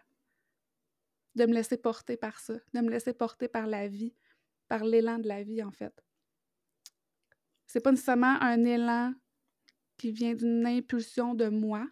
de 1.36 1.46
me 1.46 1.54
laisser 1.54 1.78
porter 1.78 2.18
par 2.18 2.40
ça, 2.40 2.56
de 2.74 2.82
me 2.82 2.90
laisser 2.90 3.14
porter 3.14 3.48
par 3.48 3.68
la 3.68 3.88
vie, 3.88 4.16
par 4.68 4.84
l'élan 4.84 5.20
de 5.20 5.28
la 5.28 5.44
vie, 5.44 5.64
en 5.64 5.72
fait. 5.72 6.04
C'est 7.68 7.82
pas 7.82 7.92
nécessairement 7.92 8.42
un 8.42 8.64
élan 8.64 9.14
qui 9.98 10.12
vient 10.12 10.34
d'une 10.34 10.66
impulsion 10.66 11.34
de 11.34 11.50
moi, 11.50 11.88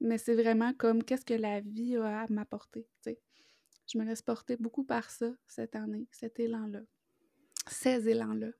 mais 0.00 0.18
c'est 0.18 0.34
vraiment 0.34 0.72
comme 0.74 1.02
qu'est-ce 1.02 1.24
que 1.24 1.34
la 1.34 1.60
vie 1.60 1.96
a 1.96 2.22
à 2.22 2.26
m'apporter. 2.28 2.88
Je 3.04 3.98
me 3.98 4.04
laisse 4.04 4.22
porter 4.22 4.56
beaucoup 4.56 4.84
par 4.84 5.10
ça 5.10 5.32
cette 5.46 5.74
année, 5.74 6.06
cet 6.12 6.38
élan-là, 6.38 6.82
ces 7.66 8.08
élans-là. 8.08 8.50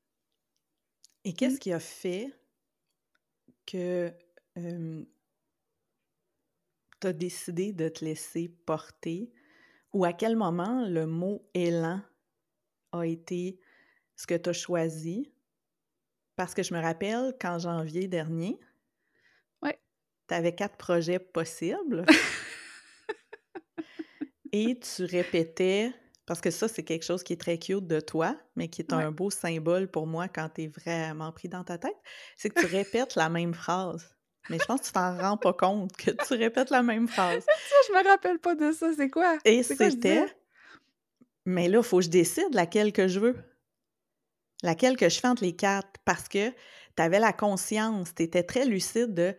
Et 1.24 1.32
qu'est-ce 1.32 1.56
mmh. 1.56 1.60
qui 1.60 1.72
a 1.72 1.80
fait 1.80 2.32
que 3.66 4.12
tu 7.00 7.06
as 7.06 7.12
décidé 7.12 7.72
de 7.72 7.88
te 7.88 8.04
laisser 8.04 8.48
porter 8.66 9.32
ou 9.93 10.05
à 10.05 10.12
quel 10.12 10.36
moment 10.36 10.86
le 10.86 11.07
mot 11.07 11.49
élan 11.55 12.01
a 12.93 13.07
été 13.07 13.61
ce 14.16 14.26
que 14.26 14.34
tu 14.34 14.51
as 14.51 14.55
choisi? 14.55 15.32
Parce 16.36 16.55
que 16.55 16.62
je 16.62 16.74
me 16.74 16.80
rappelle 16.80 17.34
qu'en 17.41 17.59
janvier 17.59 18.09
dernier, 18.09 18.59
tu 20.30 20.36
avais 20.36 20.55
quatre 20.55 20.76
projets 20.76 21.18
possibles. 21.18 22.07
et 24.53 24.78
tu 24.78 25.05
répétais, 25.05 25.93
parce 26.24 26.41
que 26.41 26.53
ça, 26.53 26.68
c'est 26.68 26.84
quelque 26.84 27.05
chose 27.05 27.24
qui 27.24 27.32
est 27.32 27.41
très 27.41 27.59
cute 27.59 27.88
de 27.88 27.99
toi, 27.99 28.36
mais 28.55 28.68
qui 28.68 28.82
est 28.82 28.93
un 28.93 29.11
beau 29.11 29.30
symbole 29.30 29.91
pour 29.91 30.07
moi 30.07 30.28
quand 30.28 30.49
tu 30.55 30.62
es 30.62 30.66
vraiment 30.68 31.32
pris 31.32 31.49
dans 31.49 31.64
ta 31.64 31.78
tête, 31.78 31.97
c'est 32.36 32.51
que 32.51 32.61
tu 32.61 32.66
répètes 32.66 33.16
la 33.16 33.28
même 33.28 33.55
phrase. 33.55 34.16
Mais 34.49 34.59
je 34.59 34.64
pense 34.64 34.80
que 34.80 34.86
tu 34.86 34.93
t'en 34.93 35.16
rends 35.16 35.36
pas 35.36 35.53
compte 35.53 35.97
que 35.97 36.11
tu 36.11 36.34
répètes 36.34 36.70
la 36.70 36.82
même 36.82 37.09
phrase. 37.09 37.45
ça, 37.45 37.76
je 37.88 37.93
me 37.93 38.09
rappelle 38.09 38.38
pas 38.38 38.55
de 38.55 38.72
ça. 38.72 38.91
C'est 38.97 39.11
quoi? 39.11 39.38
Et 39.45 39.62
c'était. 39.62 40.26
Mais 41.45 41.68
là, 41.68 41.78
il 41.78 41.84
faut 41.84 41.99
que 41.99 42.05
je 42.05 42.11
décide 42.11 42.53
laquelle 42.53 42.93
que 42.93 43.09
je 43.09 43.20
veux. 43.20 43.36
Laquelle 44.62 44.97
que 44.97 45.09
je 45.09 45.20
fais 45.20 45.28
entre 45.28 45.43
les 45.43 45.55
quatre. 45.55 46.01
Parce 46.05 46.28
que 46.28 46.51
tu 46.51 47.03
avais 47.03 47.18
la 47.18 47.32
conscience, 47.32 48.14
tu 48.14 48.22
étais 48.22 48.43
très 48.43 48.64
lucide 48.64 49.14
de 49.14 49.36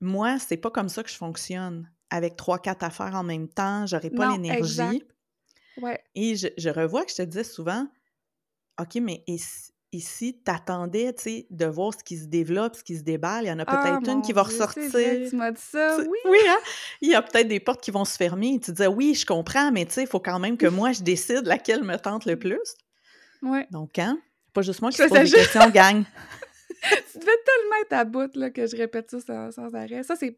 moi, 0.00 0.38
c'est 0.38 0.56
pas 0.56 0.70
comme 0.70 0.88
ça 0.88 1.02
que 1.02 1.10
je 1.10 1.16
fonctionne. 1.16 1.90
Avec 2.10 2.36
trois, 2.36 2.58
quatre 2.58 2.82
affaires 2.82 3.14
en 3.14 3.22
même 3.22 3.48
temps, 3.48 3.86
j'aurais 3.86 4.10
pas 4.10 4.32
l'énergie. 4.32 5.04
Ouais. 5.78 6.02
Et 6.14 6.36
je, 6.36 6.48
je, 6.58 6.68
revois 6.68 7.04
que 7.04 7.10
je 7.10 7.16
te 7.16 7.22
disais 7.22 7.44
souvent 7.44 7.88
OK, 8.78 8.96
mais 8.96 9.24
ici, 9.92 10.38
t'attendais, 10.44 11.12
tu 11.12 11.22
sais, 11.22 11.46
de 11.50 11.66
voir 11.66 11.92
ce 11.92 12.02
qui 12.02 12.16
se 12.16 12.24
développe, 12.24 12.76
ce 12.76 12.82
qui 12.82 12.96
se 12.96 13.02
déballe. 13.02 13.44
Il 13.44 13.48
y 13.48 13.52
en 13.52 13.58
a 13.58 13.64
ah, 13.66 13.76
peut-être 13.76 14.10
une 14.10 14.22
qui 14.22 14.32
va 14.32 14.42
ressortir. 14.42 14.90
Tu 14.90 15.36
m'as 15.36 15.50
dit 15.50 15.60
ça, 15.60 15.98
oui. 15.98 16.18
Oui, 16.24 16.38
hein? 16.48 16.58
Il 17.00 17.10
y 17.10 17.14
a 17.14 17.22
peut-être 17.22 17.48
des 17.48 17.60
portes 17.60 17.82
qui 17.82 17.90
vont 17.90 18.04
se 18.04 18.16
fermer. 18.16 18.58
Tu 18.60 18.72
disais, 18.72 18.86
oui, 18.86 19.14
je 19.14 19.26
comprends, 19.26 19.70
mais 19.70 19.84
tu 19.84 19.92
sais, 19.92 20.02
il 20.02 20.08
faut 20.08 20.20
quand 20.20 20.38
même 20.38 20.56
que 20.56 20.66
moi, 20.66 20.92
je 20.92 21.02
décide 21.02 21.46
laquelle 21.46 21.84
me 21.84 21.96
tente 21.96 22.24
le 22.24 22.38
plus. 22.38 22.74
Ouais. 23.42 23.66
Donc, 23.70 23.98
hein? 23.98 24.18
Pas 24.52 24.62
juste 24.62 24.80
moi 24.80 24.90
qui 24.90 24.98
se 24.98 25.04
pose 25.04 25.30
des 25.30 25.30
questions, 25.30 25.70
gang. 25.70 26.04
tu 27.12 27.18
devais 27.18 27.26
tellement 27.44 27.76
être 27.82 27.92
à 27.92 28.04
bout 28.04 28.34
là, 28.34 28.50
que 28.50 28.66
je 28.66 28.76
répète 28.76 29.10
ça 29.10 29.20
sans, 29.20 29.50
sans 29.50 29.74
arrêt. 29.74 30.02
Ça, 30.02 30.16
c'est 30.16 30.32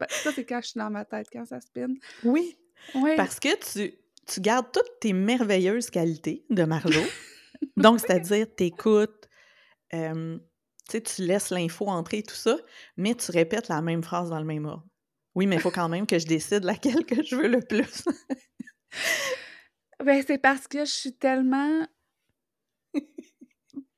quand 0.45 0.59
je 0.61 0.67
suis 0.67 0.79
dans 0.79 0.89
ma 0.89 1.05
tête, 1.05 1.27
quand 1.31 1.45
ça 1.45 1.59
spin. 1.59 1.93
Oui. 2.23 2.57
oui. 2.95 3.11
Parce 3.15 3.39
que 3.39 3.49
tu, 3.73 3.93
tu 4.25 4.41
gardes 4.41 4.71
toutes 4.71 4.99
tes 4.99 5.13
merveilleuses 5.13 5.89
qualités 5.89 6.43
de 6.49 6.63
Marjo. 6.63 7.01
Donc, 7.77 7.99
c'est-à-dire, 7.99 8.47
t'écoutes, 8.55 9.24
euh, 9.95 10.37
tu 10.89 11.21
laisses 11.21 11.49
l'info 11.49 11.87
entrer 11.87 12.19
et 12.19 12.23
tout 12.23 12.35
ça, 12.35 12.57
mais 12.97 13.15
tu 13.15 13.31
répètes 13.31 13.67
la 13.67 13.81
même 13.81 14.03
phrase 14.03 14.29
dans 14.29 14.39
le 14.39 14.45
même 14.45 14.65
ordre. 14.65 14.85
Oui, 15.35 15.47
mais 15.47 15.55
il 15.55 15.61
faut 15.61 15.71
quand 15.71 15.89
même 15.89 16.07
que 16.07 16.17
je 16.17 16.25
décide 16.25 16.63
laquelle 16.63 17.05
que 17.05 17.21
je 17.23 17.35
veux 17.35 17.47
le 17.47 17.59
plus. 17.59 18.05
ben, 20.03 20.23
c'est 20.25 20.37
parce 20.37 20.67
que 20.67 20.85
je 20.85 20.91
suis 20.91 21.13
tellement 21.13 21.85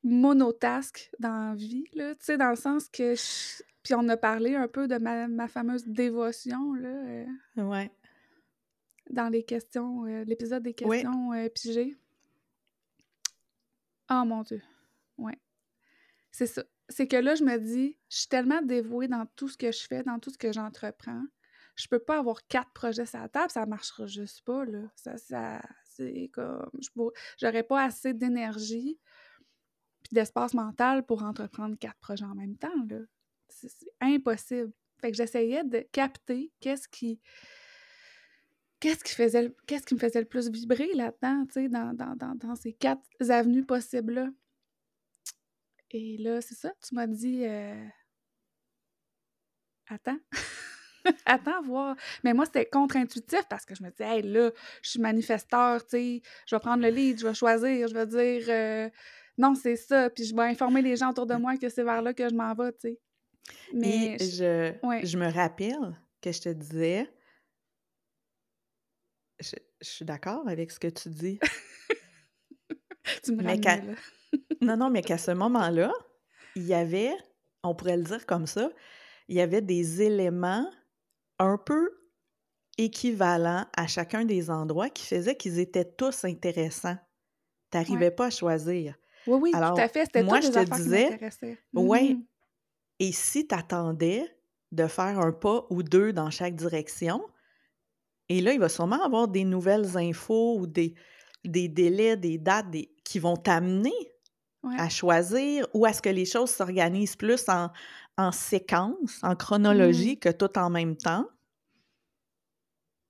monotasque 0.04 1.12
dans 1.20 1.50
la 1.50 1.56
vie, 1.56 1.86
là, 1.94 2.16
tu 2.16 2.26
sais, 2.26 2.38
dans 2.38 2.50
le 2.50 2.56
sens 2.56 2.88
que 2.88 3.14
Puis 3.84 3.94
on 3.94 4.08
a 4.10 4.18
parlé 4.18 4.56
un 4.56 4.68
peu 4.68 4.88
de 4.88 4.98
ma, 4.98 5.48
fameuse 5.48 5.86
dévotion, 5.86 6.74
là. 6.74 6.90
Euh, 6.90 7.26
ouais. 7.58 7.92
Dans 9.10 9.30
les 9.30 9.44
questions, 9.44 10.06
euh, 10.06 10.24
l'épisode 10.24 10.64
des 10.64 10.74
questions 10.74 11.34
euh, 11.34 11.48
pigées. 11.50 11.96
Oh 14.10 14.24
mon 14.26 14.42
Dieu. 14.42 14.62
C'est 16.38 16.46
ça. 16.46 16.64
C'est 16.88 17.08
que 17.08 17.16
là, 17.16 17.34
je 17.34 17.44
me 17.44 17.58
dis, 17.58 17.98
je 18.12 18.18
suis 18.18 18.28
tellement 18.28 18.62
dévouée 18.62 19.08
dans 19.08 19.26
tout 19.36 19.48
ce 19.48 19.58
que 19.58 19.72
je 19.72 19.88
fais, 19.88 20.04
dans 20.04 20.20
tout 20.20 20.30
ce 20.30 20.38
que 20.38 20.52
j'entreprends. 20.54 21.24
Je 21.76 21.88
peux 21.88 21.98
pas 21.98 22.20
avoir 22.20 22.46
quatre 22.46 22.70
projets 22.74 23.08
sur 23.08 23.20
la 23.20 23.28
table, 23.28 23.50
ça 23.50 23.66
marchera 23.66 24.06
juste 24.06 24.44
pas, 24.46 24.64
là. 24.66 24.84
Ça, 24.96 25.18
ça 25.18 25.60
c'est 25.84 26.30
comme... 26.32 26.70
J'aurais 27.42 27.64
pas 27.64 27.86
assez 27.86 28.14
d'énergie 28.14 29.00
puis 30.04 30.14
d'espace 30.14 30.54
mental 30.54 31.04
pour 31.08 31.24
entreprendre 31.24 31.76
quatre 31.76 31.98
projets 31.98 32.26
en 32.26 32.36
même 32.36 32.56
temps, 32.56 32.86
là. 32.88 33.00
C'est 33.50 33.72
impossible. 34.00 34.72
Fait 35.02 35.10
que 35.10 35.18
j'essayais 35.18 35.64
de 35.64 35.80
capter 35.92 36.52
qu'est-ce 36.60 36.88
qui 36.88 37.20
qu'est-ce 38.80 39.04
qui 39.04 39.14
faisait 39.14 39.56
qu'est-ce 39.66 39.88
qui 39.88 39.96
me 39.96 40.00
faisait 40.00 40.20
le 40.20 40.28
plus 40.28 40.52
vibrer 40.52 40.94
là-dedans, 40.94 41.48
tu 41.48 41.54
sais, 41.54 41.68
dans, 41.68 41.96
dans, 41.96 42.16
dans, 42.16 42.36
dans, 42.36 42.56
ces 42.56 42.74
quatre 42.74 43.02
avenues 43.28 43.66
possibles-là. 43.66 44.30
Et 45.92 46.18
là, 46.18 46.42
c'est 46.42 46.56
ça, 46.56 46.72
tu 46.86 46.96
m'as 46.96 47.08
dit 47.08 47.46
euh... 47.46 47.88
Attends. 49.90 50.20
Attends, 51.26 51.62
voir. 51.62 51.96
Mais 52.24 52.34
moi, 52.34 52.46
c'était 52.46 52.66
contre-intuitif 52.66 53.44
parce 53.50 53.66
que 53.66 53.74
je 53.76 53.84
me 53.84 53.90
disais, 53.90 54.18
hey, 54.18 54.22
là, 54.22 54.52
je 54.82 54.90
suis 54.90 55.00
manifesteur, 55.00 55.82
tu 55.86 55.92
sais, 55.92 56.22
je 56.46 56.56
vais 56.56 56.60
prendre 56.60 56.84
le 56.84 56.90
lead, 56.90 57.20
je 57.20 57.28
vais 57.28 57.34
choisir, 57.34 57.88
je 57.88 57.94
vais 57.94 58.06
dire, 58.06 58.46
euh, 58.50 58.90
non, 59.38 59.56
c'est 59.56 59.78
ça, 59.78 60.10
puis 60.10 60.26
je 60.26 60.36
vais 60.36 60.44
informer 60.44 60.82
les 60.82 60.98
gens 60.98 61.12
autour 61.12 61.26
de 61.26 61.36
moi 61.36 61.56
que 61.58 61.70
c'est 61.70 61.84
vers 61.84 62.02
là 62.02 62.14
que 62.14 62.28
je 62.28 62.36
m'en 62.36 62.54
vais, 62.54 62.72
tu 62.74 62.80
sais. 62.90 63.00
Mais 63.74 64.18
je, 64.20 64.74
je 65.04 65.18
me 65.18 65.32
rappelle 65.32 65.98
que 66.22 66.32
je 66.32 66.42
te 66.42 66.50
disais, 66.50 67.10
je, 69.40 69.56
suis 69.82 70.06
d'accord 70.06 70.48
avec 70.48 70.72
ce 70.72 70.80
que 70.80 70.88
tu 70.88 71.10
dis. 71.10 71.40
tu 73.24 73.32
me 73.32 73.44
mais 73.44 73.62
Non, 74.62 74.78
non, 74.78 74.90
mais 74.90 75.02
qu'à 75.02 75.18
ce 75.18 75.32
moment-là, 75.32 75.94
il 76.56 76.66
y 76.66 76.74
avait, 76.74 77.14
on 77.64 77.76
pourrait 77.76 77.98
le 77.98 78.04
dire 78.04 78.26
comme 78.26 78.48
ça, 78.48 78.70
il 79.28 79.36
y 79.36 79.42
avait 79.42 79.62
des 79.62 80.02
éléments 80.02 80.70
un 81.40 81.58
peu 81.58 81.92
équivalents 82.78 83.66
à 83.76 83.88
chacun 83.88 84.26
des 84.26 84.50
endroits 84.50 84.90
qui 84.90 85.06
faisaient 85.06 85.36
qu'ils 85.36 85.60
étaient 85.60 85.86
tous 85.86 86.26
intéressants. 86.26 86.98
Tu 87.72 87.78
n'arrivais 87.78 88.12
pas 88.12 88.28
à 88.28 88.30
choisir. 88.30 88.96
Oui, 89.26 89.40
oui, 89.42 89.52
tout 89.52 89.58
à 89.58 89.88
fait. 89.88 90.06
C'était 90.06 90.24
moi, 90.24 90.40
je 90.42 90.50
te 90.50 90.64
disais, 90.76 91.20
oui. 91.74 92.14
Mm-hmm. 92.14 92.26
Et 93.00 93.12
si 93.12 93.48
tu 93.48 93.54
attendais 93.54 94.26
de 94.72 94.88
faire 94.88 95.20
un 95.20 95.32
pas 95.32 95.66
ou 95.70 95.84
deux 95.84 96.14
dans 96.14 96.30
chaque 96.30 96.56
direction, 96.56 97.24
et 98.30 98.42
là, 98.42 98.54
il 98.54 98.60
va 98.60 98.70
sûrement 98.70 99.04
avoir 99.04 99.28
des 99.28 99.44
nouvelles 99.44 99.98
infos 99.98 100.58
ou 100.58 100.68
des, 100.68 100.96
des 101.46 101.68
délais, 101.68 102.18
des 102.18 102.38
dates 102.38 102.68
qui 103.04 103.20
vont 103.20 103.38
t'amener 103.38 103.94
à 104.78 104.90
choisir 104.90 105.68
ou 105.74 105.86
à 105.86 105.94
ce 105.94 106.02
que 106.02 106.10
les 106.10 106.26
choses 106.26 106.50
s'organisent 106.50 107.16
plus 107.16 107.48
en, 107.50 107.70
en 108.18 108.32
séquence, 108.32 109.20
en 109.24 109.36
chronologie 109.36 110.14
mmh. 110.14 110.20
que 110.20 110.30
tout 110.30 110.58
en 110.58 110.70
même 110.70 110.98
temps? 110.98 111.28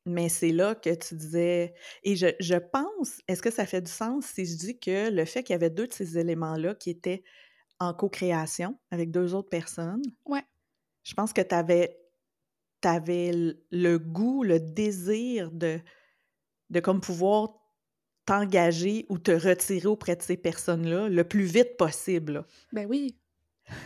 Mais 0.06 0.30
c'est 0.30 0.54
là 0.54 0.74
que 0.74 0.94
tu 0.96 1.16
disais. 1.16 1.74
Et 2.04 2.16
je, 2.16 2.28
je 2.40 2.56
pense, 2.56 3.22
est-ce 3.28 3.42
que 3.42 3.52
ça 3.52 3.66
fait 3.66 3.82
du 3.82 3.92
sens 3.92 4.26
si 4.26 4.46
je 4.46 4.56
dis 4.56 4.80
que 4.80 5.10
le 5.10 5.26
fait 5.26 5.44
qu'il 5.44 5.54
y 5.54 5.56
avait 5.56 5.70
deux 5.70 5.88
de 5.88 5.94
ces 5.94 6.18
éléments-là 6.18 6.76
qui 6.76 6.90
étaient 6.90 7.24
en 7.80 7.94
co-création 7.94 8.80
avec 8.90 9.12
deux 9.12 9.36
autres 9.36 9.50
personnes, 9.50 10.02
ouais. 10.26 10.44
je 11.04 11.14
pense 11.14 11.34
que 11.34 11.42
tu 11.42 11.54
avais 11.54 12.00
avais 12.84 13.32
le 13.72 13.98
goût, 13.98 14.44
le 14.44 14.60
désir 14.60 15.52
de, 15.52 15.82
de 16.70 16.80
comme 16.80 17.02
pouvoir 17.02 17.67
t'engager 18.28 19.06
ou 19.10 19.18
te 19.18 19.32
retirer 19.32 19.88
auprès 19.88 20.16
de 20.16 20.22
ces 20.22 20.38
personnes-là 20.38 21.10
le 21.10 21.24
plus 21.24 21.46
vite 21.46 21.78
possible. 21.78 22.46
Ben 22.74 22.86
oui. 22.88 23.18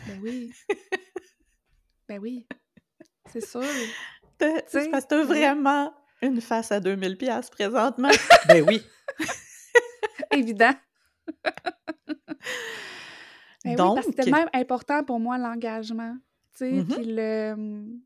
Ben 0.07 0.19
oui. 0.21 0.51
ben 2.09 2.19
oui. 2.19 2.47
C'est 3.31 3.45
sûr. 3.45 3.63
C'est 4.67 4.89
parce 4.89 5.05
que 5.05 5.09
t'as 5.09 5.23
vraiment 5.23 5.93
une 6.23 6.41
face 6.41 6.71
à 6.71 6.79
2000 6.79 7.17
pièces 7.17 7.51
présentement. 7.51 8.09
ben 8.47 8.65
oui. 8.67 8.83
Évident. 10.31 10.73
Ben 13.63 13.75
Donc... 13.75 13.97
Oui, 13.97 14.03
c'était 14.07 14.31
même 14.31 14.49
important 14.53 15.03
pour 15.03 15.19
moi 15.19 15.37
l'engagement. 15.37 16.17
Tu 16.53 16.57
sais, 16.57 16.71
mm-hmm. 16.71 16.95
puis 16.95 17.05
le... 17.05 17.51
Hum, 17.53 18.01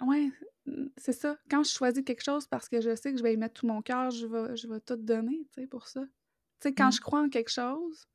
ouais, 0.00 0.30
c'est 0.96 1.12
ça. 1.12 1.36
Quand 1.50 1.62
je 1.62 1.70
choisis 1.70 2.02
quelque 2.04 2.24
chose 2.24 2.46
parce 2.46 2.68
que 2.68 2.80
je 2.80 2.94
sais 2.94 3.12
que 3.12 3.18
je 3.18 3.22
vais 3.22 3.34
y 3.34 3.36
mettre 3.36 3.60
tout 3.60 3.66
mon 3.66 3.82
cœur, 3.82 4.10
je 4.10 4.26
vais, 4.26 4.56
je 4.56 4.66
vais 4.66 4.80
tout 4.80 4.96
donner, 4.96 5.46
tu 5.54 5.62
sais, 5.62 5.66
pour 5.66 5.86
ça. 5.86 6.00
Tu 6.60 6.68
sais, 6.68 6.74
quand 6.74 6.88
mmh. 6.88 6.92
je 6.92 7.00
crois 7.00 7.20
en 7.20 7.28
quelque 7.28 7.50
chose, 7.50 8.08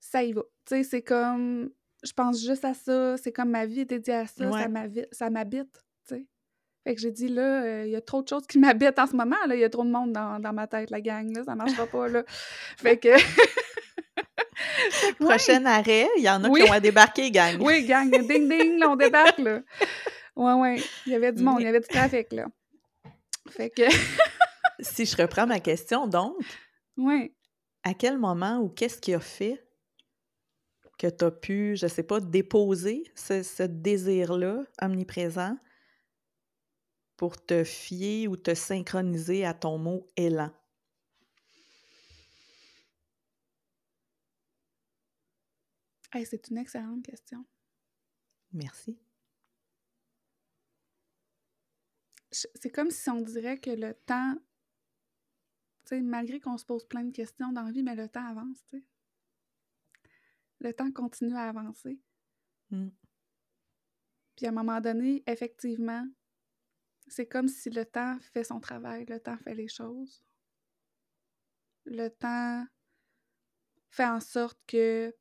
ça 0.00 0.22
y 0.22 0.32
va. 0.32 0.42
Tu 0.64 0.76
sais, 0.76 0.82
c'est 0.82 1.02
comme... 1.02 1.70
Je 2.04 2.12
pense 2.12 2.40
juste 2.40 2.64
à 2.64 2.74
ça. 2.74 3.16
C'est 3.16 3.32
comme 3.32 3.50
ma 3.50 3.66
vie 3.66 3.80
est 3.80 3.84
dédiée 3.84 4.14
à 4.14 4.26
ça. 4.26 4.50
Ça 5.10 5.30
m'habite, 5.30 5.84
tu 6.06 6.14
sais. 6.14 6.26
Fait 6.84 6.94
que 6.94 7.00
j'ai 7.00 7.10
dit, 7.10 7.28
là, 7.28 7.62
euh, 7.62 7.86
il 7.86 7.90
y 7.90 7.96
a 7.96 8.00
trop 8.00 8.22
de 8.22 8.28
choses 8.28 8.46
qui 8.46 8.58
m'habitent 8.58 8.98
en 8.98 9.06
ce 9.06 9.16
moment, 9.16 9.36
là. 9.46 9.54
Il 9.54 9.60
y 9.60 9.64
a 9.64 9.68
trop 9.68 9.84
de 9.84 9.90
monde 9.90 10.12
dans, 10.12 10.38
dans, 10.38 10.52
ma 10.52 10.66
tête, 10.66 10.90
la 10.90 11.00
gang, 11.00 11.36
là. 11.36 11.44
Ça 11.44 11.54
marchera 11.54 11.86
pas, 11.86 12.08
là. 12.08 12.22
fait 12.78 12.96
que... 12.96 13.10
Prochain 15.20 15.64
arrêt, 15.66 16.08
il 16.16 16.22
y 16.22 16.30
en 16.30 16.42
a 16.44 16.50
qui 16.50 16.62
ont 16.62 16.72
à 16.72 16.80
débarquer, 16.80 17.30
gang. 17.30 17.60
oui, 17.60 17.84
gang. 17.84 18.10
Ding, 18.10 18.48
ding, 18.48 18.78
là, 18.78 18.90
on 18.90 18.96
débarque, 18.96 19.38
là. 19.38 19.60
Ouais, 20.38 20.52
ouais. 20.52 20.82
Il 21.04 21.12
y 21.12 21.16
avait 21.16 21.32
du 21.32 21.42
monde, 21.42 21.60
il 21.60 21.64
y 21.64 21.66
avait 21.66 21.80
du 21.80 21.88
trafic, 21.88 22.32
là. 22.32 22.46
Fait 23.48 23.70
que. 23.70 23.82
si 24.80 25.04
je 25.04 25.16
reprends 25.16 25.48
ma 25.48 25.58
question, 25.58 26.06
donc. 26.06 26.36
Oui. 26.96 27.34
À 27.82 27.92
quel 27.92 28.18
moment 28.18 28.58
ou 28.58 28.68
qu'est-ce 28.68 29.00
qui 29.00 29.12
a 29.14 29.20
fait 29.20 29.66
que 30.96 31.08
tu 31.08 31.24
as 31.24 31.30
pu, 31.32 31.76
je 31.76 31.88
sais 31.88 32.04
pas, 32.04 32.20
déposer 32.20 33.10
ce, 33.16 33.64
désir-là 33.64 34.62
omniprésent 34.80 35.56
pour 37.16 37.44
te 37.44 37.64
fier 37.64 38.28
ou 38.28 38.36
te 38.36 38.54
synchroniser 38.54 39.44
à 39.44 39.54
ton 39.54 39.76
mot 39.78 40.06
élan? 40.16 40.52
c'est 46.24 46.48
une 46.48 46.58
excellente 46.58 47.04
question. 47.04 47.44
Merci. 48.52 48.98
C'est 52.30 52.70
comme 52.70 52.90
si 52.90 53.08
on 53.10 53.20
dirait 53.20 53.58
que 53.58 53.70
le 53.70 53.94
temps, 53.94 54.34
tu 55.84 55.96
sais, 55.96 56.00
malgré 56.00 56.40
qu'on 56.40 56.58
se 56.58 56.64
pose 56.64 56.86
plein 56.86 57.04
de 57.04 57.12
questions 57.12 57.52
dans 57.52 57.62
la 57.62 57.72
vie, 57.72 57.82
mais 57.82 57.94
le 57.94 58.08
temps 58.08 58.26
avance, 58.26 58.62
tu 58.70 58.78
sais. 58.78 58.84
Le 60.60 60.72
temps 60.72 60.90
continue 60.90 61.36
à 61.36 61.48
avancer. 61.48 62.00
Mmh. 62.70 62.88
Puis 64.36 64.46
à 64.46 64.50
un 64.50 64.52
moment 64.52 64.80
donné, 64.80 65.22
effectivement, 65.26 66.06
c'est 67.06 67.26
comme 67.26 67.48
si 67.48 67.70
le 67.70 67.84
temps 67.84 68.18
fait 68.20 68.44
son 68.44 68.60
travail, 68.60 69.04
le 69.06 69.18
temps 69.20 69.38
fait 69.38 69.54
les 69.54 69.68
choses. 69.68 70.22
Le 71.84 72.08
temps 72.08 72.66
fait 73.90 74.04
en 74.04 74.20
sorte 74.20 74.60
que 74.66 75.14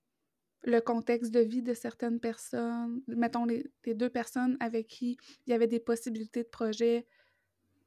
le 0.68 0.82
contexte 0.82 1.32
de 1.32 1.40
vie 1.40 1.62
de 1.62 1.74
certaines 1.74 2.20
personnes, 2.20 3.02
mettons 3.08 3.46
les, 3.46 3.64
deux 3.86 4.10
personnes 4.10 4.58
avec 4.60 4.88
qui 4.88 5.18
il 5.46 5.52
y 5.52 5.54
avait 5.54 5.66
des 5.66 5.80
possibilités 5.80 6.44
de 6.44 6.50
projet, 6.50 7.08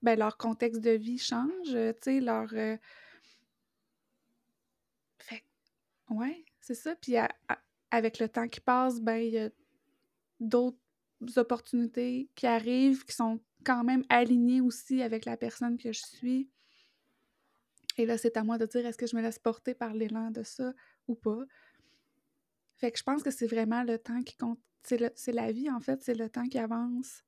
ben 0.02 0.18
leur 0.18 0.38
contexte 0.38 0.80
de 0.80 0.92
vie 0.92 1.18
change, 1.18 1.68
tu 1.68 1.94
sais, 2.02 2.20
leur... 2.20 2.48
Euh 2.54 2.78
fait 5.18 5.44
ouais, 6.08 6.42
c'est 6.62 6.74
ça. 6.74 6.96
Puis 6.96 7.16
avec 7.90 8.18
le 8.18 8.30
temps 8.30 8.48
qui 8.48 8.60
passe, 8.60 8.98
ben 8.98 9.16
il 9.16 9.32
y 9.34 9.38
a 9.38 9.50
d'autres 10.40 10.78
opportunités 11.36 12.30
qui 12.34 12.46
arrivent, 12.46 13.04
qui 13.04 13.14
sont 13.14 13.40
quand 13.62 13.84
même 13.84 14.04
alignées 14.08 14.62
aussi 14.62 15.02
avec 15.02 15.26
la 15.26 15.36
personne 15.36 15.76
que 15.76 15.92
je 15.92 16.00
suis. 16.00 16.48
Et 17.98 18.06
là, 18.06 18.16
c'est 18.16 18.38
à 18.38 18.42
moi 18.42 18.56
de 18.56 18.64
dire 18.64 18.86
est-ce 18.86 18.96
que 18.96 19.06
je 19.06 19.14
me 19.16 19.20
laisse 19.20 19.38
porter 19.38 19.74
par 19.74 19.92
l'élan 19.92 20.30
de 20.30 20.42
ça 20.42 20.72
ou 21.08 21.14
pas? 21.14 21.44
Fait 22.80 22.90
que 22.90 22.98
je 22.98 23.02
pense 23.02 23.22
que 23.22 23.30
c'est 23.30 23.46
vraiment 23.46 23.82
le 23.82 23.98
temps 23.98 24.22
qui 24.22 24.38
compte. 24.38 24.58
C'est 24.82 25.32
la 25.32 25.52
vie, 25.52 25.70
en 25.70 25.80
fait, 25.80 26.02
c'est 26.02 26.14
le 26.14 26.30
temps 26.30 26.48
qui 26.48 26.58
avance. 26.58 27.22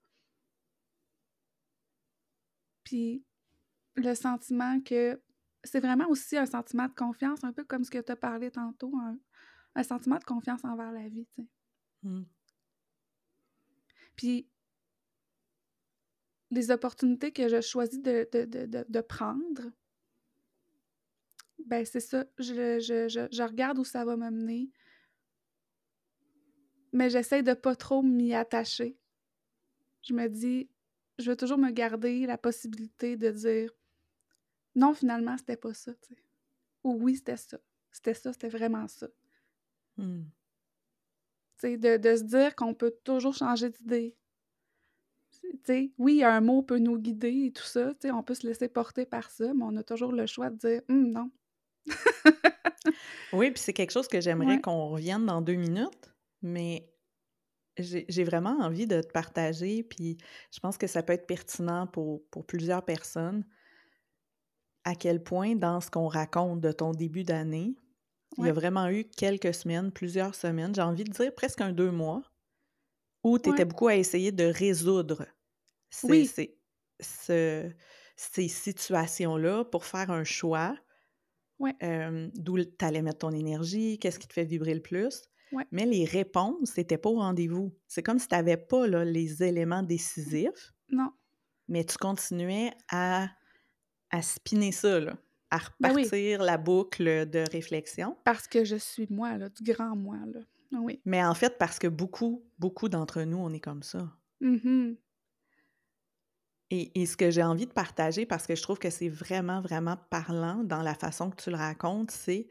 Puis 2.84 3.22
le 3.96 4.14
sentiment 4.14 4.80
que 4.80 5.20
c'est 5.62 5.80
vraiment 5.80 6.08
aussi 6.08 6.38
un 6.38 6.46
sentiment 6.46 6.88
de 6.88 6.94
confiance, 6.94 7.44
un 7.44 7.52
peu 7.52 7.64
comme 7.64 7.84
ce 7.84 7.90
que 7.90 7.98
tu 7.98 8.10
as 8.10 8.16
parlé 8.16 8.50
tantôt, 8.50 8.94
un, 9.74 9.82
sentiment 9.82 10.16
de 10.16 10.24
confiance 10.24 10.64
envers 10.64 10.90
la 10.90 11.06
vie, 11.08 11.26
tu 11.34 11.42
sais. 11.42 11.48
Mmh. 12.02 12.24
Puis 14.16 14.48
les 16.50 16.70
opportunités 16.70 17.30
que 17.30 17.48
je 17.48 17.60
choisis 17.60 18.00
de, 18.00 18.26
de, 18.32 19.00
prendre, 19.02 19.70
ben 21.66 21.84
c'est 21.84 22.00
ça. 22.00 22.24
Je, 22.38 22.80
je, 22.80 23.28
je, 23.30 23.42
regarde 23.42 23.78
où 23.78 23.84
ça 23.84 24.04
va 24.06 24.16
m'amener 24.16 24.70
mais 26.92 27.10
j'essaie 27.10 27.42
de 27.42 27.54
pas 27.54 27.74
trop 27.74 28.02
m'y 28.02 28.34
attacher. 28.34 28.96
Je 30.02 30.14
me 30.14 30.28
dis, 30.28 30.68
je 31.18 31.30
veux 31.30 31.36
toujours 31.36 31.58
me 31.58 31.70
garder 31.70 32.26
la 32.26 32.38
possibilité 32.38 33.16
de 33.16 33.30
dire 33.30 33.72
non, 34.74 34.94
finalement, 34.94 35.36
c'était 35.36 35.56
pas 35.56 35.74
ça, 35.74 35.92
tu 35.94 36.14
sais. 36.14 36.22
Ou 36.84 36.96
oui, 37.00 37.16
c'était 37.16 37.36
ça. 37.36 37.58
C'était 37.92 38.14
ça, 38.14 38.32
c'était 38.32 38.48
vraiment 38.48 38.88
ça. 38.88 39.08
Hmm. 39.96 40.22
Tu 41.58 41.68
sais, 41.68 41.76
de, 41.76 41.96
de, 41.98 42.16
se 42.16 42.22
dire 42.22 42.56
qu'on 42.56 42.74
peut 42.74 42.94
toujours 43.04 43.34
changer 43.34 43.68
d'idée. 43.68 44.16
Tu 45.30 45.60
sais, 45.64 45.92
oui, 45.98 46.24
un 46.24 46.40
mot 46.40 46.62
peut 46.62 46.78
nous 46.78 46.98
guider 46.98 47.46
et 47.46 47.52
tout 47.52 47.64
ça, 47.64 47.92
tu 47.94 48.02
sais, 48.02 48.10
on 48.10 48.22
peut 48.22 48.34
se 48.34 48.46
laisser 48.46 48.68
porter 48.68 49.04
par 49.04 49.30
ça, 49.30 49.52
mais 49.52 49.64
on 49.64 49.76
a 49.76 49.82
toujours 49.82 50.12
le 50.12 50.26
choix 50.26 50.50
de 50.50 50.56
dire 50.56 50.82
hum, 50.88 51.12
non. 51.12 51.30
oui, 53.32 53.50
puis 53.50 53.60
c'est 53.60 53.72
quelque 53.72 53.90
chose 53.90 54.08
que 54.08 54.20
j'aimerais 54.20 54.60
qu'on 54.60 54.88
revienne 54.88 55.26
dans 55.26 55.42
deux 55.42 55.54
minutes. 55.54 56.11
Mais 56.42 56.88
j'ai 57.78 58.24
vraiment 58.24 58.58
envie 58.60 58.86
de 58.86 59.00
te 59.00 59.12
partager, 59.12 59.82
puis 59.82 60.18
je 60.52 60.60
pense 60.60 60.76
que 60.78 60.86
ça 60.86 61.02
peut 61.02 61.14
être 61.14 61.26
pertinent 61.26 61.86
pour, 61.86 62.22
pour 62.30 62.46
plusieurs 62.46 62.84
personnes, 62.84 63.44
à 64.84 64.94
quel 64.94 65.22
point 65.22 65.54
dans 65.56 65.80
ce 65.80 65.90
qu'on 65.90 66.08
raconte 66.08 66.60
de 66.60 66.72
ton 66.72 66.92
début 66.92 67.24
d'année, 67.24 67.74
il 68.38 68.46
y 68.46 68.48
a 68.48 68.52
vraiment 68.52 68.88
eu 68.88 69.04
quelques 69.04 69.54
semaines, 69.54 69.92
plusieurs 69.92 70.34
semaines, 70.34 70.74
j'ai 70.74 70.82
envie 70.82 71.04
de 71.04 71.12
dire 71.12 71.34
presque 71.34 71.60
un 71.60 71.72
deux 71.72 71.90
mois, 71.90 72.22
où 73.24 73.38
tu 73.38 73.50
étais 73.50 73.64
beaucoup 73.64 73.88
à 73.88 73.96
essayer 73.96 74.32
de 74.32 74.44
résoudre 74.44 75.26
ces, 75.90 76.24
ces, 77.00 77.76
ces 78.16 78.48
situations-là 78.48 79.64
pour 79.64 79.84
faire 79.84 80.10
un 80.10 80.24
choix. 80.24 80.76
D'où 81.80 82.64
tu 82.64 82.84
allais 82.84 83.02
mettre 83.02 83.18
ton 83.20 83.30
énergie, 83.32 83.98
qu'est-ce 83.98 84.18
qui 84.18 84.26
te 84.28 84.32
fait 84.32 84.44
vibrer 84.44 84.74
le 84.74 84.82
plus. 84.82 85.22
Mais 85.70 85.86
les 85.86 86.04
réponses 86.04 86.76
n'étaient 86.76 86.98
pas 86.98 87.10
au 87.10 87.16
rendez-vous. 87.16 87.72
C'est 87.86 88.02
comme 88.02 88.18
si 88.18 88.28
tu 88.28 88.34
n'avais 88.34 88.56
pas 88.56 88.86
là, 88.86 89.04
les 89.04 89.42
éléments 89.42 89.82
décisifs. 89.82 90.72
Non. 90.90 91.12
Mais 91.68 91.84
tu 91.84 91.96
continuais 91.96 92.72
à, 92.90 93.28
à 94.10 94.22
spinner 94.22 94.72
ça, 94.72 95.00
là, 95.00 95.16
à 95.50 95.58
ben 95.80 95.90
repartir 95.90 96.42
la 96.42 96.58
boucle 96.58 97.28
de 97.28 97.44
réflexion. 97.50 98.16
Parce 98.24 98.46
que 98.46 98.64
je 98.64 98.76
suis 98.76 99.06
moi, 99.10 99.36
là, 99.36 99.48
du 99.48 99.62
grand 99.62 99.96
moi. 99.96 100.18
Là. 100.26 100.40
Ah 100.74 100.78
oui. 100.80 101.00
Mais 101.04 101.24
en 101.24 101.34
fait, 101.34 101.58
parce 101.58 101.78
que 101.78 101.88
beaucoup, 101.88 102.44
beaucoup 102.58 102.88
d'entre 102.88 103.22
nous, 103.22 103.38
on 103.38 103.52
est 103.52 103.60
comme 103.60 103.82
ça. 103.82 104.10
Mm-hmm. 104.40 104.96
Et, 106.70 107.02
et, 107.02 107.06
ce 107.06 107.18
que 107.18 107.30
j'ai 107.30 107.42
envie 107.42 107.66
de 107.66 107.72
partager, 107.72 108.24
parce 108.24 108.46
que 108.46 108.54
je 108.54 108.62
trouve 108.62 108.78
que 108.78 108.88
c'est 108.88 109.10
vraiment, 109.10 109.60
vraiment 109.60 109.98
parlant 110.08 110.64
dans 110.64 110.80
la 110.80 110.94
façon 110.94 111.30
que 111.30 111.42
tu 111.42 111.50
le 111.50 111.56
racontes, 111.56 112.10
c'est 112.10 112.48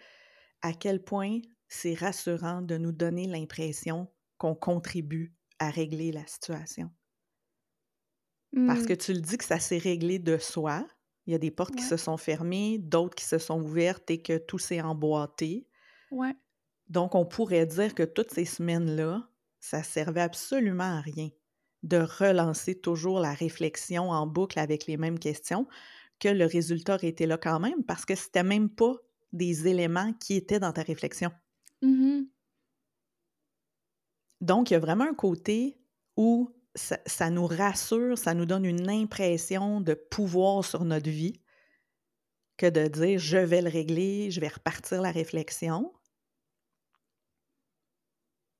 à 0.62 0.74
quel 0.74 1.04
point 1.04 1.40
c'est 1.74 1.94
rassurant 1.94 2.62
de 2.62 2.78
nous 2.78 2.92
donner 2.92 3.28
l'impression 3.28 4.10
qu'on 4.38 4.56
contribue 4.56 5.34
à 5.58 5.70
régler 5.70 6.12
la 6.12 6.28
situation. 6.28 6.92
Parce 8.68 8.86
que 8.86 8.94
mmh. 8.94 8.98
tu 8.98 9.14
le 9.14 9.22
dis 9.22 9.38
que 9.38 9.46
ça 9.46 9.58
s'est 9.58 9.78
réglé 9.78 10.20
de 10.20 10.38
soi. 10.38 10.86
Il 11.26 11.32
y 11.32 11.36
a 11.36 11.40
des 11.40 11.50
portes 11.50 11.74
qui 11.74 11.84
se 11.84 11.96
sont 11.96 12.18
fermées, 12.18 12.78
d'autres 12.78 13.16
qui 13.16 13.24
se 13.24 13.38
sont 13.38 13.62
ouvertes 13.62 14.12
et 14.12 14.22
que 14.22 14.38
tout 14.38 14.60
s'est 14.60 14.82
emboîté. 14.82 15.66
Ouais. 16.12 16.36
Donc, 16.90 17.16
on 17.16 17.26
pourrait 17.26 17.66
dire 17.66 17.96
que 17.96 18.04
toutes 18.04 18.32
ces 18.32 18.44
semaines-là, 18.44 19.30
ça 19.62 19.82
servait 19.82 20.22
absolument 20.22 20.98
à 20.98 21.00
rien 21.00 21.30
de 21.84 22.00
relancer 22.00 22.76
toujours 22.76 23.22
la 23.22 23.34
réflexion 23.34 24.10
en 24.12 24.28
boucle 24.28 24.60
avec 24.60 24.88
les 24.88 24.98
mêmes 24.98 25.20
questions, 25.20 25.68
que 26.20 26.28
le 26.28 26.46
résultat 26.46 26.96
aurait 26.96 27.08
été 27.08 27.26
là 27.26 27.38
quand 27.38 27.62
même, 27.62 27.84
parce 27.86 28.06
que 28.06 28.16
c'était 28.16 28.44
même 28.44 28.70
pas 28.70 28.96
des 29.32 29.70
éléments 29.70 30.12
qui 30.20 30.36
étaient 30.36 30.60
dans 30.60 30.74
ta 30.74 30.84
réflexion. 30.84 31.32
Mmh 31.82 32.26
Donc, 34.42 34.70
il 34.70 34.74
y 34.74 34.78
a 34.78 34.80
vraiment 34.80 35.06
un 35.06 35.14
côté 35.14 35.80
où 36.18 36.50
ça 36.76 37.30
nous 37.30 37.48
rassure, 37.48 38.18
ça 38.18 38.34
nous 38.34 38.46
donne 38.46 38.66
une 38.66 38.90
impression 38.90 39.82
de 39.82 39.94
pouvoir 39.94 40.64
sur 40.64 40.86
notre 40.86 41.10
vie 41.10 41.42
que 42.56 42.70
de 42.70 42.88
dire 42.88 43.20
je 43.20 43.38
vais 43.38 43.62
le 43.62 43.70
régler, 43.70 44.32
je 44.32 44.40
vais 44.40 44.48
repartir 44.48 45.02
la 45.02 45.12
réflexion. 45.12 45.92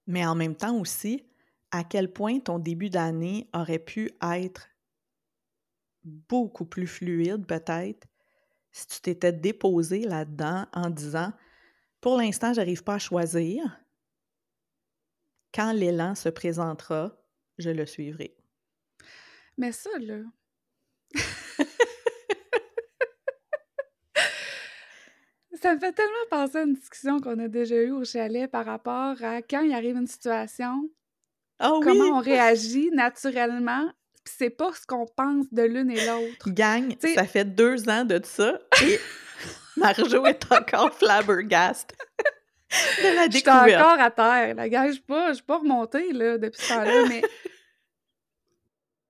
Mais 0.06 0.26
en 0.26 0.36
même 0.36 0.56
temps 0.56 0.78
aussi, 0.80 1.26
à 1.72 1.84
quel 1.84 2.12
point 2.14 2.40
ton 2.40 2.60
début 2.60 2.90
d'année 2.92 3.50
aurait 3.54 3.80
pu 3.80 4.12
être 4.22 4.68
beaucoup 6.04 6.66
plus 6.66 6.88
fluide 6.88 7.46
peut-être 7.46 8.08
si 8.72 8.88
tu 8.88 9.02
t'étais 9.02 9.34
déposé 9.34 10.02
là-dedans 10.02 10.66
en 10.74 10.90
disant 10.90 11.34
pour 12.02 12.18
l'instant, 12.18 12.54
j'arrive 12.54 12.84
pas 12.84 12.96
à 12.96 13.00
choisir. 13.00 13.80
Quand 15.54 15.72
l'élan 15.72 16.16
se 16.16 16.30
présentera, 16.30 17.16
je 17.58 17.70
le 17.70 17.86
suivrai. 17.86 18.36
Mais 19.58 19.72
ça, 19.72 19.90
là. 20.00 20.18
ça 25.62 25.76
me 25.76 25.80
fait 25.80 25.92
tellement 25.94 26.12
penser 26.30 26.58
à 26.58 26.64
une 26.64 26.74
discussion 26.74 27.20
qu'on 27.20 27.38
a 27.40 27.48
déjà 27.48 27.76
eue 27.76 27.92
au 27.92 28.04
chalet 28.04 28.50
par 28.50 28.66
rapport 28.66 29.22
à 29.24 29.42
quand 29.42 29.62
il 29.62 29.74
arrive 29.74 29.98
une 29.98 30.08
situation, 30.08 30.90
oui! 31.62 31.80
comment 31.84 32.18
on 32.18 32.22
réagit 32.22 32.90
naturellement, 32.92 33.92
puis 34.24 34.34
c'est 34.38 34.50
pas 34.50 34.72
ce 34.74 34.88
qu'on 34.88 35.06
pense 35.06 35.46
de 35.52 35.62
l'une 35.62 35.92
et 35.92 36.06
l'autre. 36.06 36.50
Gang, 36.50 36.98
T'sais- 36.98 37.14
ça 37.14 37.26
fait 37.26 37.46
deux 37.46 37.88
ans 37.90 38.06
de 38.06 38.20
ça 38.24 38.60
et 38.84 39.00
Marjo 39.78 40.26
est 40.26 40.52
encore 40.52 40.94
flabbergast 40.98 41.94
de 42.72 43.16
la 43.16 43.26
Je 43.30 43.38
suis 43.38 43.50
encore 43.50 44.00
à 44.00 44.12
terre, 44.12 44.56
la 44.56 44.70
gars, 44.70 44.88
je 44.88 44.94
suis 44.94 45.02
pas, 45.02 45.30
je 45.30 45.34
suis 45.36 45.44
pas 45.44 45.58
remontée, 45.58 46.14
là, 46.14 46.38
depuis 46.38 46.62
ce 46.62 46.70
temps-là, 46.70 47.06
mais... 47.10 47.22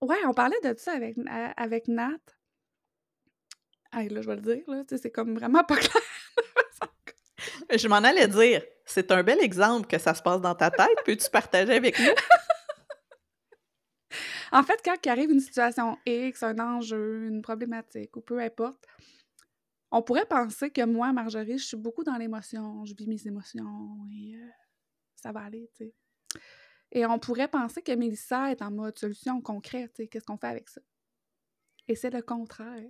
Ouais, 0.02 0.18
on 0.26 0.34
parlait 0.34 0.60
de 0.64 0.74
ça 0.78 0.94
avec, 0.94 1.16
a- 1.30 1.52
avec 1.62 1.88
Nat. 1.88 2.18
Là, 3.94 4.04
je 4.22 4.28
vais 4.28 4.36
le 4.36 4.42
dire, 4.42 4.64
là, 4.68 4.84
c'est 4.88 5.12
comme 5.12 5.36
vraiment 5.38 5.64
pas 5.64 5.76
clair. 5.78 6.02
Je 7.76 7.88
m'en 7.88 7.98
allais 7.98 8.28
dire, 8.28 8.64
c'est 8.86 9.12
un 9.12 9.22
bel 9.22 9.40
exemple 9.42 9.88
que 9.88 10.00
ça 10.00 10.14
se 10.16 10.22
passe 10.24 10.42
dans 10.42 10.56
ta 10.56 10.72
tête. 10.72 10.98
Peux-tu 11.06 11.30
partager 11.30 11.74
avec 11.76 12.00
nous? 12.00 12.16
En 14.52 14.64
fait, 14.64 14.82
quand 14.84 14.96
il 15.06 15.10
arrive 15.10 15.30
une 15.32 15.40
situation 15.40 15.98
X, 16.06 16.44
un 16.44 16.60
enjeu, 16.60 17.28
une 17.28 17.42
problématique, 17.42 18.16
ou 18.18 18.22
peu 18.22 18.40
importe, 18.40 18.86
on 19.92 20.02
pourrait 20.02 20.26
penser 20.26 20.70
que 20.72 20.86
moi, 20.86 21.12
Marjorie, 21.14 21.58
je 21.58 21.66
suis 21.66 21.78
beaucoup 21.78 22.04
dans 22.04 22.16
l'émotion, 22.18 22.86
je 22.86 22.94
vis 22.96 23.08
mes 23.08 23.28
émotions 23.28 24.08
et 24.12 24.36
euh, 24.36 24.48
ça 25.16 25.32
va 25.32 25.42
aller, 25.42 25.70
tu 25.76 25.86
sais. 25.86 25.94
Et 26.94 27.06
on 27.06 27.20
pourrait 27.20 27.48
penser 27.48 27.82
que 27.82 27.92
Mélissa 27.94 28.52
est 28.52 28.62
en 28.62 28.72
mode 28.72 28.98
solution 28.98 29.42
concrète, 29.42 29.94
tu 29.94 30.04
sais, 30.04 30.08
qu'est-ce 30.08 30.26
qu'on 30.26 30.38
fait 30.38 30.48
avec 30.48 30.70
ça? 30.70 30.82
Et 31.88 31.96
c'est 31.96 32.10
le 32.10 32.22
contraire. 32.22 32.90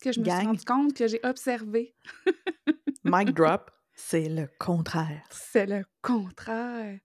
Que 0.00 0.10
je 0.12 0.20
me 0.20 0.24
suis 0.24 0.32
rendu 0.46 0.64
compte, 0.64 0.94
que 0.94 1.06
j'ai 1.06 1.20
observé. 1.22 1.94
Mic 3.04 3.32
drop, 3.34 3.70
c'est 3.94 4.28
le 4.28 4.48
contraire. 4.58 5.26
C'est 5.30 5.66
le 5.66 5.84
contraire. 6.00 6.98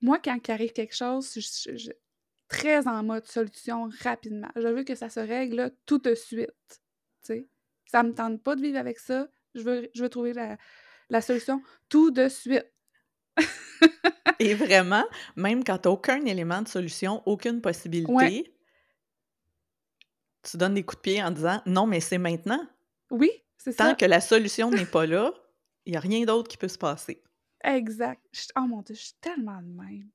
Moi, 0.00 0.18
quand 0.20 0.38
il 0.46 0.50
arrive 0.52 0.72
quelque 0.72 0.94
chose, 0.94 1.32
je 1.34 1.40
suis 1.40 1.78
je- 1.78 1.90
très 2.48 2.86
en 2.86 3.02
mode 3.02 3.26
solution 3.26 3.88
rapidement. 4.02 4.50
Je 4.54 4.68
veux 4.68 4.84
que 4.84 4.94
ça 4.94 5.08
se 5.08 5.18
règle 5.20 5.72
tout 5.84 5.98
de 5.98 6.14
suite. 6.14 6.52
tu 6.68 6.78
sais. 7.22 7.48
Ça 7.86 8.02
me 8.02 8.12
tente 8.14 8.42
pas 8.42 8.56
de 8.56 8.62
vivre 8.62 8.78
avec 8.78 8.98
ça. 8.98 9.28
Je 9.54 9.62
veux, 9.62 9.88
je 9.94 10.02
veux 10.02 10.08
trouver 10.08 10.32
la, 10.32 10.56
la 11.08 11.20
solution 11.20 11.62
tout 11.88 12.10
de 12.10 12.28
suite. 12.28 12.66
Et 14.38 14.54
vraiment, 14.54 15.04
même 15.36 15.64
quand 15.64 15.78
tu 15.78 15.88
n'as 15.88 15.92
aucun 15.94 16.24
élément 16.26 16.60
de 16.62 16.68
solution, 16.68 17.22
aucune 17.26 17.60
possibilité, 17.62 18.12
Ouais. 18.12 18.52
tu 20.42 20.56
donnes 20.56 20.74
des 20.74 20.82
coups 20.84 20.98
de 20.98 21.02
pied 21.02 21.22
en 21.22 21.30
disant 21.30 21.62
non, 21.66 21.86
mais 21.86 22.00
c'est 22.00 22.18
maintenant. 22.18 22.66
Oui, 23.10 23.30
c'est 23.56 23.74
Tant 23.76 23.90
ça. 23.90 23.94
que 23.94 24.04
la 24.04 24.20
solution 24.20 24.70
n'est 24.70 24.84
pas 24.86 25.06
là, 25.06 25.32
il 25.86 25.92
n'y 25.92 25.96
a 25.96 26.00
rien 26.00 26.24
d'autre 26.24 26.48
qui 26.48 26.56
peut 26.56 26.68
se 26.68 26.78
passer. 26.78 27.22
Exact. 27.64 28.20
Oh 28.56 28.60
mon 28.66 28.82
Dieu, 28.82 28.94
je 28.94 29.00
suis 29.02 29.14
tellement 29.20 29.60
de 29.62 29.68
même. 29.68 30.10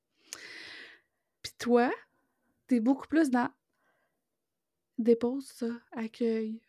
Puis 1.41 1.53
toi, 1.57 1.91
t'es 2.67 2.79
beaucoup 2.79 3.07
plus 3.07 3.29
dans 3.29 3.49
dépose 4.97 5.47
ça, 5.47 5.67
accueil. 5.93 6.61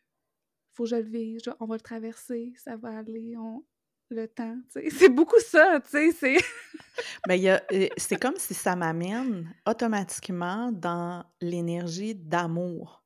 Faut 0.75 0.85
que 0.85 0.91
je 0.91 0.97
le 0.97 1.03
vive, 1.03 1.41
je- 1.45 1.51
on 1.61 1.67
va 1.67 1.75
le 1.77 1.81
traverser, 1.81 2.53
ça 2.57 2.77
va 2.77 2.99
aller, 2.99 3.35
on 3.37 3.65
le 4.11 4.27
temps. 4.29 4.57
C'est 4.91 5.09
beaucoup 5.09 5.39
ça, 5.41 5.81
tu 5.85 5.91
sais, 5.91 6.13
c'est 6.13 6.37
Ben, 7.27 7.41
euh, 7.73 7.89
c'est 7.97 8.21
comme 8.21 8.37
si 8.37 8.53
ça 8.55 8.77
m'amène 8.77 9.55
automatiquement 9.67 10.71
dans 10.73 11.25
l'énergie 11.41 12.15
d'amour, 12.15 13.03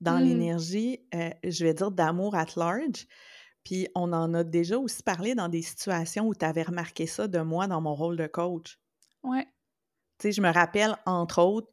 dans 0.00 0.18
Mm. 0.18 0.24
l'énergie, 0.24 1.00
euh, 1.14 1.30
je 1.44 1.64
vais 1.64 1.74
dire, 1.74 1.90
d'amour 1.90 2.34
at 2.36 2.46
large. 2.56 3.06
Puis 3.64 3.86
on 3.94 4.12
en 4.14 4.32
a 4.32 4.42
déjà 4.44 4.78
aussi 4.78 5.02
parlé 5.02 5.34
dans 5.34 5.48
des 5.48 5.60
situations 5.60 6.26
où 6.26 6.34
tu 6.34 6.44
avais 6.46 6.62
remarqué 6.62 7.06
ça 7.06 7.28
de 7.28 7.40
moi 7.40 7.66
dans 7.66 7.82
mon 7.82 7.94
rôle 7.94 8.16
de 8.16 8.26
coach. 8.26 8.78
Ouais. 9.22 9.44
Tu 10.18 10.28
sais, 10.28 10.32
je 10.32 10.40
me 10.40 10.50
rappelle, 10.50 10.96
entre 11.04 11.42
autres, 11.42 11.70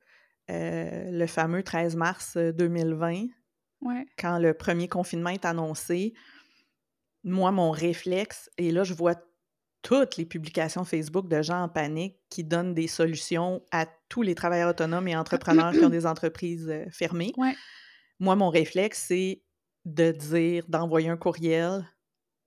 euh, 0.50 1.10
le 1.12 1.28
fameux 1.28 1.64
13 1.64 1.96
mars 1.96 2.36
euh, 2.36 2.52
2020, 2.52 3.28
Ouais. 3.82 4.06
quand 4.18 4.40
le 4.40 4.54
premier 4.54 4.88
confinement 4.88 5.30
est 5.30 5.46
annoncé. 5.46 6.14
Moi, 7.24 7.52
mon 7.52 7.72
réflexe, 7.72 8.50
et 8.58 8.72
là, 8.72 8.84
je 8.84 8.94
vois 8.94 9.16
toutes 9.82 10.18
les 10.18 10.26
publications 10.26 10.84
Facebook 10.84 11.28
de 11.28 11.42
gens 11.42 11.64
en 11.64 11.70
panique 11.70 12.18
qui 12.30 12.44
donnent 12.44 12.74
des 12.74 12.88
solutions 12.88 13.64
à 13.72 13.86
tous 14.10 14.22
les 14.22 14.36
travailleurs 14.36 14.72
autonomes 14.72 15.08
et 15.08 15.16
entrepreneurs 15.16 15.72
qui 15.72 15.84
ont 15.86 15.90
des 15.90 16.06
entreprises 16.06 16.70
euh, 16.70 16.86
fermées. 16.92 17.34
Ouais. 17.38 17.56
Moi, 18.20 18.36
mon 18.36 18.50
réflexe, 18.50 19.06
c'est 19.08 19.44
de 19.86 20.12
dire, 20.12 20.66
d'envoyer 20.68 21.10
un 21.10 21.18
courriel 21.18 21.88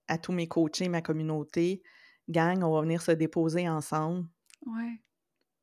à 0.07 0.17
tous 0.17 0.33
mes 0.33 0.47
coachés, 0.47 0.89
ma 0.89 1.01
communauté. 1.01 1.81
Gang, 2.29 2.63
on 2.63 2.73
va 2.73 2.81
venir 2.81 3.01
se 3.01 3.11
déposer 3.11 3.67
ensemble. 3.67 4.27
Ouais. 4.65 5.01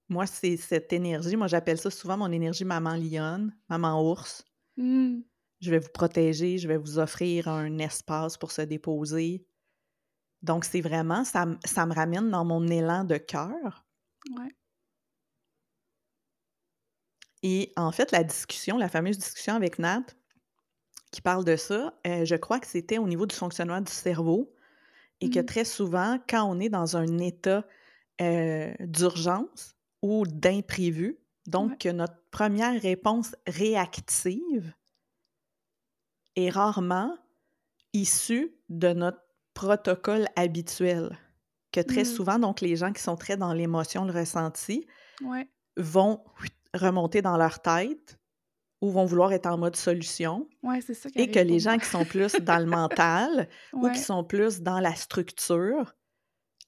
Moi, 0.09 0.27
c'est 0.27 0.57
cette 0.57 0.93
énergie. 0.93 1.37
Moi, 1.37 1.47
j'appelle 1.47 1.79
ça 1.79 1.91
souvent 1.91 2.17
mon 2.17 2.33
énergie 2.33 2.65
maman 2.65 2.95
lionne, 2.95 3.55
maman 3.69 4.03
ours. 4.03 4.45
Mm. 4.77 5.21
Je 5.61 5.71
vais 5.71 5.79
vous 5.79 5.91
protéger, 5.91 6.59
je 6.59 6.69
vais 6.69 6.77
vous 6.77 6.99
offrir 6.99 7.49
un 7.49 7.79
espace 7.79 8.37
pour 8.37 8.53
se 8.53 8.63
déposer. 8.63 9.47
Donc, 10.43 10.65
c'est 10.65 10.81
vraiment, 10.81 11.25
ça, 11.25 11.47
me 11.47 11.95
ramène 11.95 12.31
dans 12.31 12.45
mon 12.45 12.67
élan 12.69 13.05
de 13.05 13.19
cœur. 13.19 13.87
Ouais. 14.31 14.55
Et 17.43 17.73
en 17.77 17.91
fait, 17.93 18.13
la 18.13 18.23
discussion, 18.25 18.79
la 18.79 18.89
fameuse 18.89 19.19
discussion 19.19 19.55
avec 19.55 19.79
Nat, 19.81 20.05
qui 21.13 21.21
parle 21.23 21.45
de 21.45 21.57
ça, 21.57 21.95
euh, 22.07 22.25
je 22.25 22.35
crois 22.37 22.61
que 22.61 22.67
c'était 22.67 22.99
au 22.99 23.07
niveau 23.09 23.27
du 23.27 23.35
fonctionnement 23.35 23.81
du 23.81 23.93
cerveau 23.93 24.53
et 25.21 25.31
que 25.31 25.41
Mhm. 25.41 25.41
très 25.41 25.65
souvent, 25.65 26.19
quand 26.29 26.45
on 26.45 26.61
est 26.61 26.69
dans 26.71 26.97
un 26.97 27.19
état 27.19 27.67
euh, 28.23 28.75
d'urgence 28.81 29.77
ou 30.03 30.27
d'imprévu, 30.27 31.19
donc 31.47 31.73
Ouais. 31.73 31.79
que 31.79 31.91
notre 31.91 32.19
première 32.31 32.81
réponse 32.83 33.37
réactive 33.47 34.75
est 36.39 36.51
rarement 36.51 37.17
issue 37.93 38.55
de 38.69 38.93
notre 38.93 39.21
protocole 39.55 40.27
habituel. 40.37 41.19
Que 41.73 41.81
très 41.81 42.03
Mm. 42.03 42.07
souvent, 42.17 42.39
donc, 42.39 42.61
les 42.61 42.77
gens 42.77 42.93
qui 42.93 43.03
sont 43.03 43.17
très 43.17 43.37
dans 43.37 43.53
l'émotion, 43.53 44.05
le 44.05 44.13
ressenti, 44.13 44.87
Ouais. 45.23 45.49
vont 45.77 46.23
remonter 46.75 47.23
dans 47.23 47.37
leur 47.37 47.61
tête 47.61 48.19
ou 48.81 48.91
vont 48.91 49.05
vouloir 49.05 49.33
être 49.33 49.47
en 49.47 49.59
mode 49.59 49.75
solution 49.77 50.49
Ouais, 50.63 50.81
c'est 50.81 50.95
ça 50.95 51.11
qui 51.11 51.19
et 51.19 51.31
que 51.31 51.41
les 51.41 51.59
gens 51.59 51.77
qui 51.79 51.87
sont 51.87 52.05
plus 52.05 52.33
dans 52.37 52.59
le 52.59 52.67
mental 52.67 53.49
ou 53.73 53.91
qui 53.91 53.99
sont 53.99 54.23
plus 54.25 54.61
dans 54.61 54.79
la 54.81 54.95
structure, 54.95 55.95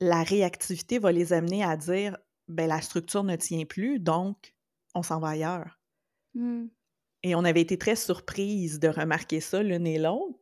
la 0.01 0.23
réactivité 0.25 0.99
va 0.99 1.13
les 1.13 1.33
amener 1.33 1.63
à 1.63 1.77
dire 1.77 2.17
ben 2.49 2.67
la 2.69 2.81
structure 2.81 3.23
ne 3.23 3.37
tient 3.37 3.65
plus, 3.65 4.01
donc 4.01 4.55
on 4.95 5.03
s'en 5.05 5.21
va 5.21 5.29
ailleurs. 5.29 5.79
Mm. 6.35 6.67
Et 7.23 7.35
on 7.35 7.45
avait 7.45 7.61
été 7.61 7.77
très 7.79 7.97
surprises 7.97 8.79
de 8.81 8.89
remarquer 8.89 9.41
ça 9.41 9.63
l'une 9.63 9.87
et 9.87 9.99
l'autre. 9.99 10.39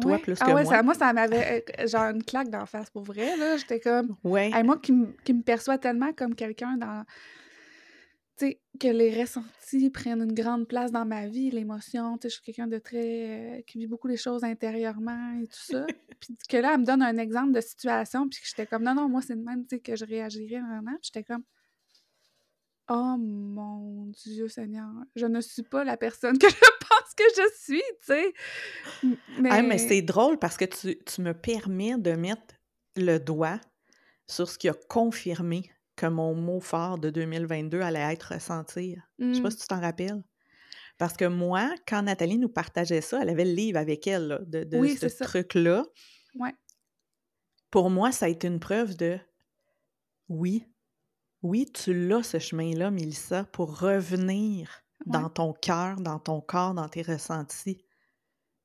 Toi 0.00 0.12
Ouais. 0.12 0.18
plus 0.20 0.36
Ah 0.40 0.46
que 0.46 0.50
ouais, 0.52 0.62
moi. 0.62 0.72
ça, 0.72 0.82
moi, 0.82 0.94
ça 0.94 1.12
m'avait 1.12 1.64
euh, 1.80 1.86
genre 1.88 2.10
une 2.10 2.22
claque 2.22 2.48
d'en 2.50 2.66
face 2.66 2.88
pour 2.90 3.02
vrai, 3.02 3.36
là. 3.36 3.56
J'étais 3.56 3.80
comme... 3.80 4.16
Ouais. 4.22 4.50
Hey, 4.54 4.62
moi 4.62 4.78
qui, 4.78 4.92
me- 4.92 5.12
qui 5.24 5.32
me 5.34 5.42
perçois 5.42 5.76
tellement 5.78 6.12
comme 6.12 6.34
quelqu'un 6.36 6.76
dans. 6.76 7.04
Tu 8.38 8.46
sais, 8.46 8.60
que 8.80 8.86
les 8.88 9.20
ressentis 9.20 9.90
prennent 9.90 10.22
une 10.22 10.32
grande 10.34 10.66
place 10.68 10.92
dans 10.92 11.04
ma 11.04 11.26
vie, 11.26 11.50
l'émotion. 11.50 12.16
Tu 12.16 12.22
sais, 12.22 12.28
je 12.28 12.34
suis 12.34 12.42
quelqu'un 12.44 12.68
de 12.68 12.78
très. 12.78 13.58
euh, 13.58 13.62
qui 13.66 13.78
vit 13.78 13.88
beaucoup 13.88 14.06
les 14.08 14.16
choses 14.16 14.44
intérieurement 14.44 15.40
et 15.42 15.46
tout 15.48 15.58
ça. 15.72 15.84
puis 16.20 16.36
que 16.48 16.56
là, 16.56 16.74
elle 16.74 16.80
me 16.80 16.86
donne 16.86 17.02
un 17.02 17.16
exemple 17.18 17.52
de 17.52 17.60
situation, 17.60 18.28
puis 18.28 18.40
que 18.40 18.46
j'étais 18.46 18.66
comme, 18.66 18.84
non, 18.84 18.94
non, 18.94 19.08
moi, 19.08 19.20
c'est 19.20 19.34
de 19.36 19.42
même, 19.42 19.66
tu 19.66 19.76
sais, 19.76 19.80
que 19.80 19.96
je 19.96 20.04
réagirais 20.04 20.60
vraiment. 20.60 20.92
Puis 21.02 21.10
j'étais 21.12 21.24
comme, 21.24 21.42
oh 22.94 23.16
mon 23.18 24.06
Dieu 24.06 24.48
Seigneur, 24.48 24.88
je 25.16 25.26
ne 25.26 25.40
suis 25.40 25.62
pas 25.62 25.84
la 25.84 25.96
personne 25.96 26.38
que 26.38 26.48
je 26.50 26.54
pense 26.54 27.14
que 27.16 27.24
je 27.36 27.48
suis, 27.62 27.82
tu 28.00 28.06
sais. 28.06 28.32
M- 29.02 29.16
Mais. 29.40 29.48
Ah, 29.52 29.62
mais 29.62 29.78
c'est 29.78 30.02
drôle 30.02 30.38
parce 30.38 30.56
que 30.56 30.64
tu, 30.64 30.98
tu 31.04 31.20
me 31.22 31.32
permets 31.34 31.96
de 31.98 32.12
mettre 32.12 32.54
le 32.96 33.18
doigt 33.18 33.60
sur 34.26 34.48
ce 34.48 34.58
qui 34.58 34.68
a 34.68 34.74
confirmé 34.88 35.70
que 35.96 36.06
mon 36.06 36.34
mot 36.34 36.60
fort 36.60 36.98
de 36.98 37.10
2022 37.10 37.80
allait 37.80 38.12
être 38.12 38.34
ressentir. 38.34 39.02
Je 39.18 39.34
sais 39.34 39.42
pas 39.42 39.48
Mmh. 39.48 39.50
si 39.52 39.58
tu 39.58 39.66
t'en 39.68 39.80
rappelles? 39.80 40.22
Parce 40.98 41.14
que 41.16 41.24
moi, 41.24 41.74
quand 41.88 42.02
Nathalie 42.02 42.38
nous 42.38 42.48
partageait 42.48 43.00
ça, 43.00 43.20
elle 43.22 43.28
avait 43.30 43.44
le 43.44 43.52
livre 43.52 43.78
avec 43.78 44.06
elle, 44.06 44.26
là, 44.28 44.38
de, 44.46 44.62
de 44.64 44.78
Oui, 44.78 44.96
ce 44.96 45.06
truc-là. 45.24 45.84
Ouais. 46.36 46.54
Pour 47.70 47.90
moi, 47.90 48.12
ça 48.12 48.26
a 48.26 48.28
été 48.28 48.46
une 48.46 48.60
preuve 48.60 48.96
de 48.96 49.18
oui, 50.28 50.64
oui, 51.42 51.70
tu 51.72 51.92
l'as 52.08 52.22
ce 52.22 52.38
chemin-là, 52.38 52.90
Mélissa, 52.90 53.44
pour 53.44 53.78
revenir 53.80 54.82
Ouais. 55.06 55.20
dans 55.20 55.28
ton 55.30 55.52
cœur, 55.52 56.00
dans 56.00 56.18
ton 56.20 56.40
corps, 56.40 56.74
dans 56.74 56.88
tes 56.88 57.02
ressentis. 57.02 57.84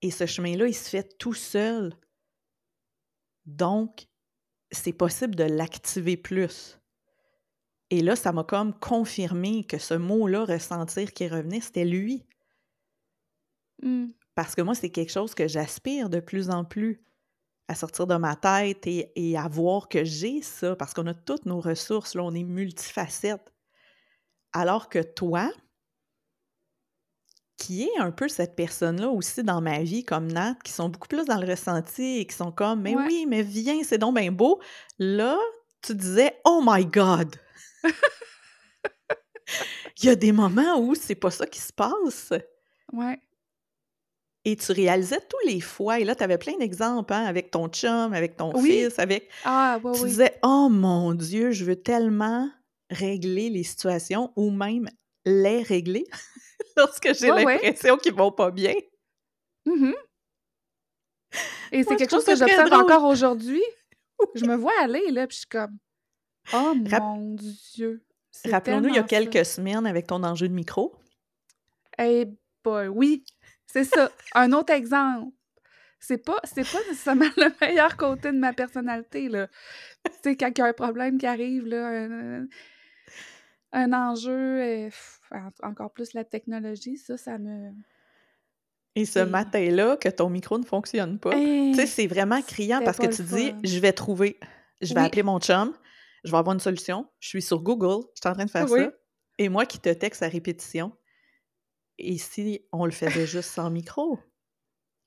Et 0.03 0.11
ce 0.11 0.25
chemin-là, 0.27 0.67
il 0.67 0.75
se 0.75 0.89
fait 0.89 1.17
tout 1.17 1.33
seul. 1.33 1.93
Donc, 3.45 4.07
c'est 4.71 4.93
possible 4.93 5.35
de 5.35 5.43
l'activer 5.45 6.17
plus. 6.17 6.79
Et 7.89 8.01
là, 8.01 8.15
ça 8.15 8.33
m'a 8.33 8.43
comme 8.43 8.77
confirmé 8.77 9.63
que 9.63 9.77
ce 9.77 9.93
mot-là, 9.93 10.45
ressentir 10.45 11.13
qui 11.13 11.27
revenait, 11.27 11.61
c'était 11.61 11.85
lui. 11.85 12.25
Mmh. 13.81 14.07
Parce 14.35 14.55
que 14.55 14.61
moi, 14.61 14.75
c'est 14.75 14.89
quelque 14.91 15.11
chose 15.11 15.33
que 15.33 15.47
j'aspire 15.47 16.09
de 16.09 16.19
plus 16.19 16.49
en 16.49 16.65
plus 16.65 17.01
à 17.67 17.75
sortir 17.75 18.07
de 18.07 18.15
ma 18.15 18.35
tête 18.35 18.87
et, 18.87 19.11
et 19.15 19.37
à 19.37 19.47
voir 19.47 19.89
que 19.89 20.03
j'ai 20.05 20.41
ça, 20.41 20.75
parce 20.75 20.93
qu'on 20.93 21.07
a 21.07 21.13
toutes 21.13 21.45
nos 21.45 21.59
ressources, 21.59 22.15
là, 22.15 22.23
on 22.23 22.33
est 22.33 22.43
multifacettes. 22.43 23.53
Alors 24.53 24.89
que 24.89 24.99
toi, 24.99 25.51
qui 27.57 27.83
est 27.83 27.97
un 27.99 28.11
peu 28.11 28.27
cette 28.29 28.55
personne-là 28.55 29.09
aussi 29.09 29.43
dans 29.43 29.61
ma 29.61 29.79
vie, 29.83 30.03
comme 30.05 30.31
Nat, 30.31 30.55
qui 30.63 30.71
sont 30.71 30.89
beaucoup 30.89 31.07
plus 31.07 31.25
dans 31.25 31.37
le 31.39 31.47
ressenti 31.47 32.19
et 32.19 32.25
qui 32.27 32.35
sont 32.35 32.51
comme, 32.51 32.81
mais 32.81 32.95
Ouais. 32.95 33.03
oui, 33.07 33.25
mais 33.27 33.41
viens, 33.41 33.83
c'est 33.83 33.97
donc 33.97 34.15
bien 34.15 34.31
beau. 34.31 34.61
Là, 34.99 35.37
tu 35.81 35.95
disais, 35.95 36.39
oh 36.45 36.61
my 36.65 36.85
God! 36.85 37.35
Il 40.01 40.05
y 40.05 40.09
a 40.09 40.15
des 40.15 40.31
moments 40.31 40.79
où 40.79 40.93
c'est 40.95 41.15
pas 41.15 41.31
ça 41.31 41.47
qui 41.47 41.59
se 41.59 41.73
passe. 41.73 42.31
Ouais. 42.93 43.19
Et 44.49 44.55
tu 44.55 44.71
réalisais 44.71 45.19
tous 45.29 45.45
les 45.45 45.59
fois, 45.59 45.99
et 45.99 46.05
là, 46.05 46.15
tu 46.15 46.23
avais 46.23 46.37
plein 46.37 46.55
d'exemples, 46.57 47.11
hein, 47.13 47.25
avec 47.25 47.51
ton 47.51 47.67
chum, 47.67 48.13
avec 48.13 48.37
ton 48.37 48.53
Oui. 48.55 48.69
fils, 48.71 48.97
avec... 48.97 49.29
Ah, 49.43 49.77
ouais, 49.83 49.91
Tu 49.93 50.01
oui. 50.03 50.09
disais, 50.09 50.39
oh 50.41 50.69
mon 50.71 51.13
Dieu, 51.13 51.51
je 51.51 51.65
veux 51.65 51.75
tellement 51.75 52.49
régler 52.89 53.49
les 53.49 53.63
situations 53.63 54.31
ou 54.37 54.49
même 54.49 54.87
les 55.25 55.63
régler 55.63 56.05
lorsque 56.77 57.13
j'ai 57.13 57.29
Ouais, 57.29 57.43
ouais. 57.43 57.53
l'impression 57.61 57.97
qu'ils 57.97 58.13
vont 58.13 58.31
pas 58.31 58.49
bien. 58.51 58.73
Mhm. 59.65 59.93
Et 61.73 61.83
c'est 61.83 61.97
quelque 61.97 62.11
chose 62.11 62.23
que 62.23 62.35
j'observe 62.35 62.71
encore 62.71 63.03
aujourd'hui. 63.03 63.63
Je 64.35 64.45
me 64.45 64.55
vois 64.55 64.71
aller, 64.81 65.11
là, 65.11 65.27
puis 65.27 65.35
je 65.35 65.39
suis 65.41 65.47
comme, 65.49 65.77
oh 66.53 66.73
Rap- 66.89 67.03
mon 67.03 67.35
Dieu. 67.75 68.01
Rappelons-nous, 68.49 68.89
il 68.89 68.95
y 68.95 68.99
a 68.99 69.01
ça. 69.01 69.07
quelques 69.07 69.45
semaines, 69.45 69.85
avec 69.85 70.07
ton 70.07 70.23
enjeu 70.23 70.47
de 70.47 70.53
micro, 70.53 70.95
Eh 71.99 72.25
boy, 72.63 72.87
oui, 72.87 73.23
c'est 73.67 73.83
ça. 73.83 74.11
Un 74.33 74.51
autre 74.53 74.73
exemple. 74.73 75.31
C'est 75.99 76.23
pas, 76.23 76.39
c'est 76.43 76.63
pas 76.69 76.79
nécessairement 76.89 77.25
le 77.37 77.49
meilleur 77.61 77.97
côté 77.97 78.31
de 78.31 78.37
ma 78.37 78.53
personnalité, 78.53 79.29
là. 79.29 79.47
Tu 80.05 80.11
sais, 80.23 80.35
quand 80.37 80.51
il 80.55 80.59
y 80.59 80.61
a 80.61 80.65
un 80.67 80.73
problème 80.73 81.17
qui 81.17 81.25
arrive, 81.25 81.65
là, 81.65 81.87
un, 81.87 82.47
un 83.73 83.93
enjeu, 83.93 84.61
et, 84.61 84.85
pff, 84.85 85.19
en- 85.31 85.67
encore 85.69 85.91
plus 85.91 86.13
la 86.13 86.23
technologie, 86.23 86.97
ça, 86.97 87.17
ça 87.17 87.37
me... 87.39 87.71
et 88.95 89.05
ce 89.05 89.19
matin-là, 89.19 89.97
que 89.97 90.09
ton 90.09 90.29
micro 90.29 90.57
ne 90.59 90.65
fonctionne 90.65 91.19
pas, 91.19 91.31
tu 91.33 91.37
Hey, 91.37 91.75
sais, 91.75 91.87
c'est 91.87 92.07
vraiment 92.07 92.41
criant 92.41 92.81
parce 92.83 92.97
que 92.99 93.07
tu 93.07 93.23
dis, 93.23 93.49
fun. 93.49 93.57
je 93.63 93.79
vais 93.79 93.91
trouver, 93.93 94.39
je 94.81 94.93
vais 94.93 94.99
Oui. 95.01 95.05
appeler 95.07 95.23
mon 95.23 95.39
chum, 95.39 95.73
je 96.23 96.31
vais 96.31 96.37
avoir 96.37 96.53
une 96.53 96.59
solution, 96.59 97.07
je 97.19 97.29
suis 97.29 97.41
sur 97.41 97.61
Google, 97.61 98.05
je 98.15 98.21
suis 98.21 98.29
en 98.29 98.33
train 98.33 98.45
de 98.45 98.51
faire 98.51 98.69
Oui. 98.69 98.81
ça, 98.81 98.91
et 99.39 99.49
moi 99.49 99.65
qui 99.65 99.79
te 99.79 99.89
texte 99.89 100.21
à 100.23 100.27
répétition. 100.29 100.95
Et 101.99 102.17
si 102.17 102.61
on 102.71 102.85
le 102.85 102.91
faisait 102.91 103.25
juste 103.27 103.49
sans 103.51 103.69
micro, 103.69 104.19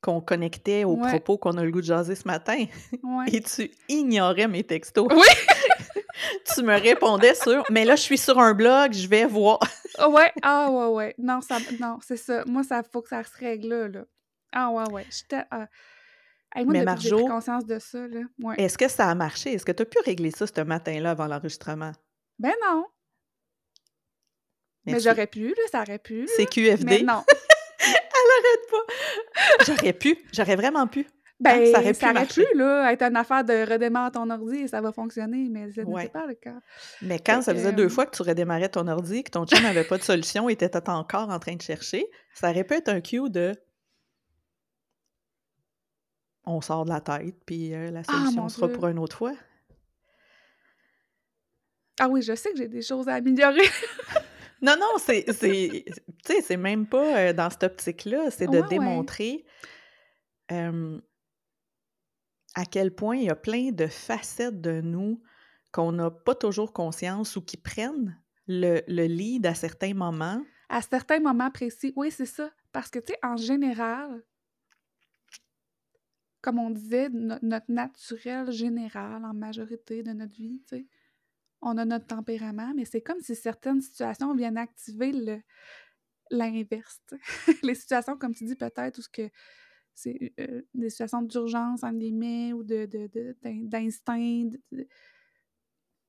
qu'on 0.03 0.21
connectait 0.21 0.85
aux 0.85 0.97
Ouais. 0.97 1.09
propos 1.11 1.37
qu'on 1.39 1.57
a 1.59 1.65
le 1.65 1.71
goût 1.71 1.81
de 1.81 1.87
jaser 1.87 2.15
ce 2.15 2.27
matin, 2.27 2.65
Ouais. 3.03 3.27
et 3.33 3.41
tu 3.43 3.71
ignorais 3.89 4.49
mes 4.49 4.65
textos. 4.65 5.07
Oui. 5.11 5.21
tu 6.55 6.63
me 6.63 6.75
répondais 6.81 7.35
sur 7.35 7.63
«Mais 7.71 7.85
là, 7.85 7.97
je 7.97 8.03
suis 8.03 8.19
sur 8.19 8.39
un 8.39 8.55
blog, 8.55 8.93
je 8.93 9.07
vais 9.09 9.27
voir. 9.27 9.59
Ah 9.99 10.09
ouais, 10.09 10.33
ah 10.43 10.71
ouais, 10.71 10.87
ouais. 10.87 11.15
Non, 11.19 11.41
ça, 11.41 11.59
non, 11.79 11.99
c'est 12.03 12.17
ça. 12.17 12.45
Moi, 12.47 12.63
ça 12.63 12.83
faut 12.83 13.03
que 13.03 13.09
ça 13.11 13.23
se 13.23 13.37
règle 13.39 13.69
là, 13.69 13.89
là. 13.89 14.05
Ah 14.53 14.71
ouais, 14.71 14.91
ouais. 14.91 15.07
J'étais... 15.11 15.43
Hey, 16.55 16.65
moi, 16.65 16.73
Mais 16.73 16.79
j'ai 16.81 16.85
Marjo, 16.85 17.27
conscience 17.29 17.65
de 17.65 17.79
ça, 17.79 18.09
là, 18.09 18.21
ouais. 18.43 18.55
Est-ce 18.59 18.77
que 18.77 18.89
ça 18.89 19.09
a 19.09 19.15
marché? 19.15 19.53
Est-ce 19.53 19.65
que 19.65 19.71
tu 19.73 19.83
as 19.83 19.87
pu 19.87 19.99
régler 20.05 20.31
ça 20.33 20.47
ce 20.47 20.61
matin-là 20.63 21.13
avant 21.13 21.27
l'enregistrement? 21.29 21.93
Ben 22.41 22.53
non. 22.67 22.87
Mais 24.93 25.01
j'aurais 25.01 25.27
pu, 25.27 25.49
là, 25.49 25.63
ça 25.71 25.83
aurait 25.83 25.99
pu. 25.99 26.29
C'est 26.37 26.47
QFD. 26.47 26.85
Mais 26.85 27.03
non. 27.03 27.23
Arrête 27.81 28.71
pas! 28.71 29.65
J'aurais 29.67 29.93
pu, 29.95 30.19
j'aurais 30.33 30.57
vraiment 30.57 30.87
pu. 30.87 31.07
Ben, 31.41 31.73
ça 31.73 31.81
aurait 31.81 31.95
pu 31.95 32.05
marcher. 32.13 32.47
là, 32.55 32.93
être 32.93 33.03
une 33.03 33.17
affaire 33.17 33.43
de 33.43 33.71
redémarrer 33.71 34.11
ton 34.13 34.29
ordi 34.29 34.57
et 34.57 34.69
ça 34.69 34.83
va 34.83 34.93
fonctionner, 34.93 35.49
mais 35.51 35.71
ce 35.73 35.81
Ouais. 35.81 36.09
pas 36.11 36.27
le 36.27 36.35
cas. 36.35 36.59
Mais 37.01 37.19
quand 37.19 37.37
Fait 37.37 37.43
ça 37.43 37.53
que, 37.55 37.59
faisait 37.59 37.73
deux 37.73 37.87
euh, 37.87 37.89
fois 37.89 38.05
que 38.05 38.15
tu 38.15 38.21
redémarrais 38.23 38.69
ton 38.69 38.87
ordi, 38.89 39.25
que 39.25 39.31
ton 39.31 39.47
chum 39.47 39.63
n'avait 39.63 39.85
pas 39.85 39.97
de 39.97 40.03
solution 40.03 40.51
et 40.51 40.53
était 40.53 40.77
encore 40.91 41.31
en 41.31 41.39
train 41.39 41.55
de 41.57 41.63
chercher, 41.63 42.05
ça 42.35 42.51
aurait 42.51 42.65
pu 42.65 42.75
être 42.75 42.89
un 42.91 43.01
cue 43.01 43.31
de 43.31 43.55
on 46.45 46.61
sort 46.61 46.85
de 46.85 46.91
la 46.91 47.01
tête, 47.01 47.37
puis 47.47 47.73
euh, 47.75 47.91
la 47.91 48.01
Ah, 48.09 48.13
solution 48.13 48.49
sera 48.51 48.67
Dieu. 48.67 48.77
pour 48.77 48.89
une 48.89 48.99
autre 48.99 49.17
fois. 49.17 49.33
Ah 52.01 52.09
oui, 52.09 52.21
je 52.23 52.35
sais 52.35 52.51
que 52.53 52.59
j'ai 52.59 52.69
des 52.69 52.83
choses 52.83 53.09
à 53.09 53.15
améliorer. 53.15 53.63
Non, 54.63 54.77
non, 54.79 54.99
c'est, 54.99 55.25
c'est, 55.33 55.85
tu 55.87 56.03
sais, 56.35 56.43
c'est 56.43 56.57
même 56.57 56.87
pas 56.87 57.19
euh, 57.19 57.33
dans 57.33 57.49
cette 57.51 57.63
optique-là, 57.65 58.31
c'est 58.31 58.47
de 58.47 58.53
Ouais, 58.53 58.61
ouais. 58.61 58.69
démontrer 58.69 59.45
euh, 60.53 61.01
à 62.55 62.65
quel 62.67 62.95
point 62.95 63.17
il 63.17 63.25
y 63.25 63.31
a 63.31 63.37
plein 63.37 63.71
de 63.73 63.87
facettes 63.87 64.61
de 64.61 64.81
nous 64.81 65.23
qu'on 65.73 65.93
n'a 65.93 66.11
pas 66.11 66.35
toujours 66.35 66.73
conscience 66.73 67.37
ou 67.37 67.43
qui 67.43 67.57
prennent 67.57 68.21
le, 68.47 68.83
le 68.89 69.05
lead 69.07 69.47
à 69.47 69.55
certains 69.55 69.95
moments. 69.95 70.43
À 70.69 70.83
certains 70.83 71.21
moments 71.21 71.51
précis, 71.51 71.93
oui, 71.97 72.11
c'est 72.11 72.27
ça. 72.27 72.51
Parce 72.73 72.91
que, 72.91 72.99
tu 72.99 73.13
sais, 73.13 73.19
en 73.23 73.37
général, 73.37 74.23
comme 76.41 76.59
on 76.59 76.71
disait, 76.71 77.09
no- 77.11 77.39
notre 77.43 77.71
naturel 77.71 78.51
général, 78.51 79.25
en 79.25 79.35
majorité 79.35 80.03
de 80.03 80.13
notre 80.13 80.35
vie, 80.35 80.63
tu 80.69 80.77
sais, 80.77 80.87
on 81.63 81.77
a 81.79 81.85
notre 81.85 82.07
tempérament, 82.07 82.73
mais 82.75 82.85
c'est 82.85 83.01
comme 83.03 83.21
si 83.21 83.35
certaines 83.35 83.81
situations 83.83 84.35
viennent 84.35 84.59
activer 84.59 85.13
le 85.13 85.41
l'inverse. 86.31 87.01
Les 87.65 87.75
situations, 87.75 88.17
comme 88.17 88.35
tu 88.35 88.45
dis, 88.45 88.55
peut-être, 88.57 88.99
où 88.99 89.03
ce 89.03 89.09
que 89.09 89.29
c'est 89.95 90.33
euh, 90.39 90.63
des 90.75 90.89
situations 90.89 91.23
d'urgence, 91.23 91.83
entre 91.83 91.99
guillemets, 91.99 92.53
ou 92.53 92.63
de, 92.63 92.87
de, 92.87 93.09
de- 93.09 93.37
d'in- 93.43 93.65
d'instinct, 93.65 94.51
de, 94.71 94.87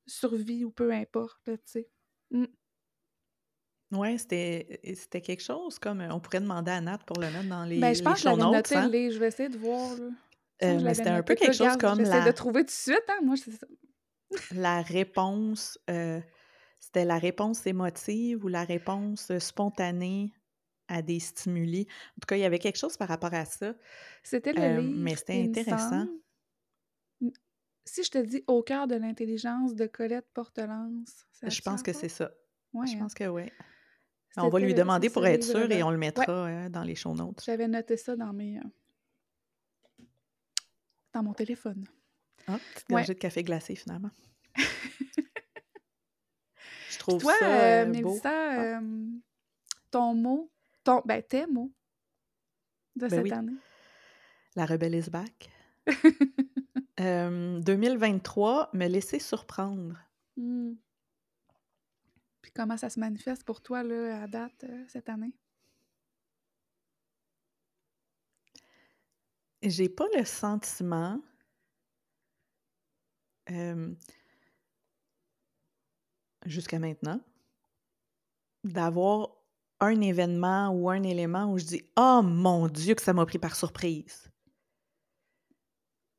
survie, 0.05 0.63
ou 0.63 0.71
peu 0.71 0.91
importe, 0.91 1.41
tu 1.45 1.57
sais. 1.65 1.89
Mm. 2.31 2.45
Oui, 3.93 4.17
c'était, 4.17 4.79
c'était 4.95 5.21
quelque 5.21 5.43
chose 5.43 5.77
comme 5.77 5.99
euh, 6.01 6.13
on 6.13 6.19
pourrait 6.21 6.39
demander 6.39 6.71
à 6.71 6.79
Nat 6.79 6.99
pour 6.99 7.19
le 7.19 7.29
mettre 7.29 7.49
dans 7.49 7.65
les, 7.65 7.79
Ben, 7.79 7.93
je 7.93 7.99
les 7.99 8.03
pense 8.03 8.23
que 8.23 8.29
je 8.29 8.35
noté, 8.35 8.75
hein. 8.75 8.87
les- 8.87 9.11
je 9.11 9.19
vais 9.19 9.27
essayer 9.27 9.49
de 9.49 9.57
voir. 9.57 9.97
Là. 9.97 10.05
Euh, 10.63 10.79
mais 10.81 10.93
c'était 10.93 11.09
un 11.09 11.23
peu 11.23 11.35
quelque 11.35 11.53
chose 11.53 11.75
comme 11.77 11.97
J'essaie 11.97 12.19
la, 12.19 12.25
de 12.25 12.31
trouver 12.31 12.61
tout 12.61 12.67
de 12.67 12.71
suite, 12.71 13.03
hein. 13.09 13.19
Moi, 13.23 13.35
c'est 13.35 13.51
ça. 13.51 13.67
La 14.51 14.81
réponse, 14.81 15.79
euh, 15.89 16.19
c'était 16.79 17.05
la 17.05 17.17
réponse 17.19 17.65
émotive 17.67 18.43
ou 18.43 18.47
la 18.47 18.63
réponse 18.63 19.31
euh, 19.31 19.39
spontanée 19.39 20.33
à 20.87 21.01
des 21.01 21.19
stimuli. 21.19 21.87
En 22.17 22.19
tout 22.21 22.25
cas, 22.27 22.35
il 22.35 22.41
y 22.41 22.45
avait 22.45 22.59
quelque 22.59 22.77
chose 22.77 22.97
par 22.97 23.07
rapport 23.07 23.33
à 23.33 23.45
ça, 23.45 23.73
C'était 24.23 24.53
le 24.53 24.61
euh, 24.61 24.81
livre, 24.81 24.97
mais 24.99 25.15
c'était 25.15 25.41
intéressant. 25.43 25.89
semble. 25.89 26.11
Si 27.85 28.03
je 28.03 28.11
te 28.11 28.17
dis 28.19 28.43
Au 28.47 28.61
cœur 28.61 28.87
de 28.87 28.95
l'intelligence 28.95 29.73
de 29.75 29.87
Colette 29.87 30.27
Portelance, 30.33 31.25
ça 31.31 31.49
Je 31.49 31.61
pense 31.61 31.81
que 31.81 31.93
c'est 31.93 32.09
ça. 32.09 32.31
Ouais, 32.73 32.87
Je 32.87 32.95
hein. 32.95 32.99
pense 32.99 33.13
que 33.13 33.27
oui. 33.27 33.43
On 34.37 34.49
va 34.49 34.59
lui 34.59 34.73
demander 34.73 35.09
pour 35.09 35.25
être 35.25 35.43
sûr 35.43 35.69
et 35.71 35.83
on 35.83 35.89
le 35.89 35.95
Ouais, 35.95 35.99
mettra 35.99 36.47
euh, 36.47 36.69
dans 36.69 36.83
les 36.83 36.95
show 36.95 37.13
notes. 37.13 37.41
j'avais 37.43 37.67
noté 37.67 37.97
ça 37.97 38.15
dans 38.15 38.31
mes... 38.33 38.59
euh, 38.59 38.61
dans 41.13 41.23
mon 41.23 41.33
téléphone. 41.33 41.85
Ah, 42.47 42.59
petite 42.73 42.89
Ouais. 42.89 43.05
de 43.05 43.13
café 43.13 43.43
glacé 43.43 43.75
finalement. 43.75 44.11
Je 46.89 46.97
trouve 46.99 47.21
toi, 47.21 47.33
ça 47.39 47.45
euh, 47.45 47.85
euh, 47.85 47.85
beau. 48.01 48.09
Mélissa, 48.09 48.29
Ah, 48.31 48.63
euh, 48.79 49.07
ton 49.89 50.13
mot, 50.13 50.51
ton, 50.83 51.01
ben, 51.05 51.21
tes 51.23 51.47
mots 51.47 51.71
de 52.95 53.07
ben 53.07 53.09
cette 53.09 53.23
oui, 53.23 53.31
année? 53.31 53.53
la 54.55 54.65
rebelle 54.65 54.95
is 54.95 55.09
back. 55.09 55.49
Euh, 56.99 57.59
2023, 57.61 58.69
me 58.73 58.85
laisser 58.87 59.17
surprendre. 59.17 59.97
Hmm. 60.37 60.73
Puis 62.43 62.51
comment 62.51 62.77
ça 62.77 62.91
se 62.91 62.99
manifeste 62.99 63.43
pour 63.43 63.61
toi, 63.61 63.81
là, 63.81 64.21
à 64.21 64.27
date, 64.27 64.65
euh, 64.65 64.83
cette 64.87 65.09
année? 65.09 65.33
J'ai 69.63 69.89
pas 69.89 70.05
le 70.15 70.25
sentiment. 70.25 71.19
Euh, 73.51 73.93
jusqu'à 76.45 76.79
maintenant, 76.79 77.19
d'avoir 78.63 79.29
un 79.79 79.99
événement 80.01 80.69
ou 80.69 80.89
un 80.89 81.03
élément 81.03 81.51
où 81.51 81.57
je 81.57 81.65
dis 81.65 81.83
Oh 81.97 82.21
mon 82.23 82.67
Dieu, 82.67 82.95
que 82.95 83.01
ça 83.01 83.13
m'a 83.13 83.25
pris 83.25 83.39
par 83.39 83.55
surprise. 83.55 84.31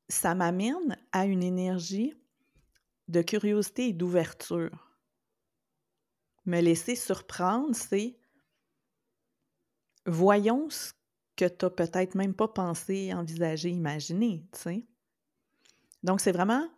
Ça 0.09 0.35
m'amène 0.35 0.99
à 1.13 1.27
une 1.27 1.43
énergie 1.43 2.15
de 3.09 3.23
curiosité 3.23 3.89
et 3.89 3.93
d'ouverture. 3.93 4.91
Me 6.45 6.61
laisser 6.61 6.97
surprendre, 6.97 7.75
c'est 7.75 8.19
voyons 10.07 10.69
ce 10.71 10.93
que 11.37 11.45
tu 11.47 11.65
n'as 11.65 11.71
peut-être 11.71 12.15
même 12.15 12.35
pas 12.35 12.49
pensé, 12.49 13.13
envisagé, 13.15 13.71
imaginé, 13.71 14.45
tu 14.53 14.61
sais. 14.61 14.87
Donc, 16.03 16.21
c'est 16.21 16.33
vraiment, 16.33 16.69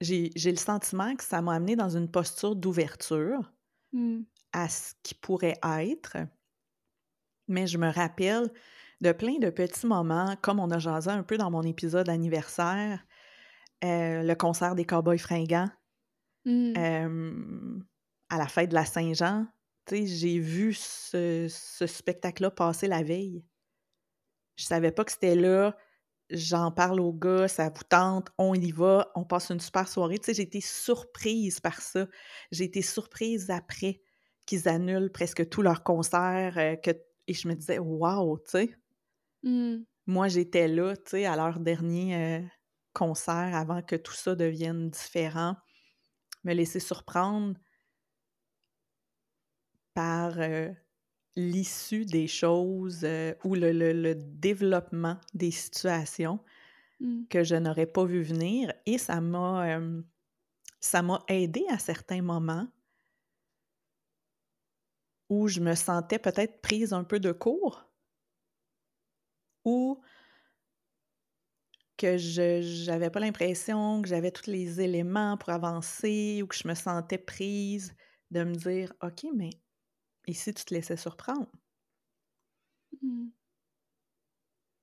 j'ai 0.00 0.30
le 0.50 0.56
sentiment 0.56 1.14
que 1.16 1.24
ça 1.24 1.42
m'a 1.42 1.54
amené 1.54 1.76
dans 1.76 1.96
une 1.96 2.10
posture 2.10 2.54
d'ouverture 2.54 3.52
mmh. 3.92 4.20
à 4.52 4.68
ce 4.68 4.94
qui 5.02 5.14
pourrait 5.14 5.58
être. 5.62 6.16
Mais 7.48 7.66
je 7.66 7.78
me 7.78 7.90
rappelle 7.90 8.52
de 9.00 9.12
plein 9.12 9.38
de 9.38 9.50
petits 9.50 9.86
moments, 9.86 10.36
comme 10.42 10.60
on 10.60 10.70
a 10.70 10.78
jasé 10.78 11.10
un 11.10 11.22
peu 11.22 11.36
dans 11.36 11.50
mon 11.50 11.62
épisode 11.62 12.08
anniversaire, 12.08 13.04
euh, 13.84 14.22
le 14.22 14.34
concert 14.34 14.74
des 14.74 14.84
Cowboys 14.84 15.18
fringants, 15.18 15.70
mmh. 16.44 17.80
à 18.28 18.38
la 18.38 18.46
fête 18.46 18.70
de 18.70 18.74
la 18.74 18.84
Saint-Jean. 18.84 19.46
J'ai 19.90 20.38
vu 20.38 20.74
ce, 20.74 21.46
ce 21.48 21.86
spectacle-là 21.86 22.50
passer 22.50 22.88
la 22.88 23.02
veille. 23.02 23.42
Je 24.56 24.64
savais 24.64 24.92
pas 24.92 25.04
que 25.04 25.12
c'était 25.12 25.36
là 25.36 25.74
j'en 26.30 26.70
parle 26.70 27.00
aux 27.00 27.12
gars, 27.12 27.48
ça 27.48 27.68
vous 27.70 27.84
tente, 27.88 28.28
on 28.38 28.54
y 28.54 28.72
va, 28.72 29.10
on 29.14 29.24
passe 29.24 29.50
une 29.50 29.60
super 29.60 29.88
soirée. 29.88 30.18
Tu 30.18 30.26
sais, 30.26 30.34
j'ai 30.34 30.42
été 30.42 30.60
surprise 30.60 31.60
par 31.60 31.80
ça. 31.80 32.06
J'ai 32.52 32.64
été 32.64 32.82
surprise 32.82 33.50
après 33.50 34.00
qu'ils 34.46 34.68
annulent 34.68 35.12
presque 35.12 35.48
tous 35.48 35.62
leurs 35.62 35.82
concerts 35.82 36.58
euh, 36.58 36.76
que, 36.76 36.90
et 37.26 37.34
je 37.34 37.48
me 37.48 37.54
disais, 37.54 37.78
waouh, 37.78 38.38
tu 38.38 38.50
sais. 38.50 38.74
Mmh. 39.42 39.78
Moi, 40.06 40.28
j'étais 40.28 40.68
là, 40.68 40.96
tu 40.96 41.10
sais, 41.10 41.26
à 41.26 41.36
leur 41.36 41.60
dernier 41.60 42.16
euh, 42.16 42.46
concert 42.94 43.54
avant 43.54 43.82
que 43.82 43.96
tout 43.96 44.14
ça 44.14 44.34
devienne 44.34 44.90
différent. 44.90 45.56
Me 46.44 46.54
laisser 46.54 46.80
surprendre 46.80 47.54
par 49.94 50.38
euh, 50.38 50.70
l'issue 51.38 52.04
des 52.04 52.26
choses 52.26 53.04
euh, 53.04 53.32
ou 53.44 53.54
le, 53.54 54.14
développement 54.14 55.18
des 55.34 55.52
situations 55.52 56.40
mmh. 57.00 57.26
que 57.30 57.44
je 57.44 57.54
n'aurais 57.54 57.86
pas 57.86 58.04
vu 58.04 58.22
venir 58.22 58.72
et 58.86 58.98
ça 58.98 59.20
m'a 59.20 59.80
ça 60.80 61.02
m'a 61.02 61.22
aidé 61.28 61.64
à 61.70 61.78
certains 61.78 62.22
moments 62.22 62.66
où 65.28 65.46
je 65.46 65.60
me 65.60 65.74
sentais 65.74 66.18
peut-être 66.18 66.60
prise 66.60 66.92
un 66.92 67.04
peu 67.04 67.20
de 67.20 67.32
cours 67.32 67.88
ou 69.64 70.00
que 71.96 72.16
je 72.16 72.86
n'avais 72.86 73.10
pas 73.10 73.20
l'impression 73.20 74.02
que 74.02 74.08
j'avais 74.08 74.30
tous 74.30 74.50
les 74.50 74.80
éléments 74.80 75.36
pour 75.36 75.50
avancer 75.50 76.40
ou 76.42 76.46
que 76.48 76.56
je 76.56 76.66
me 76.66 76.74
sentais 76.74 77.18
prise 77.18 77.94
de 78.30 78.42
me 78.42 78.54
dire 78.54 78.92
OK 79.02 79.24
mais 79.34 79.50
et 80.28 80.34
si 80.34 80.54
tu 80.54 80.64
te 80.64 80.74
laissais 80.74 80.96
surprendre? 80.96 81.50
Mmh. 83.02 83.30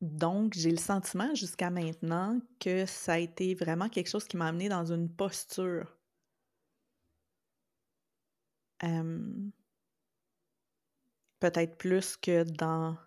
Donc, 0.02 0.54
j'ai 0.56 0.72
le 0.72 0.78
sentiment 0.78 1.34
jusqu'à 1.36 1.70
maintenant 1.70 2.40
que 2.60 2.86
ça 2.86 3.14
a 3.14 3.18
été 3.20 3.56
vraiment 3.56 3.90
quelque 3.90 4.10
chose 4.10 4.26
qui 4.26 4.38
m'a 4.38 4.48
amené 4.48 4.70
dans 4.70 4.92
une 4.92 5.10
posture. 5.10 5.98
Peut-être 11.40 11.78
plus 11.78 12.18
que 12.18 12.44
dans, 12.44 12.98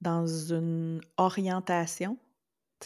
dans 0.00 0.26
une 0.26 1.00
orientation, 1.16 2.18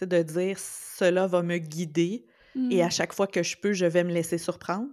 de 0.01 0.23
dire 0.23 0.59
cela 0.59 1.27
va 1.27 1.43
me 1.43 1.59
guider 1.59 2.27
et 2.71 2.83
à 2.83 2.89
mmh. 2.89 2.91
chaque 2.91 3.13
fois 3.13 3.27
que 3.27 3.43
je 3.43 3.57
peux, 3.57 3.73
je 3.73 3.87
vais 3.87 4.05
me 4.05 4.13
laisser 4.13 4.39
surprendre. 4.39 4.91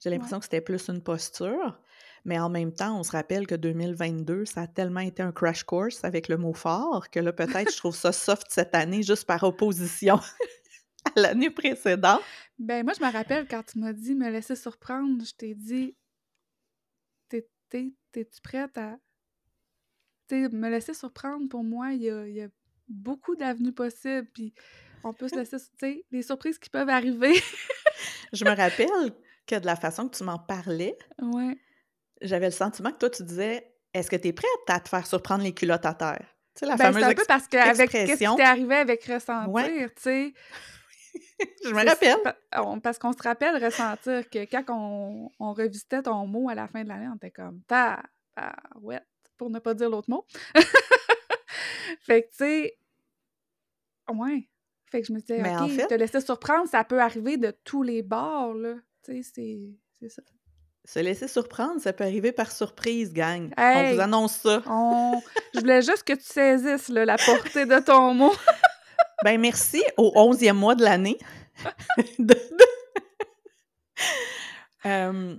J'ai 0.00 0.10
l'impression 0.10 0.38
que 0.38 0.44
c'était 0.44 0.60
plus 0.60 0.88
une 0.88 1.02
posture, 1.02 1.80
mais 2.24 2.38
en 2.38 2.48
même 2.48 2.72
temps, 2.72 2.98
on 2.98 3.02
se 3.02 3.12
rappelle 3.12 3.46
que 3.46 3.54
2022, 3.54 4.44
ça 4.44 4.62
a 4.62 4.66
tellement 4.66 5.00
été 5.00 5.22
un 5.22 5.32
crash 5.32 5.64
course 5.64 6.04
avec 6.04 6.28
le 6.28 6.36
mot 6.36 6.52
fort 6.52 7.10
que 7.10 7.18
là, 7.18 7.32
peut-être, 7.32 7.72
je 7.72 7.76
trouve 7.76 7.96
ça 7.96 8.12
soft 8.12 8.46
cette 8.50 8.74
année 8.74 9.02
juste 9.02 9.24
par 9.24 9.42
opposition 9.42 10.16
à 11.16 11.20
l'année 11.20 11.50
précédente. 11.50 12.22
Ben, 12.58 12.84
moi, 12.84 12.92
je 12.98 13.04
me 13.04 13.10
rappelle 13.10 13.46
quand 13.48 13.64
tu 13.64 13.78
m'as 13.78 13.92
dit 13.92 14.14
me 14.14 14.30
laisser 14.30 14.56
surprendre, 14.56 15.24
je 15.24 15.32
t'ai 15.32 15.54
dit 15.54 15.96
T'es-tu 17.70 18.40
prête 18.42 18.76
à. 18.78 18.98
Tu 20.28 20.48
me 20.48 20.70
laisser 20.70 20.94
surprendre, 20.94 21.48
pour 21.48 21.62
moi, 21.62 21.92
il 21.92 22.02
y 22.02 22.10
a, 22.10 22.26
y 22.26 22.40
a 22.40 22.48
beaucoup 22.88 23.36
d'avenues 23.36 23.72
possibles, 23.72 24.28
puis 24.32 24.54
on 25.04 25.12
peut 25.12 25.28
se 25.28 25.36
laisser. 25.36 25.58
Tu 25.58 25.66
sais, 25.78 26.04
les 26.10 26.22
surprises 26.22 26.58
qui 26.58 26.70
peuvent 26.70 26.88
arriver. 26.88 27.34
je 28.32 28.44
me 28.44 28.56
rappelle 28.56 29.12
que 29.48 29.58
de 29.58 29.66
la 29.66 29.76
façon 29.76 30.08
que 30.08 30.16
tu 30.16 30.24
m'en 30.24 30.38
parlais, 30.38 30.96
ouais. 31.22 31.56
j'avais 32.20 32.46
le 32.46 32.52
sentiment 32.52 32.92
que 32.92 32.98
toi, 32.98 33.10
tu 33.10 33.22
disais 33.24 33.72
Est-ce 33.94 34.10
que 34.10 34.16
tu 34.16 34.28
es 34.28 34.32
prête 34.32 34.50
à 34.68 34.80
te 34.80 34.88
faire 34.88 35.06
surprendre 35.06 35.42
les 35.42 35.54
culottes 35.54 35.86
à 35.86 35.94
terre? 35.94 36.26
Tu 36.54 36.60
sais, 36.60 36.66
la 36.66 36.76
ben, 36.76 36.92
fameuse 36.92 37.04
un 37.04 37.14
peu 37.14 37.24
parce 37.26 37.48
qu'avec 37.48 37.90
ce 37.90 38.16
qui 38.16 38.36
t'est 38.36 38.42
arrivé 38.42 38.76
avec 38.76 39.04
ressentir, 39.04 39.94
tu 39.94 40.02
sais? 40.02 40.34
je 41.64 41.70
me 41.70 41.86
rappelle. 41.86 42.80
Parce 42.82 42.98
qu'on 42.98 43.12
se 43.12 43.22
rappelle 43.22 43.62
ressentir 43.64 44.28
que 44.28 44.44
quand 44.44 44.64
on, 44.68 45.30
on, 45.38 45.52
revisitait 45.52 46.02
ton 46.02 46.26
mot 46.26 46.48
à 46.48 46.54
la 46.54 46.68
fin 46.68 46.82
de 46.82 46.88
l'année, 46.88 47.08
on 47.12 47.16
était 47.16 47.30
comme 47.30 47.62
ta, 47.62 48.02
ouais, 48.80 49.00
pour 49.36 49.50
ne 49.50 49.58
pas 49.58 49.74
dire 49.74 49.90
l'autre 49.90 50.10
mot. 50.10 50.26
fait 52.00 52.22
que, 52.22 52.28
tu 52.28 52.36
sais, 52.36 52.78
ouais. 54.12 54.48
Fait 54.86 55.00
que 55.02 55.06
je 55.06 55.12
me 55.12 55.20
disais, 55.20 55.40
Mais 55.42 55.54
OK, 55.54 55.62
en 55.62 55.68
fait, 55.68 55.86
te 55.86 55.94
laisser 55.94 56.20
surprendre, 56.20 56.68
ça 56.68 56.82
peut 56.82 57.00
arriver 57.00 57.36
de 57.36 57.50
tous 57.64 57.82
les 57.82 58.02
bords, 58.02 58.54
là. 58.54 58.74
Tu 59.08 59.22
sais, 59.22 59.58
c'est 59.98 60.08
ça. 60.10 60.22
Se 60.84 60.98
laisser 61.00 61.28
surprendre, 61.28 61.80
ça 61.80 61.92
peut 61.92 62.04
arriver 62.04 62.32
par 62.32 62.50
surprise, 62.50 63.12
gang. 63.12 63.52
on 63.56 63.92
vous 63.92 64.00
annonce 64.00 64.36
ça. 64.36 64.62
Je 65.54 65.60
voulais 65.60 65.82
juste 65.82 66.04
que 66.04 66.14
tu 66.14 66.24
saisisses 66.24 66.88
là, 66.88 67.04
la 67.04 67.16
portée 67.16 67.66
de 67.66 67.78
ton 67.80 68.14
mot. 68.14 68.32
ben 69.24 69.40
merci 69.40 69.82
au 69.96 70.12
11e 70.14 70.52
mois 70.52 70.74
de 70.74 70.84
l'année. 70.84 71.18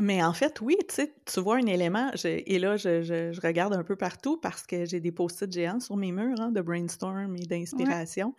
mais 0.00 0.22
en 0.22 0.32
fait, 0.32 0.60
oui, 0.60 0.76
tu 0.88 0.94
sais, 0.94 1.14
tu 1.24 1.40
vois 1.40 1.56
un 1.56 1.66
élément, 1.66 2.10
et 2.24 2.58
là, 2.58 2.76
je, 2.76 3.40
regarde 3.40 3.74
un 3.74 3.84
peu 3.84 3.96
partout 3.96 4.36
parce 4.36 4.66
que 4.66 4.84
j'ai 4.84 5.00
des 5.00 5.12
post-it 5.12 5.52
géants 5.52 5.80
sur 5.80 5.96
mes 5.96 6.12
murs 6.12 6.40
hein, 6.40 6.50
de 6.50 6.60
brainstorm 6.60 7.36
et 7.36 7.46
d'inspiration. 7.46 8.34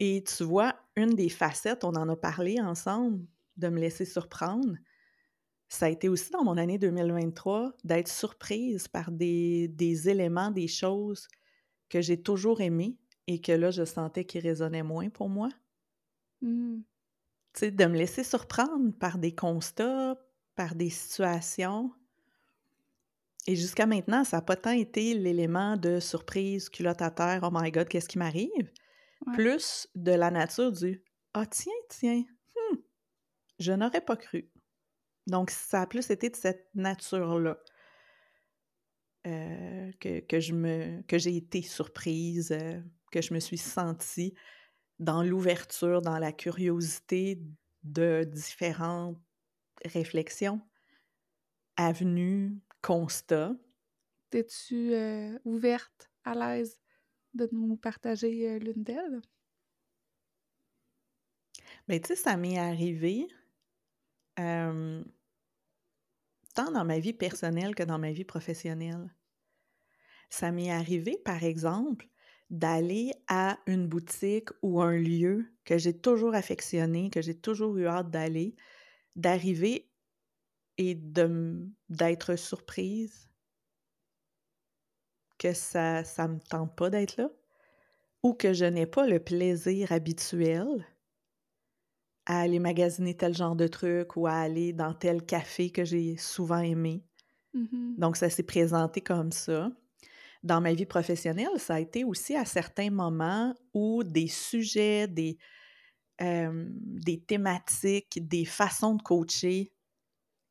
Et 0.00 0.24
tu 0.24 0.44
vois, 0.44 0.76
une 0.96 1.14
des 1.14 1.28
facettes, 1.28 1.84
on 1.84 1.94
en 1.94 2.08
a 2.08 2.16
parlé 2.16 2.60
ensemble, 2.60 3.26
de 3.56 3.68
me 3.68 3.80
laisser 3.80 4.04
surprendre, 4.04 4.76
ça 5.68 5.86
a 5.86 5.88
été 5.90 6.08
aussi 6.08 6.30
dans 6.30 6.44
mon 6.44 6.56
année 6.56 6.78
2023 6.78 7.74
d'être 7.84 8.08
surprise 8.08 8.88
par 8.88 9.10
des, 9.10 10.08
éléments, 10.08 10.50
des 10.50 10.68
choses 10.68 11.28
que 11.90 12.00
j'ai 12.00 12.20
toujours 12.20 12.60
aimées 12.60 12.96
et 13.26 13.40
que 13.40 13.52
là, 13.52 13.70
je 13.70 13.84
sentais 13.84 14.24
qu'ils 14.24 14.40
résonnaient 14.40 14.82
moins 14.82 15.10
pour 15.10 15.28
moi. 15.28 15.50
Mmh. 16.40 16.78
Tu 17.52 17.60
sais, 17.60 17.70
de 17.70 17.84
me 17.84 17.98
laisser 17.98 18.24
surprendre 18.24 18.92
par 18.98 19.18
des 19.18 19.34
constats, 19.34 20.16
par 20.54 20.74
des 20.74 20.90
situations. 20.90 21.92
Et 23.46 23.54
jusqu'à 23.54 23.86
maintenant, 23.86 24.24
ça 24.24 24.38
n'a 24.38 24.42
pas 24.42 24.56
tant 24.56 24.70
été 24.70 25.14
l'élément 25.14 25.76
de 25.76 26.00
surprise, 26.00 26.70
culotte 26.70 27.02
à 27.02 27.10
terre, 27.10 27.40
oh 27.42 27.50
my 27.52 27.70
god, 27.70 27.88
qu'est-ce 27.88 28.08
qui 28.08 28.18
m'arrive? 28.18 28.70
Plus 29.34 29.88
de 29.94 30.12
la 30.12 30.30
nature 30.30 30.72
du 30.72 31.02
Ah, 31.34 31.46
tiens, 31.46 31.72
tiens, 31.88 32.24
hmm, 32.54 32.76
je 33.58 33.72
n'aurais 33.72 34.00
pas 34.00 34.16
cru. 34.16 34.50
Donc, 35.26 35.50
ça 35.50 35.82
a 35.82 35.86
plus 35.86 36.10
été 36.10 36.30
de 36.30 36.36
cette 36.36 36.68
nature-là 36.74 37.58
euh, 39.26 39.90
que, 40.00 40.20
que, 40.20 40.40
je 40.40 40.54
me, 40.54 41.02
que 41.02 41.18
j'ai 41.18 41.36
été 41.36 41.60
surprise, 41.62 42.52
euh, 42.52 42.80
que 43.12 43.20
je 43.20 43.34
me 43.34 43.40
suis 43.40 43.58
sentie 43.58 44.34
dans 44.98 45.22
l'ouverture, 45.22 46.00
dans 46.00 46.18
la 46.18 46.32
curiosité 46.32 47.40
de 47.82 48.24
différentes 48.24 49.18
réflexions, 49.84 50.60
avenues, 51.76 52.58
constats. 52.82 53.54
T'es-tu 54.30 54.94
euh, 54.94 55.38
ouverte, 55.44 56.10
à 56.24 56.34
l'aise? 56.34 56.80
De 57.34 57.48
nous 57.52 57.76
partager 57.76 58.58
l'une 58.58 58.82
d'elles? 58.84 59.22
Bien, 61.88 61.98
tu 62.00 62.08
sais, 62.08 62.16
ça 62.16 62.36
m'est 62.36 62.58
arrivé 62.58 63.28
tant 66.54 66.70
dans 66.72 66.84
ma 66.84 66.98
vie 66.98 67.14
personnelle 67.14 67.74
que 67.74 67.82
dans 67.84 67.98
ma 67.98 68.12
vie 68.12 68.24
professionnelle. 68.26 69.14
Ça 70.30 70.52
m'est 70.52 70.70
arrivé, 70.70 71.18
par 71.24 71.44
exemple, 71.44 72.08
d'aller 72.50 73.12
à 73.28 73.58
une 73.66 73.86
boutique 73.88 74.48
ou 74.62 74.80
un 74.80 74.96
lieu 74.96 75.46
que 75.64 75.76
j'ai 75.78 75.98
toujours 75.98 76.34
affectionné, 76.34 77.10
que 77.10 77.20
j'ai 77.22 77.38
toujours 77.38 77.76
eu 77.76 77.86
hâte 77.86 78.10
d'aller, 78.10 78.56
d'arriver 79.16 79.92
et 80.78 80.94
d'être 80.96 82.36
surprise 82.36 83.27
que 85.38 85.52
ça 85.54 86.02
ne 86.02 86.34
me 86.34 86.40
tente 86.40 86.76
pas 86.76 86.90
d'être 86.90 87.16
là 87.16 87.30
ou 88.22 88.34
que 88.34 88.52
je 88.52 88.64
n'ai 88.64 88.86
pas 88.86 89.06
le 89.06 89.20
plaisir 89.20 89.92
habituel 89.92 90.86
à 92.26 92.40
aller 92.40 92.58
magasiner 92.58 93.16
tel 93.16 93.34
genre 93.34 93.56
de 93.56 93.66
truc 93.66 94.16
ou 94.16 94.26
à 94.26 94.32
aller 94.34 94.72
dans 94.72 94.92
tel 94.92 95.24
café 95.24 95.70
que 95.70 95.84
j'ai 95.84 96.16
souvent 96.16 96.58
aimé. 96.60 97.04
Mmh 97.54 97.98
Donc, 97.98 98.16
ça 98.16 98.30
s'est 98.30 98.42
présenté 98.42 99.00
comme 99.00 99.32
ça. 99.32 99.70
Dans 100.42 100.60
ma 100.60 100.74
vie 100.74 100.86
professionnelle, 100.86 101.58
ça 101.58 101.76
a 101.76 101.80
été 101.80 102.04
aussi 102.04 102.36
à 102.36 102.44
certains 102.44 102.90
moments 102.90 103.54
où 103.74 104.04
des 104.04 104.28
sujets, 104.28 105.08
des, 105.08 105.38
des 106.20 107.20
thématiques, 107.20 108.26
des 108.28 108.44
façons 108.44 108.94
de 108.94 109.02
coacher 109.02 109.72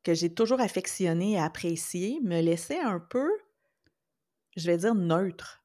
que 0.04 0.14
j'ai 0.14 0.32
toujours 0.32 0.60
affectionnées 0.60 1.32
et 1.32 1.38
appréciées 1.38 2.20
me 2.22 2.40
laissaient 2.40 2.80
un 2.80 3.00
peu, 3.00 3.30
je 4.56 4.66
vais 4.66 4.78
dire, 4.78 4.94
neutre. 4.94 5.62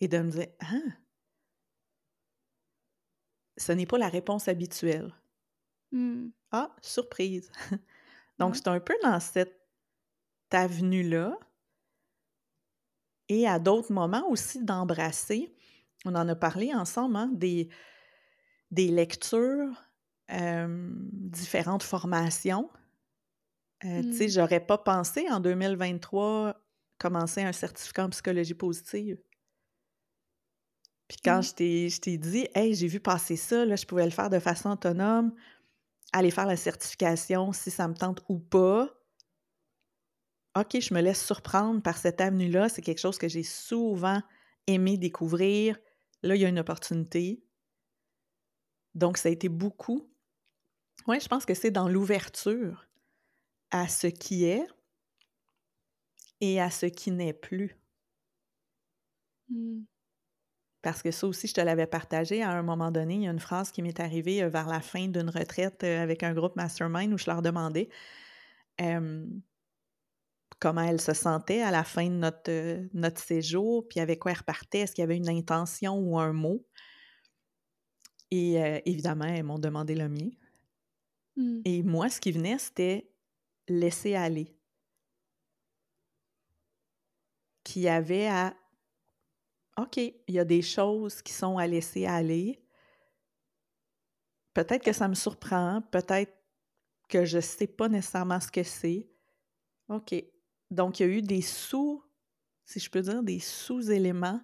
Et 0.00 0.08
de 0.08 0.18
me 0.18 0.30
dire, 0.30 0.48
ah, 0.60 0.96
ce 3.56 3.72
n'est 3.72 3.86
pas 3.86 3.98
la 3.98 4.08
réponse 4.08 4.48
habituelle. 4.48 5.12
Mmh. 5.92 6.28
Ah, 6.52 6.74
surprise. 6.82 7.50
Donc, 8.38 8.56
c'est 8.56 8.68
un 8.68 8.80
peu 8.80 8.94
dans 9.02 9.20
cette 9.20 9.60
avenue-là. 10.52 11.38
Et 13.28 13.46
à 13.46 13.58
d'autres 13.58 13.92
moments 13.92 14.28
aussi 14.28 14.62
d'embrasser, 14.64 15.54
on 16.04 16.14
en 16.14 16.28
a 16.28 16.34
parlé 16.36 16.74
ensemble, 16.74 17.16
hein, 17.16 17.30
des, 17.32 17.68
des 18.70 18.88
lectures, 18.88 19.82
différentes 20.30 21.82
formations. 21.82 22.70
Euh, 23.84 24.02
Tu 24.02 24.12
sais, 24.12 24.26
mmh. 24.26 24.28
j'aurais 24.28 24.64
pas 24.66 24.78
pensé 24.78 25.28
en 25.30 25.40
2023 25.40 26.56
commencer 26.98 27.42
un 27.42 27.52
certificat 27.52 28.04
en 28.04 28.10
psychologie 28.10 28.54
positive. 28.54 29.18
Puis 31.08 31.18
quand 31.22 31.40
mmh. 31.40 31.88
je 31.90 32.00
t'ai 32.00 32.18
dit, 32.18 32.48
hey, 32.54 32.74
j'ai 32.74 32.86
vu 32.86 33.00
passer 33.00 33.36
ça, 33.36 33.64
là, 33.64 33.76
je 33.76 33.84
pouvais 33.84 34.04
le 34.04 34.10
faire 34.10 34.30
de 34.30 34.38
façon 34.38 34.70
autonome, 34.70 35.34
aller 36.12 36.30
faire 36.30 36.46
la 36.46 36.56
certification 36.56 37.52
si 37.52 37.70
ça 37.70 37.88
me 37.88 37.94
tente 37.94 38.22
ou 38.28 38.38
pas. 38.38 38.88
OK, 40.56 40.80
je 40.80 40.94
me 40.94 41.00
laisse 41.00 41.24
surprendre 41.24 41.82
par 41.82 41.98
cette 41.98 42.20
avenue-là. 42.20 42.68
C'est 42.68 42.82
quelque 42.82 43.00
chose 43.00 43.18
que 43.18 43.28
j'ai 43.28 43.42
souvent 43.42 44.22
aimé 44.66 44.96
découvrir. 44.96 45.78
Là, 46.22 46.36
il 46.36 46.42
y 46.42 46.44
a 46.44 46.48
une 46.48 46.60
opportunité. 46.60 47.44
Donc, 48.94 49.18
ça 49.18 49.28
a 49.28 49.32
été 49.32 49.48
beaucoup. 49.48 50.08
Oui, 51.06 51.18
je 51.20 51.28
pense 51.28 51.44
que 51.44 51.54
c'est 51.54 51.72
dans 51.72 51.88
l'ouverture 51.88 52.86
à 53.72 53.88
ce 53.88 54.06
qui 54.06 54.44
est 54.44 54.66
et 56.40 56.60
à 56.60 56.70
ce 56.70 56.86
qui 56.86 57.10
n'est 57.10 57.32
plus. 57.32 57.76
Mmh. 59.48 59.82
Parce 60.84 61.02
que 61.02 61.10
ça 61.10 61.26
aussi, 61.26 61.46
je 61.46 61.54
te 61.54 61.62
l'avais 61.62 61.86
partagé 61.86 62.42
à 62.42 62.50
un 62.50 62.62
moment 62.62 62.90
donné. 62.90 63.14
Il 63.14 63.22
y 63.22 63.26
a 63.26 63.30
une 63.30 63.40
phrase 63.40 63.72
qui 63.72 63.80
m'est 63.80 64.00
arrivée 64.00 64.42
euh, 64.42 64.50
vers 64.50 64.68
la 64.68 64.80
fin 64.80 65.08
d'une 65.08 65.30
retraite 65.30 65.82
euh, 65.82 66.02
avec 66.02 66.22
un 66.22 66.34
groupe 66.34 66.56
mastermind 66.56 67.10
où 67.12 67.18
je 67.18 67.24
leur 67.26 67.40
demandais 67.42 67.88
comment 70.60 70.82
elles 70.82 71.00
se 71.00 71.14
sentaient 71.14 71.62
à 71.62 71.70
la 71.70 71.84
fin 71.84 72.06
de 72.06 72.16
notre, 72.16 72.50
euh, 72.50 72.86
notre 72.92 73.20
séjour, 73.20 73.86
puis 73.88 74.00
avec 74.00 74.18
quoi 74.18 74.32
elles 74.32 74.38
repartaient, 74.38 74.80
est-ce 74.80 74.94
qu'il 74.94 75.02
y 75.02 75.04
avait 75.04 75.16
une 75.16 75.28
intention 75.28 75.98
ou 75.98 76.18
un 76.18 76.32
mot? 76.32 76.66
Et 78.30 78.56
évidemment, 78.84 79.26
elles 79.26 79.44
m'ont 79.44 79.60
demandé 79.60 79.94
le 79.94 80.08
mien. 80.08 80.30
Mmh. 81.36 81.60
Et 81.64 81.82
moi, 81.84 82.08
ce 82.08 82.20
qui 82.20 82.32
venait, 82.32 82.58
c'était 82.58 83.08
laisser 83.68 84.16
aller. 84.16 84.56
Qui 87.64 87.88
avait 87.88 88.28
à 88.28 88.54
OK, 89.76 89.96
il 89.96 90.14
y 90.28 90.38
a 90.38 90.44
des 90.44 90.62
choses 90.62 91.20
qui 91.22 91.32
sont 91.32 91.58
à 91.58 91.66
laisser 91.66 92.06
aller. 92.06 92.62
Peut-être 94.52 94.84
que 94.84 94.92
ça 94.92 95.08
me 95.08 95.14
surprend, 95.14 95.82
peut-être 95.90 96.32
que 97.08 97.24
je 97.24 97.36
ne 97.36 97.42
sais 97.42 97.66
pas 97.66 97.88
nécessairement 97.88 98.40
ce 98.40 98.52
que 98.52 98.62
c'est. 98.62 99.08
OK. 99.88 100.14
Donc, 100.70 101.00
il 101.00 101.02
y 101.02 101.06
a 101.06 101.12
eu 101.12 101.22
des 101.22 101.42
sous, 101.42 102.04
si 102.64 102.78
je 102.78 102.88
peux 102.88 103.02
dire, 103.02 103.22
des 103.22 103.40
sous-éléments 103.40 104.40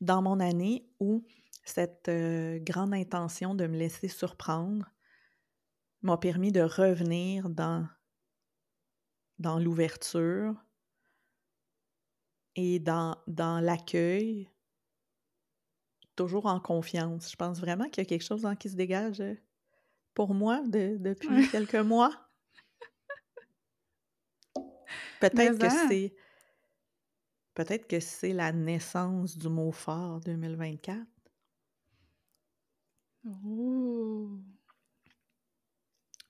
dans 0.00 0.20
mon 0.20 0.40
année 0.40 0.86
où 1.00 1.26
cette 1.64 2.08
euh, 2.08 2.58
grande 2.60 2.94
intention 2.94 3.54
de 3.54 3.66
me 3.66 3.76
laisser 3.76 4.08
surprendre 4.08 4.86
m'a 6.02 6.18
permis 6.18 6.52
de 6.52 6.60
revenir 6.60 7.48
dans, 7.48 7.88
dans 9.38 9.58
l'ouverture 9.58 10.54
et 12.56 12.78
dans, 12.78 13.16
dans 13.26 13.60
l'accueil 13.60 14.50
toujours 16.16 16.46
en 16.46 16.58
confiance. 16.58 17.30
Je 17.30 17.36
pense 17.36 17.60
vraiment 17.60 17.88
qu'il 17.88 18.02
y 18.02 18.06
a 18.06 18.08
quelque 18.08 18.24
chose 18.24 18.46
qui 18.58 18.70
se 18.70 18.76
dégage 18.76 19.20
euh, 19.20 19.34
pour 20.14 20.34
moi 20.34 20.62
depuis 20.66 21.48
quelques 21.50 21.74
mois. 21.76 22.12
Peut-être 25.20 25.58
que 25.58 25.70
c'est 25.88 26.14
peut-être 27.54 27.86
que 27.86 28.00
c'est 28.00 28.34
la 28.34 28.52
naissance 28.52 29.38
du 29.38 29.48
mot 29.48 29.72
fort 29.72 30.20
2024. 30.20 30.98
Oh. 33.44 34.38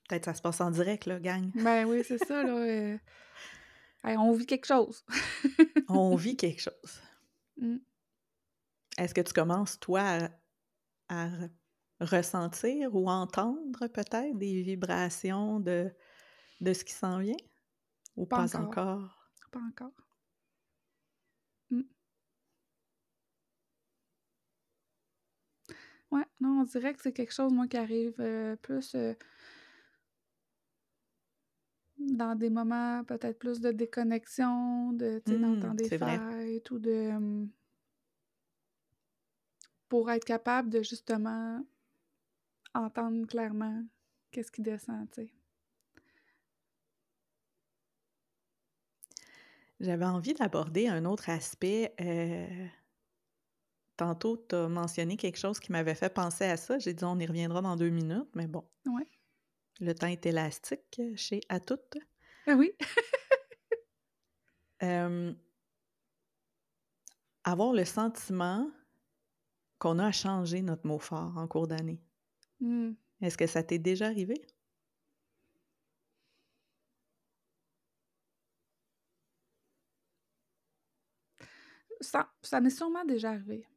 Peut-être 0.07 0.21
que 0.21 0.31
ça 0.31 0.33
se 0.33 0.41
passe 0.41 0.61
en 0.61 0.71
direct, 0.71 1.05
là, 1.05 1.19
gang. 1.19 1.51
Ben 1.53 1.85
oui, 1.85 2.01
c'est 2.07 2.17
ça, 2.17 2.43
là. 2.43 2.97
On 4.15 4.31
vit 4.31 4.45
quelque 4.45 4.67
chose. 4.67 5.05
on 5.89 6.15
vit 6.15 6.37
quelque 6.37 6.61
chose. 6.61 7.01
Mmh. 7.57 7.77
Est-ce 8.97 9.13
que 9.13 9.21
tu 9.21 9.33
commences, 9.33 9.79
toi, 9.79 10.29
à, 11.09 11.29
ressentir 11.99 12.95
ou 12.95 13.09
entendre 13.09 13.87
peut-être 13.87 14.37
des 14.37 14.61
vibrations 14.61 15.59
de, 15.59 15.91
de 16.61 16.73
ce 16.73 16.83
qui 16.83 16.93
s'en 16.93 17.19
vient? 17.19 17.37
Ou 18.15 18.25
pas, 18.25 18.55
encore. 18.55 19.31
Pas 19.51 19.59
encore. 19.59 19.91
Mmh. 21.69 21.81
Ouais, 26.11 26.25
non, 26.39 26.61
on 26.61 26.63
dirait 26.63 26.93
que 26.93 27.01
c'est 27.01 27.13
quelque 27.13 27.33
chose, 27.33 27.51
moi, 27.51 27.67
qui 27.67 27.77
arrive 27.77 28.15
euh, 28.19 28.55
plus 28.57 28.95
euh, 28.95 29.13
dans 31.99 32.35
des 32.35 32.49
moments 32.49 33.03
peut-être 33.03 33.39
plus 33.39 33.59
de 33.61 33.71
déconnexion, 33.71 34.93
de, 34.93 35.21
mmh, 35.25 35.37
d'entendre 35.39 35.75
des 35.75 35.89
fêtes 35.89 36.71
ou 36.71 36.79
de 36.79 37.47
pour 39.89 40.09
être 40.11 40.23
capable 40.23 40.69
de 40.69 40.81
justement 40.81 41.61
entendre 42.73 43.27
clairement 43.27 43.83
qu'est-ce 44.31 44.51
qui 44.53 44.61
descend, 44.61 45.09
tu 45.11 45.23
sais. 45.23 45.33
J'avais 49.79 50.05
envie 50.05 50.33
d'aborder 50.33 50.87
un 50.87 51.05
autre 51.05 51.29
aspect. 51.29 51.93
Euh, 52.01 52.67
tantôt, 53.95 54.37
tu 54.49 54.55
as 54.55 54.67
mentionné 54.69 55.17
quelque 55.17 55.37
chose 55.37 55.59
qui 55.59 55.71
m'avait 55.71 55.93
fait 55.95 56.09
penser 56.13 56.45
à 56.45 56.57
ça. 56.57 56.79
J'ai 56.79 56.93
dit 56.93 57.03
on 57.03 57.19
y 57.19 57.25
reviendra 57.27 57.61
dans 57.61 57.75
deux 57.75 57.89
minutes, 57.89 58.29
mais 58.35 58.47
bon. 58.47 58.67
Ouais. 58.87 59.16
Le 59.79 59.93
temps 59.93 60.07
est 60.07 60.25
élastique 60.25 61.01
chez 61.15 61.41
À 61.49 61.59
toutes. 61.59 61.97
Ah 62.47 62.55
oui. 62.55 62.71
euh, 64.83 65.33
avoir 67.43 67.73
le 67.73 67.85
sentiment 67.85 68.69
qu'on 69.79 69.99
a 69.99 70.11
changé 70.11 70.61
notre 70.61 70.87
mot 70.87 70.97
fort 70.97 71.37
en 71.37 71.47
cours 71.47 71.67
d'année. 71.67 72.01
Mmh. 72.59 72.91
Est-ce 73.21 73.37
que 73.37 73.47
ça 73.47 73.63
t'est 73.63 73.79
déjà 73.79 74.07
arrivé? 74.07 74.45
Ça, 82.01 82.31
ça 82.41 82.61
m'est 82.61 82.69
sûrement 82.69 83.05
déjà 83.05 83.31
arrivé. 83.31 83.67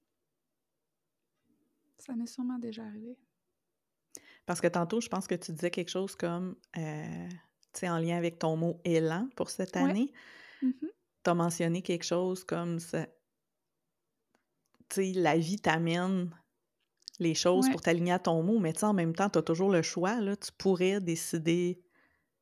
Ça 1.98 2.14
m'est 2.14 2.26
sûrement 2.26 2.58
déjà 2.58 2.84
arrivé. 2.84 3.18
Parce 4.50 4.60
que 4.60 4.66
tantôt, 4.66 5.00
je 5.00 5.08
pense 5.08 5.28
que 5.28 5.36
tu 5.36 5.52
disais 5.52 5.70
quelque 5.70 5.90
chose 5.90 6.16
comme, 6.16 6.56
euh, 6.76 7.28
tu 7.72 7.78
sais, 7.78 7.88
en 7.88 7.98
lien 8.00 8.16
avec 8.16 8.40
ton 8.40 8.56
mot 8.56 8.80
élan 8.84 9.28
pour 9.36 9.48
cette 9.48 9.76
année. 9.76 10.12
Mmh 10.60 10.72
tu 11.24 11.30
as 11.30 11.34
mentionné 11.34 11.82
quelque 11.82 12.02
chose 12.04 12.42
comme 12.44 12.80
ça, 12.80 13.06
la 14.96 15.38
vie 15.38 15.60
t'amène 15.60 16.30
les 17.20 17.34
choses 17.34 17.68
pour 17.68 17.82
t'aligner 17.82 18.12
à 18.12 18.18
ton 18.18 18.42
mot, 18.42 18.58
mais 18.58 18.82
en 18.84 18.94
même 18.94 19.14
temps, 19.14 19.30
tu 19.30 19.38
as 19.38 19.42
toujours 19.42 19.70
le 19.70 19.82
choix. 19.82 20.20
Là, 20.20 20.36
tu 20.36 20.50
pourrais 20.58 21.00
décider 21.00 21.82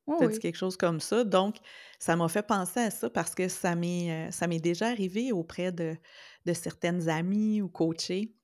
Oui, 0.07 0.15
Tu 0.17 0.23
as 0.25 0.29
dit 0.29 0.35
oui. 0.35 0.39
quelque 0.39 0.57
chose 0.57 0.77
comme 0.77 0.99
ça. 1.01 1.23
Donc, 1.25 1.57
ça 1.99 2.15
m'a 2.15 2.29
fait 2.29 2.43
penser 2.47 2.81
à 2.81 2.91
ça 2.91 3.09
parce 3.09 3.35
que 3.35 3.47
ça 3.49 3.75
m'est 3.75 4.29
euh, 4.29 4.31
ça 4.31 4.47
m'est 4.47 4.59
déjà 4.59 4.87
arrivé 4.89 5.31
auprès 5.31 5.71
de, 5.71 5.97
de 6.45 6.53
certaines 6.53 7.09
amies 7.09 7.61
ou 7.61 7.69
coachées. 7.69 8.35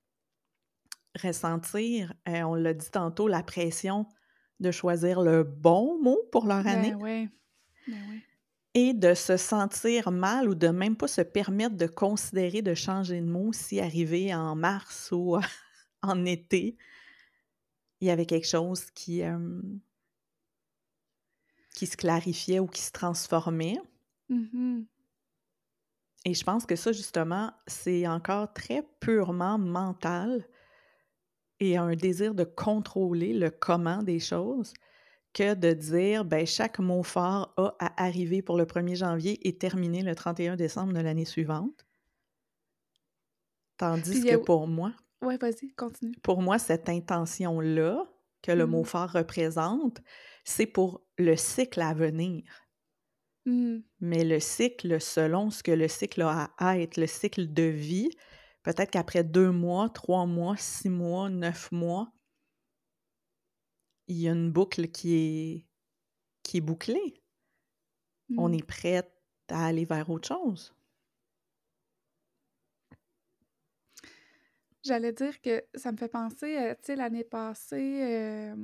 Ressentir, 1.22 2.12
euh, 2.28 2.42
on 2.42 2.54
l'a 2.54 2.74
dit 2.74 2.90
tantôt, 2.90 3.28
la 3.28 3.42
pression 3.42 4.06
de 4.60 4.70
choisir 4.70 5.20
le 5.20 5.44
bon 5.44 6.00
mot 6.02 6.18
pour 6.30 6.46
leur 6.46 6.66
année 6.66 6.92
Ben 6.92 7.02
ouais. 7.02 7.28
Ben 7.88 8.20
et 8.78 8.92
de 8.92 9.14
se 9.14 9.38
sentir 9.38 10.10
mal 10.10 10.50
ou 10.50 10.54
de 10.54 10.68
même 10.68 10.96
pas 10.96 11.08
se 11.08 11.22
permettre 11.22 11.76
de 11.76 11.86
considérer 11.86 12.60
de 12.60 12.74
changer 12.74 13.22
de 13.22 13.26
mot 13.26 13.50
si 13.54 13.80
arrivé 13.80 14.34
en 14.34 14.54
mars 14.54 15.08
ou 15.12 15.38
en 16.02 16.24
été, 16.26 16.76
il 18.02 18.08
y 18.08 18.10
avait 18.10 18.26
quelque 18.26 18.46
chose 18.46 18.90
qui, 18.90 19.22
euh, 19.22 19.62
qui 21.74 21.86
se 21.86 21.96
clarifiait 21.96 22.58
ou 22.58 22.66
qui 22.66 22.82
se 22.82 22.92
transformait. 22.92 23.78
Mhm. 24.28 24.84
Et 26.26 26.34
je 26.34 26.44
pense 26.44 26.66
que 26.66 26.76
ça, 26.76 26.92
justement, 26.92 27.54
c'est 27.66 28.06
encore 28.06 28.52
très 28.52 28.82
purement 29.00 29.56
mental 29.56 30.46
et 31.60 31.76
un 31.76 31.94
désir 31.96 32.34
de 32.34 32.44
contrôler 32.44 33.32
le 33.34 33.50
comment 33.50 34.02
des 34.02 34.20
choses 34.20 34.72
que 35.34 35.54
de 35.54 35.72
dire, 35.74 36.24
ben, 36.24 36.46
chaque 36.46 36.78
mot 36.80 37.02
fort 37.02 37.54
a 37.58 37.74
à 37.80 38.04
arriver 38.04 38.42
pour 38.42 38.56
le 38.58 38.66
1er 38.66 38.96
janvier 38.96 39.46
et 39.48 39.58
terminer 39.58 40.02
le 40.02 40.14
31 40.14 40.56
décembre 40.56 40.92
de 40.94 41.00
l'année 41.00 41.24
suivante. 41.26 41.86
Tandis 43.78 44.20
Puis 44.20 44.24
que 44.24 44.34
a- 44.34 44.38
pour 44.38 44.66
moi, 44.68 44.92
Ouais, 45.22 45.36
vas-y, 45.38 45.74
continue. 45.74 46.16
pour 46.22 46.42
moi, 46.42 46.58
cette 46.58 46.88
intention-là 46.88 48.06
que 48.42 48.52
le 48.52 48.66
mot 48.66 48.82
Mhm. 48.82 48.84
fort 48.84 49.10
représente, 49.12 50.02
c'est 50.44 50.66
pour 50.66 51.02
le 51.18 51.36
cycle 51.36 51.80
à 51.80 51.94
venir. 51.94 52.44
Mhm. 53.46 53.84
Mais 54.00 54.24
le 54.24 54.40
cycle, 54.40 55.00
selon 55.00 55.50
ce 55.50 55.62
que 55.62 55.70
le 55.72 55.88
cycle 55.88 56.22
a 56.22 56.50
à 56.58 56.78
être, 56.78 56.96
le 56.98 57.06
cycle 57.06 57.52
de 57.52 57.62
vie, 57.62 58.10
peut-être 58.66 58.90
qu'après 58.90 59.22
deux 59.24 59.52
mois, 59.52 59.88
trois 59.88 60.26
mois, 60.26 60.56
six 60.56 60.88
mois, 60.90 61.30
neuf 61.30 61.70
mois, 61.70 62.12
il 64.08 64.16
y 64.18 64.28
a 64.28 64.32
une 64.32 64.50
boucle 64.50 64.88
qui 64.90 65.14
est, 65.14 65.66
qui 66.42 66.56
est 66.58 66.60
bouclée. 66.60 67.22
On 68.36 68.48
Mhm. 68.48 68.54
est 68.54 68.62
prête 68.66 69.12
à 69.48 69.66
aller 69.66 69.84
vers 69.84 70.10
autre 70.10 70.28
chose. 70.28 70.74
J'allais 74.84 75.12
dire 75.12 75.40
que 75.40 75.64
ça 75.74 75.90
me 75.90 75.96
fait 75.96 76.08
penser, 76.08 76.56
euh, 76.58 76.74
tu 76.74 76.86
sais, 76.86 76.96
l'année 76.96 77.24
passée, 77.24 78.02
euh, 78.04 78.56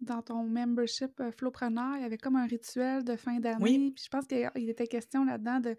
dans 0.00 0.22
ton 0.22 0.44
membership 0.44 1.18
euh, 1.20 1.32
Flowpreneur, 1.32 1.96
il 1.96 2.02
y 2.02 2.04
avait 2.04 2.18
comme 2.18 2.36
un 2.36 2.46
rituel 2.46 3.02
de 3.04 3.16
fin 3.16 3.40
d'année. 3.40 3.58
Oui. 3.62 3.92
Puis 3.94 4.04
je 4.04 4.08
pense 4.10 4.26
qu'il 4.26 4.48
il 4.56 4.70
était 4.70 4.86
question 4.86 5.24
là-dedans 5.24 5.58
de, 5.60 5.76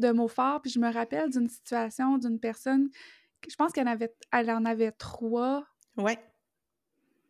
de 0.00 0.10
mots 0.10 0.28
forts. 0.28 0.60
Puis 0.62 0.70
je 0.70 0.78
me 0.80 0.92
rappelle 0.92 1.30
d'une 1.30 1.48
situation 1.48 2.18
d'une 2.18 2.40
personne, 2.40 2.90
je 3.48 3.54
pense 3.56 3.72
qu'elle 3.72 3.88
avait, 3.88 4.14
elle 4.32 4.50
en 4.50 4.64
avait 4.64 4.92
trois, 4.92 5.64
Ouais. 5.96 6.18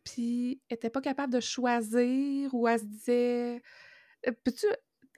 puis 0.05 0.61
elle 0.69 0.77
était 0.77 0.91
pas 0.91 1.01
capable 1.01 1.33
de 1.33 1.41
choisir 1.41 2.55
ou 2.55 2.67
elle 2.69 2.81
se 2.81 2.85
disait. 2.85 3.63
Euh, 4.27 4.33
Peux-tu. 4.45 4.67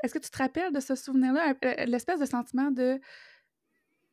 Est-ce 0.03 0.15
que 0.15 0.19
tu 0.19 0.31
te 0.31 0.39
rappelles 0.39 0.73
de 0.73 0.81
ce 0.81 0.95
souvenir-là? 0.97 1.55
euh, 1.65 1.85
L'espèce 1.87 2.19
de 2.19 2.25
sentiment 2.27 2.71
de 2.71 3.01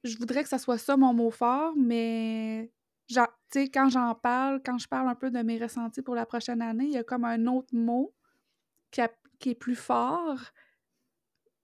je 0.04 0.18
voudrais 0.18 0.44
que 0.44 0.50
ça 0.50 0.58
soit 0.60 0.78
ça 0.78 0.96
mon 0.96 1.14
mot 1.14 1.30
fort, 1.32 1.74
mais 1.76 2.72
genre, 3.10 3.28
tu 3.52 3.60
sais, 3.64 3.70
quand 3.70 3.90
j'en 3.90 4.16
parle, 4.16 4.62
quand 4.64 4.78
je 4.78 4.88
parle 4.88 5.10
un 5.10 5.16
peu 5.16 5.30
de 5.32 5.40
mes 5.42 5.58
ressentis 5.58 6.02
pour 6.02 6.16
la 6.16 6.26
prochaine 6.26 6.62
année, 6.62 6.86
il 6.86 6.92
y 6.92 6.98
a 6.98 7.04
comme 7.04 7.26
un 7.26 7.48
autre 7.48 7.74
mot 7.76 8.14
qui, 8.92 9.02
a- 9.02 9.12
qui 9.40 9.50
est 9.50 9.56
plus 9.56 9.76
fort, 9.76 10.40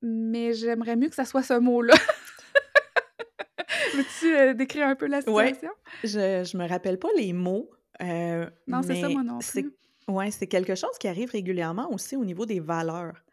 mais 0.01 0.53
j'aimerais 0.53 0.95
mieux 0.95 1.09
que 1.09 1.15
ça 1.15 1.25
soit 1.25 1.43
ce 1.43 1.59
mot-là. 1.59 1.93
Veux-tu 3.95 4.35
euh, 4.35 4.53
décrire 4.53 4.87
un 4.87 4.95
peu 4.95 5.07
la 5.07 5.19
Ouais. 5.27 5.53
situation? 5.53 5.71
Je, 6.03 6.43
je 6.43 6.57
me 6.57 6.67
rappelle 6.67 6.99
pas 6.99 7.07
les 7.17 7.33
mots. 7.33 7.69
euh, 8.01 8.49
Non, 8.67 8.81
c'est 8.83 9.01
ça, 9.01 9.09
moi 9.09 9.23
non 9.23 9.39
c'est 9.41 9.63
plus. 9.63 9.73
ouais, 10.07 10.31
c'est 10.31 10.47
quelque 10.47 10.75
chose 10.75 10.97
qui 10.99 11.07
arrive 11.07 11.31
régulièrement 11.31 11.91
aussi 11.91 12.15
au 12.15 12.25
niveau 12.25 12.45
des 12.45 12.59
valeurs. 12.59 13.23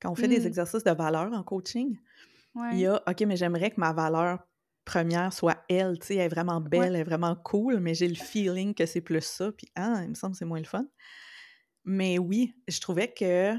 Quand 0.00 0.10
on 0.10 0.14
fait 0.14 0.28
des 0.28 0.40
Mm. 0.44 0.46
exercices 0.46 0.84
de 0.84 0.90
valeurs 0.92 1.32
en 1.32 1.42
coaching, 1.42 1.98
il 2.54 2.60
Ouais. 2.60 2.78
y 2.80 2.86
a 2.86 3.02
OK, 3.08 3.20
mais 3.22 3.36
j'aimerais 3.36 3.70
que 3.70 3.80
ma 3.80 3.92
valeur 3.92 4.40
première 4.84 5.32
soit 5.32 5.62
elle, 5.68 5.98
tu 6.00 6.08
sais, 6.08 6.14
elle 6.16 6.22
est 6.22 6.28
vraiment 6.28 6.60
belle, 6.60 6.80
Ouais. 6.80 6.86
elle 6.88 6.96
est 6.96 7.04
vraiment 7.04 7.36
cool, 7.36 7.78
mais 7.80 7.94
j'ai 7.94 8.08
le 8.08 8.14
feeling 8.16 8.74
que 8.74 8.84
c'est 8.86 9.00
plus 9.00 9.24
ça, 9.24 9.52
puis 9.52 9.68
ah, 9.76 10.00
il 10.02 10.08
me 10.10 10.14
semble 10.14 10.32
que 10.32 10.38
c'est 10.38 10.44
moins 10.44 10.58
le 10.58 10.64
fun. 10.66 10.86
Mais 11.84 12.18
oui, 12.18 12.54
je 12.68 12.80
trouvais 12.80 13.12
que 13.12 13.54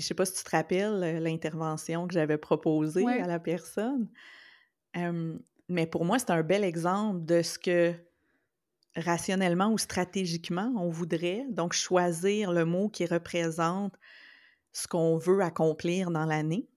je 0.00 0.06
sais 0.06 0.14
pas 0.14 0.26
si 0.26 0.34
tu 0.34 0.44
te 0.44 0.50
rappelles 0.50 1.02
euh, 1.04 1.20
l'intervention 1.20 2.06
que 2.08 2.14
j'avais 2.14 2.38
proposée 2.38 3.06
Ouais. 3.06 3.20
à 3.20 3.26
la 3.26 3.40
personne. 3.40 4.08
Euh, 4.96 5.38
mais 5.68 5.86
pour 5.86 6.04
moi, 6.04 6.18
c'est 6.18 6.30
un 6.30 6.42
bel 6.42 6.64
exemple 6.64 7.24
de 7.26 7.42
ce 7.42 7.58
que 7.58 7.94
rationnellement 8.96 9.72
ou 9.72 9.78
stratégiquement 9.78 10.72
on 10.76 10.90
voudrait. 10.90 11.44
Donc, 11.50 11.72
choisir 11.72 12.52
le 12.52 12.64
mot 12.64 12.88
qui 12.88 13.06
représente 13.06 13.94
ce 14.72 14.88
qu'on 14.88 15.16
veut 15.18 15.42
accomplir 15.42 16.10
dans 16.12 16.26
l'année, 16.26 16.68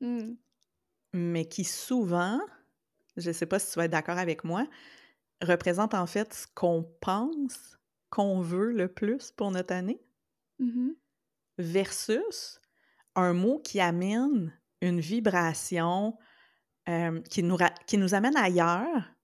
Mm. 0.00 0.36
mais 1.12 1.46
qui 1.46 1.64
souvent, 1.64 2.40
je 3.16 3.28
ne 3.30 3.34
sais 3.34 3.46
pas 3.46 3.58
si 3.58 3.72
tu 3.72 3.78
vas 3.78 3.86
être 3.86 3.92
d'accord 3.92 4.18
avec 4.18 4.44
moi, 4.44 4.66
représente 5.42 5.94
en 5.94 6.06
fait 6.06 6.34
ce 6.34 6.46
qu'on 6.54 6.84
pense 7.00 7.78
qu'on 8.10 8.40
veut 8.42 8.72
le 8.72 8.88
plus 8.92 9.32
pour 9.32 9.50
notre 9.52 9.74
année 9.74 10.02
Mhm. 10.58 10.96
Versus 11.58 12.60
un 13.14 13.32
mot 13.32 13.58
qui 13.58 13.80
amène 13.80 14.52
une 14.80 15.00
vibration 15.00 16.18
euh, 16.88 17.20
qui, 17.22 17.42
nous 17.42 17.56
ra- 17.56 17.74
qui 17.86 17.98
nous 17.98 18.14
amène 18.14 18.36
ailleurs, 18.36 19.14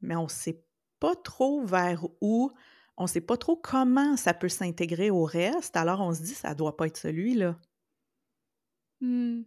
mais 0.00 0.16
on 0.16 0.24
ne 0.24 0.28
sait 0.28 0.64
pas 0.98 1.14
trop 1.14 1.64
vers 1.64 2.04
où, 2.20 2.50
on 2.96 3.04
ne 3.04 3.08
sait 3.08 3.20
pas 3.20 3.36
trop 3.36 3.56
comment 3.56 4.16
ça 4.16 4.34
peut 4.34 4.48
s'intégrer 4.48 5.10
au 5.10 5.24
reste, 5.24 5.76
alors 5.76 6.00
on 6.00 6.12
se 6.12 6.22
dit 6.22 6.34
ça 6.34 6.54
doit 6.54 6.76
pas 6.76 6.86
être 6.86 6.96
celui-là. 6.96 7.58
Mm. 9.00 9.42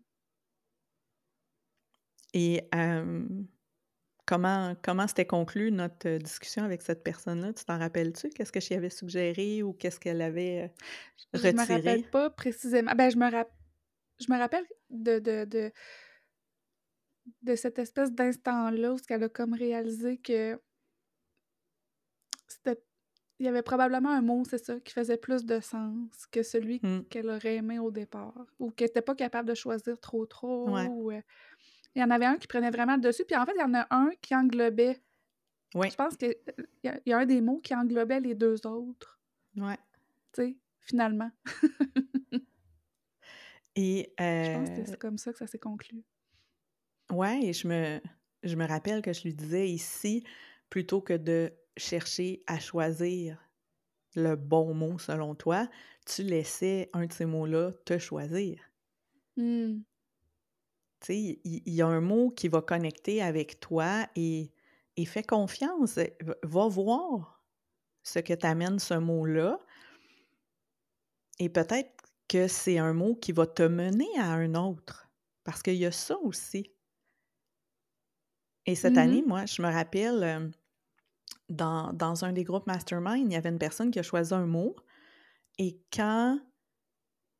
Et 2.34 2.70
euh, 2.76 3.28
comment 4.30 4.75
comment 4.84 5.07
s'était 5.07 5.25
conclue 5.27 5.71
notre 5.71 6.07
euh, 6.09 6.19
discussion 6.19 6.63
avec 6.63 6.82
cette 6.84 7.03
personne-là? 7.03 7.53
Tu 7.53 7.65
t'en 7.65 7.80
rappelles-tu? 7.80 8.30
Qu'est-ce 8.32 8.51
que 8.53 8.61
j'y 8.61 8.75
avais 8.75 8.91
suggéré 8.91 9.63
ou 9.63 9.73
qu'est-ce 9.73 9.99
qu'elle 9.99 10.21
avait 10.21 10.71
euh, 11.34 11.39
Je 11.43 11.51
me 11.53 11.65
rappelle 11.65 11.99
retiré? 11.99 12.07
pas 12.09 12.30
précisément. 12.30 12.93
Ben, 12.95 13.09
je 13.11 13.17
me, 13.17 13.30
rap- 13.30 13.53
je 14.19 14.32
me 14.32 14.38
rappelle 14.39 14.65
de, 14.91 15.19
de, 15.19 15.45
de, 15.45 15.71
de 17.41 17.55
cette 17.55 17.80
espèce 17.80 18.13
d'instant-là 18.13 18.93
où 18.93 18.97
elle 19.09 19.23
a 19.23 19.30
comme 19.30 19.53
réalisé 19.53 20.17
que 20.17 20.57
c'était 22.47 22.81
il 23.39 23.45
y 23.47 23.49
avait 23.49 23.64
probablement 23.64 24.11
un 24.11 24.22
mot, 24.22 24.43
c'est 24.45 24.57
ça, 24.64 24.80
qui 24.81 24.93
faisait 24.93 25.18
plus 25.18 25.45
de 25.45 25.60
sens 25.61 26.27
que 26.31 26.43
celui 26.43 26.81
Hmm, 26.81 27.01
qu'elle 27.10 27.30
aurait 27.30 27.56
aimé 27.57 27.80
au 27.80 27.91
départ. 27.91 28.45
Ou 28.60 28.72
qu'elle 28.72 28.89
n'était 28.89 29.01
pas 29.01 29.15
capable 29.15 29.49
de 29.49 29.56
choisir 29.56 29.99
trop 29.99 30.26
trop. 30.27 30.65
Ouais, 30.65 30.89
ou, 31.06 31.11
euh, 31.11 31.22
Il 31.95 32.02
y 32.02 32.03
en 32.03 32.10
avait 32.11 32.26
un 32.26 32.38
qui 32.38 32.48
prenait 32.48 32.72
vraiment 32.72 32.95
le 32.95 33.02
dessus. 33.02 33.26
Puis 33.26 33.36
en 33.36 33.45
fait, 33.45 33.53
il 33.56 33.61
y 33.61 33.64
en 33.64 33.74
a 33.74 33.88
un 33.91 34.11
qui 34.22 34.36
englobait. 34.36 35.02
ouais, 35.76 35.90
Je 35.90 35.95
pense 35.95 36.18
qu'il 36.18 36.36
y, 36.84 36.88
a- 36.90 36.99
il 37.06 37.10
y 37.10 37.14
a 37.14 37.18
un 37.20 37.26
des 37.26 37.41
mots 37.41 37.60
qui 37.60 37.76
englobait 37.76 38.20
les 38.22 38.36
deux 38.36 38.66
autres. 38.68 39.20
ouais. 39.57 39.78
Tu 40.34 40.41
sais, 40.41 40.57
finalement. 40.82 41.32
Et 43.76 44.14
Je 44.41 44.49
pense 44.49 44.70
que 44.72 44.84
euh, 44.84 44.86
c'est 44.86 44.98
comme 44.98 45.18
ça 45.18 45.32
que 45.32 45.38
ça 45.40 45.48
s'est 45.48 45.60
conclu. 45.60 46.03
ouais, 47.11 47.44
et 47.45 47.53
je 47.53 47.68
me, 47.68 48.02
je 48.44 48.56
me 48.56 48.66
rappelle 48.68 49.02
que 49.02 49.14
je 49.14 49.24
lui 49.24 49.34
disais 49.34 49.70
ici, 49.70 50.24
plutôt 50.70 51.02
que 51.02 51.14
de 51.14 51.53
chercher 51.78 52.44
à 52.48 52.60
choisir 52.60 53.40
le 54.16 54.36
bon 54.36 54.74
mot 54.74 54.99
selon 54.99 55.36
toi, 55.36 55.70
tu 56.06 56.24
laissais 56.24 56.90
un 56.94 57.06
de 57.07 57.14
ces 57.14 57.26
mots-là 57.26 57.74
te 57.86 57.99
choisir. 57.99 58.61
Hmm. 59.36 59.86
Tu 61.01 61.07
sais, 61.07 61.39
il 61.45 61.73
y 61.73 61.81
a 61.81 61.88
un 61.88 62.01
mot 62.01 62.30
qui 62.30 62.47
va 62.49 62.61
connecter 62.61 63.21
avec 63.21 63.59
toi 63.59 64.07
et, 64.15 64.51
et 64.97 65.05
fais 65.05 65.23
confiance. 65.23 65.95
V- 65.95 66.13
Va 66.43 66.67
voir 66.67 67.43
ce 68.03 68.19
que 68.19 68.34
t'amène 68.34 68.80
ce 68.80 68.95
mot-là. 68.95 69.59
Et 71.39 71.49
peut-être 71.49 72.03
que 72.27 72.47
c'est 72.47 72.77
un 72.77 72.93
mot 72.93 73.15
qui 73.15 73.31
va 73.31 73.47
te 73.47 73.63
mener 73.63 74.07
à 74.19 74.31
un 74.34 74.53
autre. 74.53 75.09
Parce 75.43 75.63
qu'il 75.63 75.73
y 75.76 75.85
a 75.88 75.91
ça 75.91 76.17
aussi. 76.19 76.76
Et 78.65 78.76
cette 78.76 78.97
année, 78.97 79.21
Mhm. 79.21 79.26
moi, 79.26 79.45
je 79.45 79.61
me 79.61 79.67
rappelle, 79.67 80.23
euh, 80.23 80.49
dans, 81.49 81.93
dans 81.93 82.26
un 82.26 82.34
des 82.34 82.43
groupes 82.43 82.67
Mastermind, 82.67 83.27
il 83.31 83.34
y 83.34 83.35
avait 83.35 83.49
une 83.49 83.59
personne 83.59 83.91
qui 83.91 83.99
a 83.99 84.03
choisi 84.03 84.34
un 84.34 84.45
mot. 84.45 84.76
Et 85.59 85.81
quand 85.93 86.39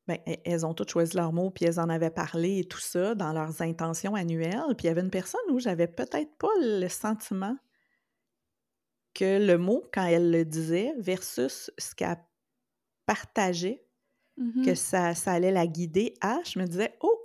ben, 0.10 0.20
e- 0.28 0.38
elles 0.46 0.66
ont 0.66 0.74
toutes 0.74 0.90
choisi 0.90 1.16
leur 1.16 1.32
mot, 1.32 1.52
puis 1.52 1.66
elles 1.66 1.80
en 1.80 1.90
avaient 1.90 2.10
parlé 2.10 2.60
et 2.60 2.66
tout 2.66 2.80
ça 2.80 3.16
dans 3.16 3.32
leurs 3.32 3.62
intentions 3.62 4.16
annuelles. 4.16 4.76
Puis 4.78 4.86
il 4.86 4.88
y 4.88 4.90
avait 4.90 5.02
une 5.02 5.12
personne 5.12 5.42
où 5.52 5.60
j'avais 5.60 5.88
peut-être 5.88 6.36
pas 6.38 6.52
le 6.60 6.88
sentiment 6.90 7.56
que 9.14 9.46
le 9.46 9.58
mot, 9.58 9.84
quand 9.94 10.06
elle 10.06 10.32
le 10.32 10.46
disait, 10.46 10.94
versus 10.98 11.72
ce 11.78 11.96
qu'elle 11.96 12.18
partageait, 13.06 13.86
que 14.64 14.72
Mmh 14.72 14.76
ça, 14.76 15.16
ça 15.16 15.34
allait 15.34 15.52
la 15.52 15.68
guider 15.68 16.14
à, 16.22 16.40
je 16.46 16.60
me 16.60 16.66
disais, 16.66 16.98
oh, 17.02 17.24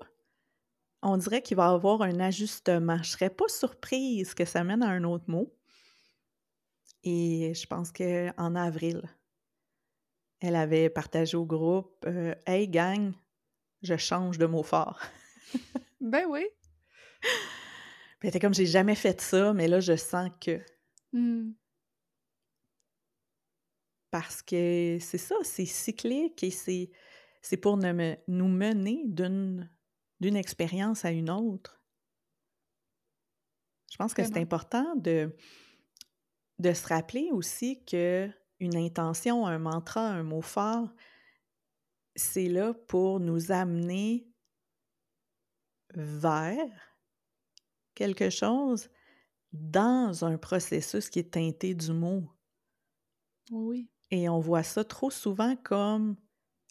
on 1.02 1.16
dirait 1.16 1.42
qu'il 1.42 1.56
va 1.56 1.70
y 1.70 1.74
avoir 1.74 2.02
un 2.02 2.18
ajustement. 2.18 2.98
Je 3.02 3.10
serais 3.10 3.30
pas 3.30 3.48
surprise 3.48 4.34
que 4.34 4.44
ça 4.44 4.64
mène 4.64 4.82
à 4.82 4.88
un 4.88 5.04
autre 5.04 5.26
mot. 5.28 5.54
Et 7.04 7.52
je 7.54 7.66
pense 7.66 7.92
qu'en 7.92 8.54
avril, 8.54 9.02
elle 10.44 10.56
avait 10.56 10.90
partagé 10.90 11.36
au 11.38 11.46
groupe 11.46 12.04
euh, 12.06 12.34
Hey 12.46 12.68
gang, 12.68 13.14
je 13.82 13.96
change 13.96 14.36
de 14.38 14.46
mot 14.46 14.62
fort. 14.62 15.00
Ben 16.00 16.26
oui. 16.28 16.46
Puis 18.18 18.28
elle 18.28 18.38
comme 18.38 18.52
j'ai 18.52 18.66
jamais 18.66 18.94
fait 18.94 19.22
ça, 19.22 19.54
mais 19.54 19.68
là 19.68 19.80
je 19.80 19.96
sens 19.96 20.28
que. 20.38 20.60
Mmh. 21.14 21.52
Parce 24.10 24.42
que 24.42 24.98
c'est 25.00 25.18
ça, 25.18 25.34
c'est 25.42 25.64
cyclique 25.64 26.42
et 26.42 26.50
c'est, 26.50 26.90
c'est 27.40 27.56
pour 27.56 27.78
ne 27.78 27.92
me- 27.92 28.16
nous 28.28 28.48
mener 28.48 29.04
d'une, 29.06 29.70
d'une 30.20 30.36
expérience 30.36 31.06
à 31.06 31.10
une 31.10 31.30
autre. 31.30 31.82
Je 33.90 33.96
pense 33.96 34.12
que 34.12 34.22
c'est 34.24 34.36
important 34.36 34.94
de, 34.96 35.34
de 36.58 36.72
se 36.74 36.86
rappeler 36.86 37.30
aussi 37.32 37.82
que 37.86 38.30
une 38.60 38.76
intention, 38.76 39.46
un 39.46 39.58
mantra, 39.58 40.06
un 40.08 40.22
mot 40.22 40.42
fort, 40.42 40.88
c'est 42.16 42.48
là 42.48 42.74
pour 42.74 43.20
nous 43.20 43.52
amener 43.52 44.26
vers 45.96 46.70
quelque 47.96 48.30
chose 48.30 48.88
dans 49.52 50.24
un 50.24 50.38
processus 50.38 51.10
qui 51.10 51.20
est 51.20 51.32
teinté 51.32 51.74
du 51.74 51.92
mot. 51.92 52.24
Oui. 53.50 53.88
Et 54.10 54.30
on 54.30 54.40
voit 54.40 54.62
ça 54.62 54.82
trop 54.82 55.10
souvent 55.10 55.56
comme 55.56 56.16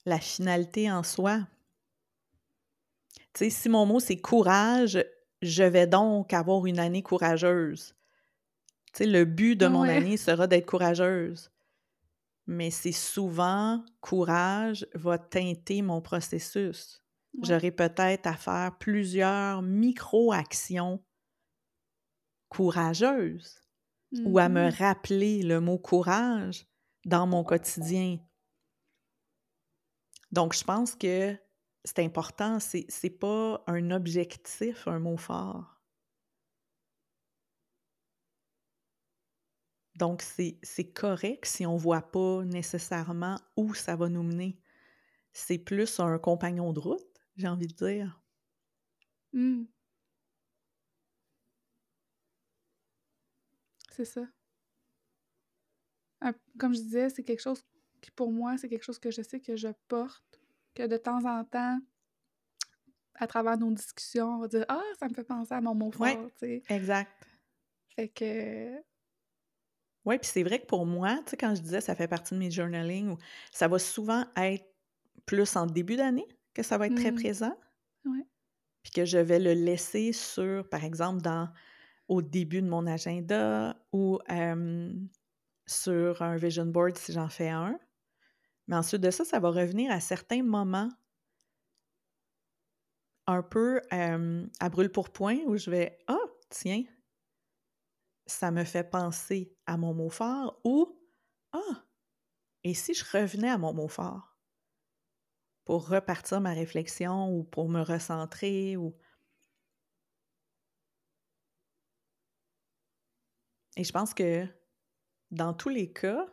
la 0.06 0.20
finalité 0.20 0.92
en 0.92 1.04
soi. 1.04 1.48
Tu 3.34 3.46
sais, 3.46 3.50
si 3.52 3.70
mon 3.70 3.86
mot 3.86 4.00
c'est 4.00 4.18
courage, 4.20 5.04
je 5.42 5.64
vais 5.64 5.88
donc 5.88 6.34
avoir 6.34 6.66
une 6.66 6.80
année 6.80 7.04
courageuse. 7.04 7.96
Tu 8.94 9.00
sais, 9.00 9.08
le 9.08 9.26
but 9.26 9.56
de 9.58 9.68
mon 9.68 9.84
Ouais. 9.84 9.90
année 9.90 10.18
sera 10.18 10.48
d'être 10.48 10.68
courageuse. 10.68 11.52
Mais 12.48 12.72
c'est 12.72 12.92
souvent 12.92 13.84
courage 14.02 14.88
va 14.96 15.18
teinter 15.18 15.82
mon 15.82 16.02
processus. 16.02 17.04
Ouais. 17.38 17.54
J'aurai 17.54 17.72
peut-être 17.72 18.28
à 18.28 18.36
faire 18.36 18.78
plusieurs 18.78 19.62
micro-actions 19.62 21.04
courageuses 22.50 23.60
ou 24.24 24.40
à 24.40 24.50
me 24.50 24.70
Mhm. 24.70 24.78
rappeler 24.78 25.44
le 25.44 25.60
mot 25.62 25.78
courage 25.80 26.68
dans 27.06 27.28
mon 27.28 27.44
quotidien. 27.44 28.20
Donc, 30.32 30.54
je 30.54 30.64
pense 30.66 30.96
que 30.96 31.38
c'est 31.86 32.00
important, 32.00 32.58
c'est 32.60 33.10
pas 33.20 33.64
un 33.68 33.92
objectif, 33.92 34.88
un 34.88 35.00
mot 35.00 35.18
fort. 35.18 35.82
Donc, 39.96 40.22
c'est 40.24 40.94
correct 40.94 41.46
si 41.46 41.66
on 41.66 41.78
voit 41.78 42.02
pas 42.02 42.44
nécessairement 42.46 43.40
où 43.58 43.74
ça 43.74 43.96
va 43.96 44.10
nous 44.10 44.24
mener. 44.24 44.60
C'est 45.34 45.58
plus 45.60 46.00
un 46.00 46.18
compagnon 46.20 46.74
de 46.74 46.80
route, 46.80 47.22
j'ai 47.38 47.48
envie 47.48 47.68
de 47.68 47.74
dire. 47.76 48.22
Mm. 49.34 49.64
C'est 53.92 54.06
ça. 54.06 54.28
Un- 56.22 56.34
comme 56.58 56.74
je 56.74 56.80
disais, 56.80 57.10
c'est 57.10 57.24
quelque 57.24 57.42
chose 57.42 57.64
qui, 58.02 58.12
pour 58.12 58.32
moi, 58.32 58.58
c'est 58.58 58.70
quelque 58.70 58.84
chose 58.84 59.00
que 59.00 59.12
je 59.12 59.22
sais 59.22 59.40
que 59.40 59.56
je 59.56 59.68
porte, 59.88 60.40
que 60.74 60.88
de 60.88 60.98
temps 60.98 61.24
en 61.26 61.44
temps, 61.44 61.80
à 63.16 63.28
travers 63.28 63.58
nos 63.58 63.72
discussions, 63.72 64.36
on 64.36 64.40
va 64.40 64.48
dire 64.48 64.66
Ah, 64.70 64.82
ça 65.00 65.08
me 65.08 65.14
fait 65.14 65.24
penser 65.24 65.54
à 65.54 65.62
mon 65.62 65.76
mot 65.76 65.92
Ouais. 66.00 66.16
fort, 66.16 66.28
tu 66.40 66.40
sais. 66.40 66.64
Exact. 66.70 67.12
Fait 67.96 68.10
que. 68.10 68.82
Oui, 70.06 70.18
puis 70.20 70.30
c'est 70.30 70.44
vrai 70.44 70.60
que 70.60 70.66
pour 70.66 70.86
moi, 70.86 71.18
tu 71.26 71.32
sais, 71.32 71.38
quand 71.38 71.56
je 71.56 71.62
disais 71.62 71.82
ça 71.82 71.96
fait 71.96 72.08
partie 72.08 72.34
de 72.34 72.40
mes 72.40 72.52
journaling, 72.52 73.10
ou- 73.12 73.18
ça 73.52 73.68
va 73.68 73.80
souvent 73.80 74.26
être 74.38 74.66
plus 75.26 75.56
en 75.56 75.66
début 75.66 75.96
d'année 75.96 76.28
que 76.54 76.64
ça 76.64 76.78
va 76.78 76.88
être 76.88 76.96
très 76.96 77.12
Mm. 77.12 77.14
présent. 77.14 77.56
Ouais. 78.06 78.26
Puis 78.84 78.92
que 78.92 79.06
je 79.06 79.18
vais 79.18 79.40
le 79.40 79.54
laisser 79.54 80.12
sur, 80.14 80.68
par 80.70 80.84
exemple, 80.84 81.22
dans 81.22 81.50
au 82.10 82.22
début 82.22 82.62
de 82.62 82.68
mon 82.70 82.88
agenda 82.88 83.78
ou 83.94 84.20
euh, 84.32 84.94
sur 85.68 86.22
un 86.22 86.38
vision 86.38 86.66
board 86.68 86.98
si 86.98 87.14
j'en 87.14 87.30
fais 87.30 87.50
un. 87.50 87.80
Mais 88.68 88.76
ensuite 88.78 89.02
de 89.02 89.12
ça, 89.12 89.26
ça 89.26 89.40
va 89.40 89.50
revenir 89.52 89.92
à 89.92 90.00
certains 90.02 90.44
moments 90.44 90.90
un 93.28 93.42
peu 93.42 93.82
euh, 93.94 94.46
à 94.60 94.70
brûle 94.70 94.90
pour 94.92 95.10
point 95.12 95.38
où 95.46 95.58
je 95.58 95.70
vais 95.72 96.00
Ah, 96.08 96.18
tiens, 96.50 96.84
ça 98.26 98.52
me 98.52 98.64
fait 98.64 98.84
penser 98.90 99.56
à 99.66 99.78
mon 99.78 99.94
mot 99.94 100.10
fort 100.10 100.60
ou 100.64 101.00
Ah, 101.54 101.86
et 102.64 102.74
si 102.74 102.94
je 102.94 103.06
revenais 103.06 103.50
à 103.50 103.58
mon 103.58 103.74
mot 103.74 103.88
fort 103.88 104.38
pour 105.66 105.88
repartir 105.90 106.42
ma 106.42 106.54
réflexion 106.54 107.30
ou 107.36 107.44
pour 107.44 107.70
me 107.70 107.82
recentrer 107.82 108.78
ou. 108.78 108.96
Et 113.76 113.84
je 113.84 113.92
pense 113.92 114.14
que 114.14 114.48
dans 115.32 115.54
tous 115.54 115.70
les 115.70 115.92
cas, 115.92 116.28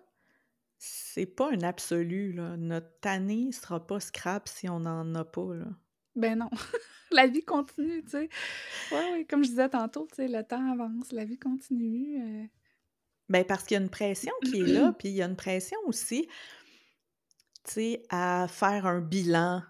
c'est 0.78 1.26
pas 1.26 1.52
un 1.52 1.62
absolu. 1.62 2.32
Là. 2.32 2.56
Notre 2.56 3.08
année 3.08 3.52
sera 3.52 3.86
pas 3.86 4.00
scrap 4.00 4.48
si 4.48 4.68
on 4.68 4.80
n'en 4.80 5.14
a 5.14 5.24
pas. 5.24 5.54
Ben 6.16 6.38
non. 6.38 6.50
la 7.12 7.26
vie 7.26 7.44
continue, 7.44 8.02
tu 8.04 8.10
sais. 8.10 8.28
Ouais, 8.92 9.12
ouais, 9.12 9.26
comme 9.28 9.44
je 9.44 9.50
disais 9.50 9.68
tantôt, 9.68 10.06
tu 10.08 10.16
sais, 10.16 10.28
le 10.28 10.42
temps 10.44 10.72
avance, 10.72 11.12
la 11.12 11.24
vie 11.24 11.38
continue. 11.38 12.22
euh, 12.22 12.46
Ben 13.28 13.44
parce 13.44 13.64
qu'il 13.64 13.76
y 13.76 13.78
a 13.78 13.82
une 13.82 13.90
pression 13.90 14.32
qui 14.44 14.60
est 14.60 14.66
là, 14.66 14.92
puis 14.98 15.08
il 15.08 15.14
y 15.14 15.22
a 15.22 15.26
une 15.26 15.36
pression 15.36 15.78
aussi, 15.86 16.28
tu 17.64 17.72
sais, 17.72 18.02
à 18.10 18.46
faire 18.48 18.86
un 18.86 19.00
bilan 19.00 19.62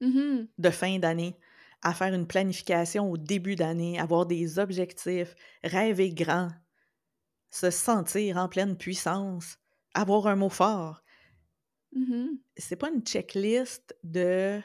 mhm. 0.00 0.48
de 0.58 0.70
fin 0.70 0.98
d'année, 0.98 1.36
à 1.82 1.94
faire 1.94 2.14
une 2.14 2.26
planification 2.26 3.10
au 3.10 3.16
début 3.16 3.56
d'année, 3.56 3.98
avoir 3.98 4.26
des 4.26 4.58
objectifs, 4.58 5.34
rêver 5.62 6.10
grand, 6.12 6.50
se 7.50 7.70
sentir 7.70 8.36
en 8.38 8.48
pleine 8.48 8.76
puissance, 8.76 9.58
avoir 9.94 10.26
un 10.26 10.36
mot 10.36 10.48
fort. 10.48 11.02
Mhm. 11.92 12.38
C'est 12.56 12.76
pas 12.76 12.90
une 12.90 13.02
checklist 13.02 13.96
de 14.02 14.60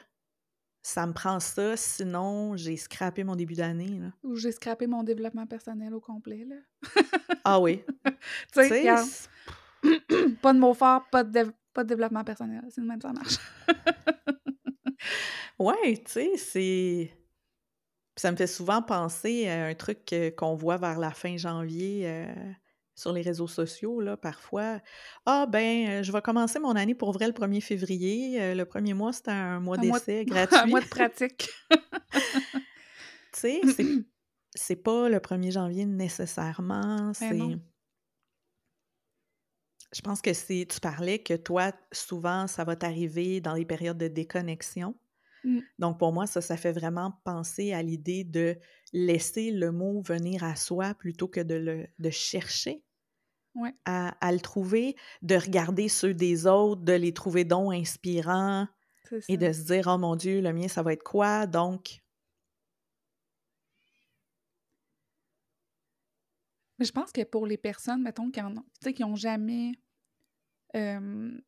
ça 0.82 1.06
me 1.06 1.12
prend 1.12 1.40
ça, 1.40 1.76
sinon 1.76 2.56
j'ai 2.56 2.76
scrappé 2.76 3.24
mon 3.24 3.36
début 3.36 3.54
d'année. 3.54 4.00
Ou 4.22 4.36
j'ai 4.36 4.52
scrappé 4.52 4.86
mon 4.86 5.02
développement 5.02 5.46
personnel 5.46 5.94
au 5.94 6.00
complet, 6.00 6.46
là. 6.48 6.56
Ah 7.44 7.60
oui. 7.60 7.82
Tu 8.52 8.64
sais, 8.64 8.86
pas 10.42 10.52
de 10.52 10.58
mots 10.58 10.74
forts, 10.74 11.08
pas 11.10 11.24
de, 11.24 11.52
pas 11.72 11.84
de 11.84 11.88
développement 11.88 12.24
personnel. 12.24 12.62
C'est 12.70 12.80
le 12.80 12.86
même, 12.86 13.00
ça 13.00 13.12
marche. 13.12 13.36
ouais, 15.58 15.96
tu 16.04 16.12
sais, 16.12 16.36
c'est. 16.36 17.16
Ça 18.16 18.30
me 18.30 18.36
fait 18.36 18.46
souvent 18.46 18.82
penser 18.82 19.48
à 19.48 19.66
un 19.66 19.74
truc 19.74 20.14
qu'on 20.36 20.54
voit 20.54 20.76
vers 20.76 20.98
la 20.98 21.10
fin 21.10 21.38
janvier 21.38 22.02
euh, 22.04 22.52
sur 23.00 23.12
les 23.12 23.22
réseaux 23.22 23.46
sociaux, 23.48 24.00
là, 24.00 24.16
parfois. 24.16 24.80
Ah, 25.26 25.46
ben, 25.46 25.88
euh, 25.88 26.02
je 26.02 26.12
vais 26.12 26.20
commencer 26.20 26.58
mon 26.58 26.76
année 26.76 26.94
pour 26.94 27.12
vrai 27.12 27.26
le 27.26 27.32
1er 27.32 27.60
février. 27.60 28.40
Euh, 28.40 28.54
le 28.54 28.64
premier 28.64 28.94
mois, 28.94 29.12
c'est 29.12 29.28
un 29.28 29.58
mois 29.60 29.78
Un 29.78 29.80
d'essai 29.80 30.20
un 30.20 30.24
gratuit. 30.24 30.70
mois 30.70 30.80
de 30.80 30.86
pratique. 30.88 31.48
Tu 33.32 33.38
sais, 33.42 33.60
c'est, 33.76 33.86
c'est 34.56 34.76
pas 34.76 35.08
le 35.08 35.18
1er 35.18 35.52
janvier 35.52 35.86
nécessairement. 35.86 37.12
Ben. 37.12 37.14
C'est. 37.14 37.38
Je 39.92 40.00
pense 40.02 40.20
que 40.20 40.32
c'est. 40.32 40.66
Tu 40.68 40.80
parlais 40.80 41.20
que 41.20 41.34
toi, 41.34 41.70
souvent, 41.92 42.48
ça 42.48 42.64
va 42.64 42.74
t'arriver 42.74 43.40
dans 43.40 43.54
les 43.54 43.64
périodes 43.64 43.98
de 43.98 44.08
déconnexion. 44.08 44.96
Mm. 45.44 45.60
Donc, 45.78 46.00
pour 46.00 46.12
moi, 46.12 46.26
ça, 46.26 46.40
ça 46.40 46.56
fait 46.56 46.72
vraiment 46.72 47.12
penser 47.24 47.72
à 47.72 47.82
l'idée 47.82 48.24
de 48.24 48.58
laisser 48.92 49.52
le 49.52 49.70
mot 49.70 50.02
venir 50.02 50.42
à 50.42 50.56
soi 50.56 50.94
plutôt 50.94 51.28
que 51.28 51.40
de 51.40 51.54
le 51.54 51.86
de 52.00 52.10
chercher 52.10 52.82
Ouais. 53.54 53.74
à, 53.84 54.14
à 54.20 54.32
le 54.32 54.40
trouver, 54.40 54.96
de 55.22 55.34
regarder 55.34 55.88
ceux 55.88 56.14
des 56.14 56.46
autres, 56.46 56.82
de 56.82 56.92
les 56.92 57.12
trouver 57.12 57.44
donc 57.44 57.72
inspirants 57.74 58.68
et 59.28 59.36
de 59.36 59.52
se 59.52 59.64
dire, 59.64 59.88
oh 59.88 59.98
mon 59.98 60.14
Dieu, 60.16 60.40
le 60.40 60.52
mien, 60.52 60.68
ça 60.68 60.82
va 60.82 60.92
être 60.92 61.02
quoi? 61.02 61.46
Donc, 61.46 62.00
Mais 66.78 66.86
je 66.86 66.92
pense 66.92 67.12
que 67.12 67.22
pour 67.24 67.46
les 67.46 67.58
personnes, 67.58 68.02
mettons, 68.02 68.30
qui 68.30 68.40
en 68.40 68.56
ont, 68.56 68.62
tu 68.62 68.84
sais, 68.84 68.94
qui 68.94 69.04
ont 69.04 69.14
jamais 69.14 69.72
euh, 70.74 71.38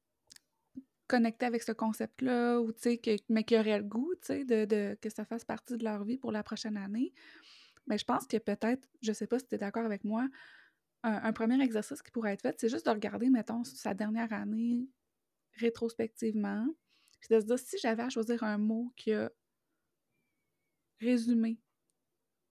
connecté 1.07 1.47
avec 1.47 1.62
ce 1.62 1.73
concept-là, 1.73 2.61
ou 2.61 2.73
que- 2.73 3.16
mais 3.29 3.45
qui 3.45 3.57
auraient 3.59 3.79
le 3.79 3.85
goût, 3.85 4.12
tu 4.20 4.27
sais, 4.27 4.45
de, 4.45 4.65
de- 4.65 4.99
que 5.01 5.11
ça 5.11 5.24
fasse 5.24 5.45
partie 5.45 5.77
de 5.77 5.85
leur 5.85 6.05
vie 6.05 6.19
pour 6.19 6.33
la 6.33 6.43
prochaine 6.43 6.77
année, 6.77 7.12
mais 7.87 7.99
je 7.99 8.05
pense 8.05 8.27
que 8.27 8.37
peut-être, 8.39 8.89
je 9.03 9.12
sais 9.12 9.27
pas 9.27 9.39
si 9.39 9.47
tu 9.47 9.55
es 9.55 9.59
d'accord 9.59 9.85
avec 9.87 10.05
moi, 10.05 10.29
un, 11.03 11.15
un 11.24 11.33
premier 11.33 11.62
exercice 11.62 12.03
qui 12.03 12.11
pourrait 12.11 12.33
être 12.35 12.43
fait, 12.43 12.57
c'est 12.61 12.69
juste 12.69 12.87
de 12.87 12.91
regarder, 12.91 13.31
mettons, 13.31 13.65
sa 13.65 13.95
dernière 13.95 14.33
année 14.33 14.89
rétrospectivement, 15.55 16.66
Puis 17.20 17.29
de 17.35 17.41
se 17.41 17.47
dire, 17.47 17.59
si 17.59 17.79
j'avais 17.79 18.03
à 18.05 18.11
choisir 18.11 18.45
un 18.45 18.59
mot 18.59 18.93
qui 18.97 19.12
a 19.15 19.31
résumé 21.01 21.61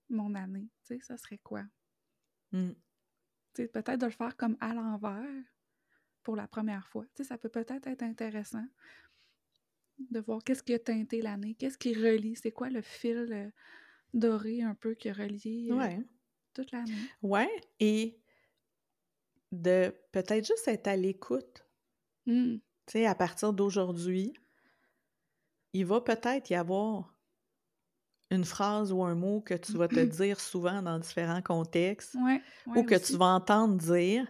mon 0.10 0.36
année, 0.36 0.70
tu 0.86 0.96
sais, 0.96 1.00
ça 1.02 1.18
serait 1.18 1.40
quoi? 1.40 1.64
Mmh. 2.52 2.74
Tu 3.54 3.62
sais, 3.64 3.68
peut-être 3.70 4.00
de 4.02 4.06
le 4.08 4.12
faire 4.12 4.36
comme 4.36 4.58
à 4.60 4.74
l'envers 4.74 5.26
pour 6.24 6.36
la 6.38 6.48
première 6.48 6.88
fois. 6.88 7.06
Tu 7.16 7.24
sais, 7.24 7.30
ça 7.30 7.38
peut 7.38 7.50
peut-être 7.50 7.88
être 7.88 8.04
intéressant 8.04 8.66
de 10.00 10.20
voir 10.20 10.44
qu'est-ce 10.44 10.64
qui 10.64 10.74
a 10.74 10.80
teinté 10.80 11.22
l'année, 11.22 11.56
qu'est-ce 11.56 11.78
qui 11.78 11.94
relie, 11.94 12.36
c'est 12.36 12.52
quoi 12.52 12.70
le 12.70 12.82
fil 12.82 13.18
euh, 13.32 13.50
doré 14.14 14.62
un 14.64 14.76
peu 14.76 14.96
qui 14.96 15.10
a 15.10 15.14
relié 15.14 15.84
euh, 15.86 15.88
Ouais. 15.88 16.04
toute 16.54 16.72
l'année. 16.72 17.10
Ouais, 17.22 17.50
et 17.80 18.21
de 19.52 19.94
peut-être 20.12 20.46
juste 20.46 20.68
être 20.68 20.88
à 20.88 20.96
l'écoute. 20.96 21.66
Mmh. 22.26 22.56
Tu 22.88 22.92
sais, 22.92 23.06
à 23.06 23.16
partir 23.16 23.54
d'aujourd'hui, 23.54 24.34
il 25.74 25.86
va 25.86 26.02
peut-être 26.02 26.50
y 26.50 26.56
avoir 26.56 27.14
une 28.30 28.46
phrase 28.46 28.92
ou 28.94 29.04
un 29.04 29.16
mot 29.16 29.42
que 29.42 29.54
tu 29.54 29.74
vas 29.74 29.88
te 29.88 30.00
dire 30.00 30.40
souvent 30.40 30.82
dans 30.82 31.00
différents 31.00 31.42
contextes 31.42 32.16
Ouais, 32.16 32.42
ou 32.68 32.84
que 32.84 32.96
aussi. 32.96 33.14
tu 33.14 33.18
vas 33.18 33.26
entendre 33.28 33.76
dire. 33.78 34.26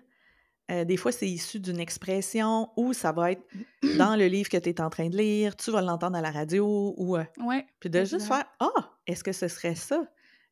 Euh, 0.72 0.86
des 0.86 0.96
fois, 0.96 1.12
c'est 1.12 1.28
issu 1.28 1.60
d'une 1.60 1.80
expression 1.80 2.70
ou 2.78 2.94
ça 2.94 3.12
va 3.12 3.32
être 3.34 3.44
dans 3.98 4.16
le 4.16 4.28
livre 4.28 4.50
que 4.50 4.58
tu 4.58 4.70
es 4.70 4.82
en 4.82 4.90
train 4.90 5.10
de 5.10 5.18
lire, 5.18 5.56
tu 5.56 5.70
vas 5.72 5.82
l'entendre 5.82 6.18
à 6.18 6.22
la 6.22 6.32
radio 6.32 6.94
ou. 6.98 7.18
euh, 7.18 7.26
Ouais. 7.38 7.66
puis 7.80 7.90
de 7.90 8.00
juste 8.06 8.28
faire 8.28 8.46
Ah, 8.60 8.92
est-ce 9.06 9.24
que 9.24 9.34
ce 9.34 9.48
serait 9.48 9.76
ça? 9.76 10.08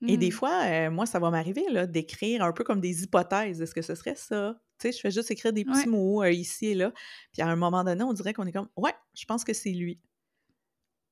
Et 0.08 0.16
des 0.18 0.30
Mmh. 0.30 0.32
fois, 0.32 0.62
euh, 0.66 0.90
moi, 0.92 1.06
ça 1.06 1.20
va 1.20 1.30
m'arriver 1.30 1.66
d'écrire 1.88 2.44
un 2.44 2.54
peu 2.54 2.64
comme 2.64 2.80
des 2.80 3.04
hypothèses. 3.04 3.62
Est-ce 3.62 3.74
que 3.76 3.82
ce 3.82 3.96
serait 3.96 4.16
ça? 4.16 4.56
Tu 4.80 4.88
sais, 4.88 4.92
je 4.96 5.00
fais 5.02 5.12
juste 5.12 5.30
écrire 5.30 5.52
des 5.52 5.66
petits 5.66 5.80
Ouais. 5.80 5.86
mots 5.88 6.24
euh, 6.24 6.32
ici 6.32 6.68
et 6.68 6.74
là. 6.76 6.94
Puis 7.34 7.42
à 7.42 7.48
un 7.48 7.58
moment 7.58 7.84
donné, 7.84 8.02
on 8.04 8.14
dirait 8.14 8.34
qu'on 8.34 8.46
est 8.48 8.54
comme 8.54 8.70
Ouais, 8.78 8.94
je 9.14 9.26
pense 9.26 9.44
que 9.44 9.52
c'est 9.54 9.72
lui. 9.72 10.00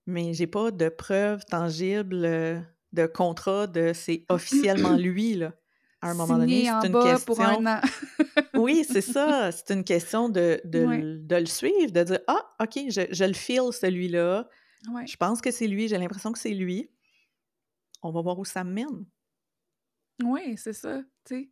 Mais 0.06 0.34
j'ai 0.34 0.48
pas 0.48 0.72
de 0.72 0.88
preuves 0.88 1.44
tangibles, 1.46 2.24
euh, 2.24 2.60
de 2.94 3.06
contrat, 3.08 3.68
de 3.68 3.92
c'est 3.94 4.24
officiellement 4.30 4.96
lui. 4.98 5.34
Là. 5.36 5.54
À 6.02 6.12
un 6.12 6.14
moment 6.14 6.38
donné, 6.38 6.60
Signé 6.62 6.72
c'est 6.82 6.88
une 6.88 6.94
bas 6.94 7.04
question. 7.04 7.26
pour 7.26 7.42
un 7.42 7.66
an. 7.66 7.82
Oui, 8.54 8.86
c'est 8.90 9.02
ça. 9.02 9.52
C'est 9.52 9.74
une 9.74 9.84
question 9.84 10.30
de, 10.30 10.62
de, 10.64 10.86
Ouais. 10.86 11.02
de 11.02 11.36
le 11.36 11.46
suivre, 11.46 11.92
de 11.92 12.04
dire 12.04 12.20
Ah, 12.28 12.46
OK, 12.62 12.80
je, 12.90 13.02
je 13.12 13.24
le 13.26 13.34
file 13.34 13.72
celui-là. 13.74 14.48
Ouais. 14.94 15.06
Je 15.06 15.18
pense 15.18 15.42
que 15.42 15.52
c'est 15.52 15.68
lui, 15.68 15.88
j'ai 15.90 15.98
l'impression 15.98 16.32
que 16.32 16.40
c'est 16.40 16.54
lui. 16.54 16.90
On 18.02 18.12
va 18.12 18.22
voir 18.22 18.38
où 18.40 18.46
ça 18.46 18.64
mène. 18.64 19.06
Ouais, 20.24 20.56
c'est 20.58 20.74
ça, 20.74 21.02
tu 21.26 21.36
sais. 21.36 21.52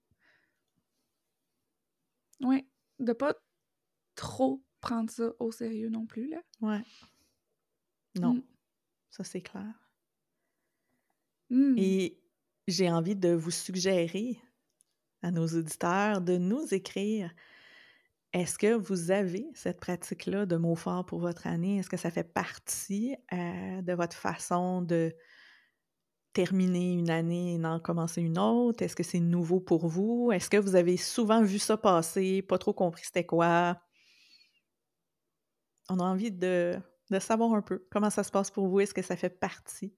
Ouais. 2.41 2.65
De 2.99 3.13
pas 3.13 3.35
trop 4.15 4.63
prendre 4.81 5.09
ça 5.09 5.31
au 5.39 5.51
sérieux 5.51 5.89
non 5.89 6.05
plus, 6.05 6.27
là. 6.29 6.41
Ouais. 6.61 6.81
Non, 8.15 8.35
Mm. 8.35 8.43
ça 9.09 9.23
c'est 9.23 9.41
clair. 9.41 9.73
Mm. 11.49 11.75
Et 11.77 12.19
j'ai 12.67 12.89
envie 12.89 13.15
de 13.15 13.29
vous 13.33 13.51
suggérer 13.51 14.39
à 15.21 15.31
nos 15.31 15.47
auditeurs 15.47 16.21
de 16.21 16.37
nous 16.37 16.73
écrire 16.73 17.33
est-ce 18.33 18.57
que 18.57 18.73
vous 18.73 19.11
avez 19.11 19.47
cette 19.53 19.79
pratique-là 19.79 20.45
de 20.45 20.55
mots 20.57 20.75
forts 20.75 21.05
pour 21.05 21.19
votre 21.19 21.47
année? 21.47 21.77
Est-ce 21.77 21.89
que 21.89 21.97
ça 21.97 22.11
fait 22.11 22.23
partie 22.33 23.15
euh, 23.33 23.81
de 23.81 23.93
votre 23.93 24.15
façon 24.17 24.81
de 24.81 25.15
terminer 26.35 26.91
une 26.91 27.09
année 27.09 27.55
et 27.55 27.57
d'en 27.57 27.79
commencer 27.79 28.21
une 28.21 28.37
autre? 28.37 28.83
Est-ce 28.83 28.95
que 28.95 29.03
c'est 29.03 29.21
nouveau 29.21 29.61
pour 29.61 29.87
vous? 29.87 30.31
Est-ce 30.33 30.49
que 30.49 30.57
vous 30.57 30.75
avez 30.75 30.97
souvent 30.97 31.41
vu 31.41 31.59
ça 31.59 31.77
passer, 31.77 32.41
pas 32.41 32.57
trop 32.57 32.73
compris 32.73 33.05
c'était 33.05 33.25
quoi? 33.25 33.81
On 35.89 35.99
a 35.99 36.03
envie 36.03 36.33
de, 36.33 36.77
de 37.09 37.19
savoir 37.19 37.53
un 37.53 37.61
peu 37.61 37.87
comment 37.89 38.09
ça 38.09 38.23
se 38.23 38.31
passe 38.31 38.51
pour 38.51 38.67
vous. 38.67 38.81
Est-ce 38.81 38.93
que 38.93 39.01
ça 39.01 39.15
fait 39.15 39.29
partie 39.29 39.95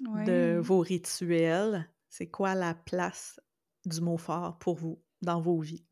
de 0.00 0.58
vos 0.58 0.80
rituels? 0.80 1.86
C'est 2.08 2.30
quoi 2.30 2.54
la 2.54 2.74
place 2.74 3.38
du 3.84 4.00
mot 4.00 4.16
fort 4.16 4.58
pour 4.58 4.76
vous 4.76 5.02
dans 5.20 5.42
vos 5.42 5.60
vies? 5.60 5.84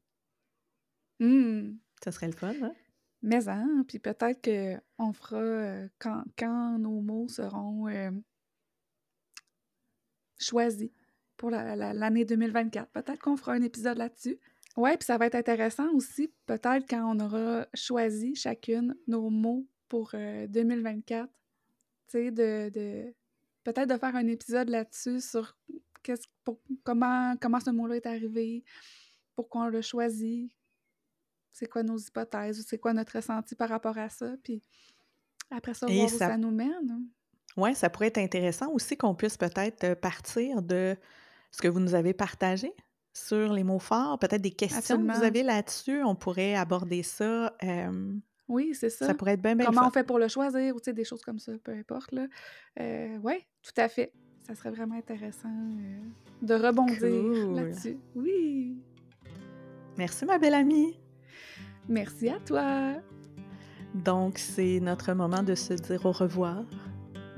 Mm. 1.21 1.73
Ça 2.03 2.11
serait 2.11 2.29
le 2.29 2.33
fun, 2.33 2.55
hein? 2.63 2.73
Mais 3.21 3.49
hein, 3.49 3.85
puis 3.87 3.99
peut-être 3.99 4.41
qu'on 4.41 5.13
fera 5.13 5.37
euh, 5.37 5.89
quand, 5.99 6.23
quand 6.39 6.79
nos 6.79 7.01
mots 7.01 7.29
seront 7.29 7.89
euh, 7.89 8.13
choisis 10.39 10.91
pour 11.37 11.51
la- 11.51 11.77
la- 11.77 11.93
l'année 11.95 12.25
2024. 12.25 12.91
Peut-être 12.91 13.21
qu'on 13.21 13.37
fera 13.37 13.53
un 13.53 13.63
épisode 13.63 13.99
là-dessus. 13.99 14.39
Ouais, 14.77 14.97
puis 14.97 15.07
ça 15.07 15.19
va 15.19 15.27
être 15.27 15.35
intéressant 15.35 15.91
aussi, 15.93 16.33
peut-être 16.47 16.87
quand 16.89 17.05
on 17.15 17.19
aura 17.21 17.67
choisi 17.75 18.35
chacune 18.37 18.97
nos 19.07 19.29
mots 19.31 19.67
pour 19.89 20.11
euh, 20.15 20.47
2024. 20.47 21.29
Tu 21.29 21.33
sais, 22.09 22.31
de, 22.31 22.71
de 22.71 23.15
peut-être 23.65 23.89
de 23.89 23.97
faire 23.99 24.15
un 24.17 24.27
épisode 24.27 24.69
là-dessus 24.69 25.21
sur 25.21 25.57
qu'est-ce, 26.03 26.27
pour- 26.45 26.61
comment, 26.85 27.35
comment 27.41 27.61
ce 27.61 27.71
mot-là 27.71 27.97
est 27.97 28.07
arrivé, 28.07 28.65
pourquoi 29.35 29.63
on 29.63 29.69
l'a 29.69 29.83
choisi, 29.83 30.51
c'est 31.51 31.67
quoi 31.67 31.83
nos 31.83 31.99
hypothèses, 31.99 32.61
ou 32.61 32.63
c'est 32.63 32.79
quoi 32.79 32.93
notre 32.93 33.17
ressenti 33.17 33.55
par 33.57 33.69
rapport 33.69 33.99
à 33.99 34.09
ça, 34.09 34.37
puis 34.43 34.63
après 35.51 35.75
ça, 35.75 35.87
Et 35.89 35.97
voir 35.97 36.07
où 36.07 36.11
ça- 36.19 36.29
ça 36.29 36.37
nous 36.39 36.51
mène. 36.53 37.05
Oui, 37.57 37.75
ça 37.75 37.91
pourrait 37.91 38.07
être 38.09 38.19
intéressant 38.19 38.71
aussi 38.71 38.97
qu'on 38.97 39.15
puisse 39.15 39.37
peut-être 39.37 39.95
partir 39.95 40.63
de 40.63 40.97
ce 41.51 41.61
que 41.63 41.69
vous 41.69 41.81
nous 41.81 41.95
avez 41.95 42.13
partagé 42.13 42.73
sur 43.15 43.53
les 43.53 43.65
mots 43.65 43.79
forts, 43.81 44.19
peut-être 44.19 44.43
des 44.43 44.53
questions 44.53 44.97
que 44.97 45.13
vous 45.19 45.25
avez 45.25 45.43
là-dessus. 45.43 46.03
On 46.05 46.15
pourrait 46.15 46.55
aborder 46.55 47.03
ça. 47.03 47.57
euh, 47.65 48.13
Oui, 48.49 48.75
c'est 48.75 48.91
ça. 48.91 49.07
ça 49.07 49.15
pourrait 49.15 49.33
être 49.33 49.43
bien, 49.43 49.57
bien 49.57 49.67
Comment 49.67 49.89
on 49.89 49.91
fait 49.91 50.05
pour 50.05 50.19
le 50.21 50.29
choisir, 50.29 50.77
ou 50.77 50.79
des 50.81 51.05
choses 51.05 51.23
comme 51.23 51.39
ça, 51.41 51.53
peu 51.65 51.73
importe, 51.73 52.13
là. 52.13 52.27
Euh, 52.81 53.19
oui, 53.25 53.35
tout 53.63 53.73
à 53.81 53.89
fait. 53.89 54.13
Ça 54.47 54.55
serait 54.55 54.71
vraiment 54.71 54.95
intéressant 54.95 55.49
euh, 55.51 55.99
de 56.43 56.55
rebondir 56.55 57.01
Cool. 57.01 57.57
là-dessus. 57.57 57.99
Oui. 58.15 58.77
Merci, 59.97 60.25
ma 60.25 60.39
belle 60.39 60.55
amie. 60.55 60.97
Merci 61.89 62.29
à 62.29 62.39
toi. 62.39 62.95
Donc, 63.95 64.39
c'est 64.39 64.79
notre 64.81 65.13
moment 65.13 65.43
de 65.43 65.55
se 65.55 65.75
dire 65.75 66.07
au 66.07 66.13
revoir. 66.13 66.63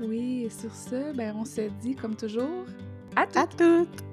Oui, 0.01 0.45
et 0.45 0.49
sur 0.49 0.73
ce, 0.73 1.13
ben, 1.15 1.35
on 1.37 1.45
se 1.45 1.69
dit, 1.81 1.95
comme 1.95 2.15
toujours, 2.15 2.65
à 3.15 3.27
tout. 3.27 3.39
À 3.39 3.47
toutes! 3.47 4.10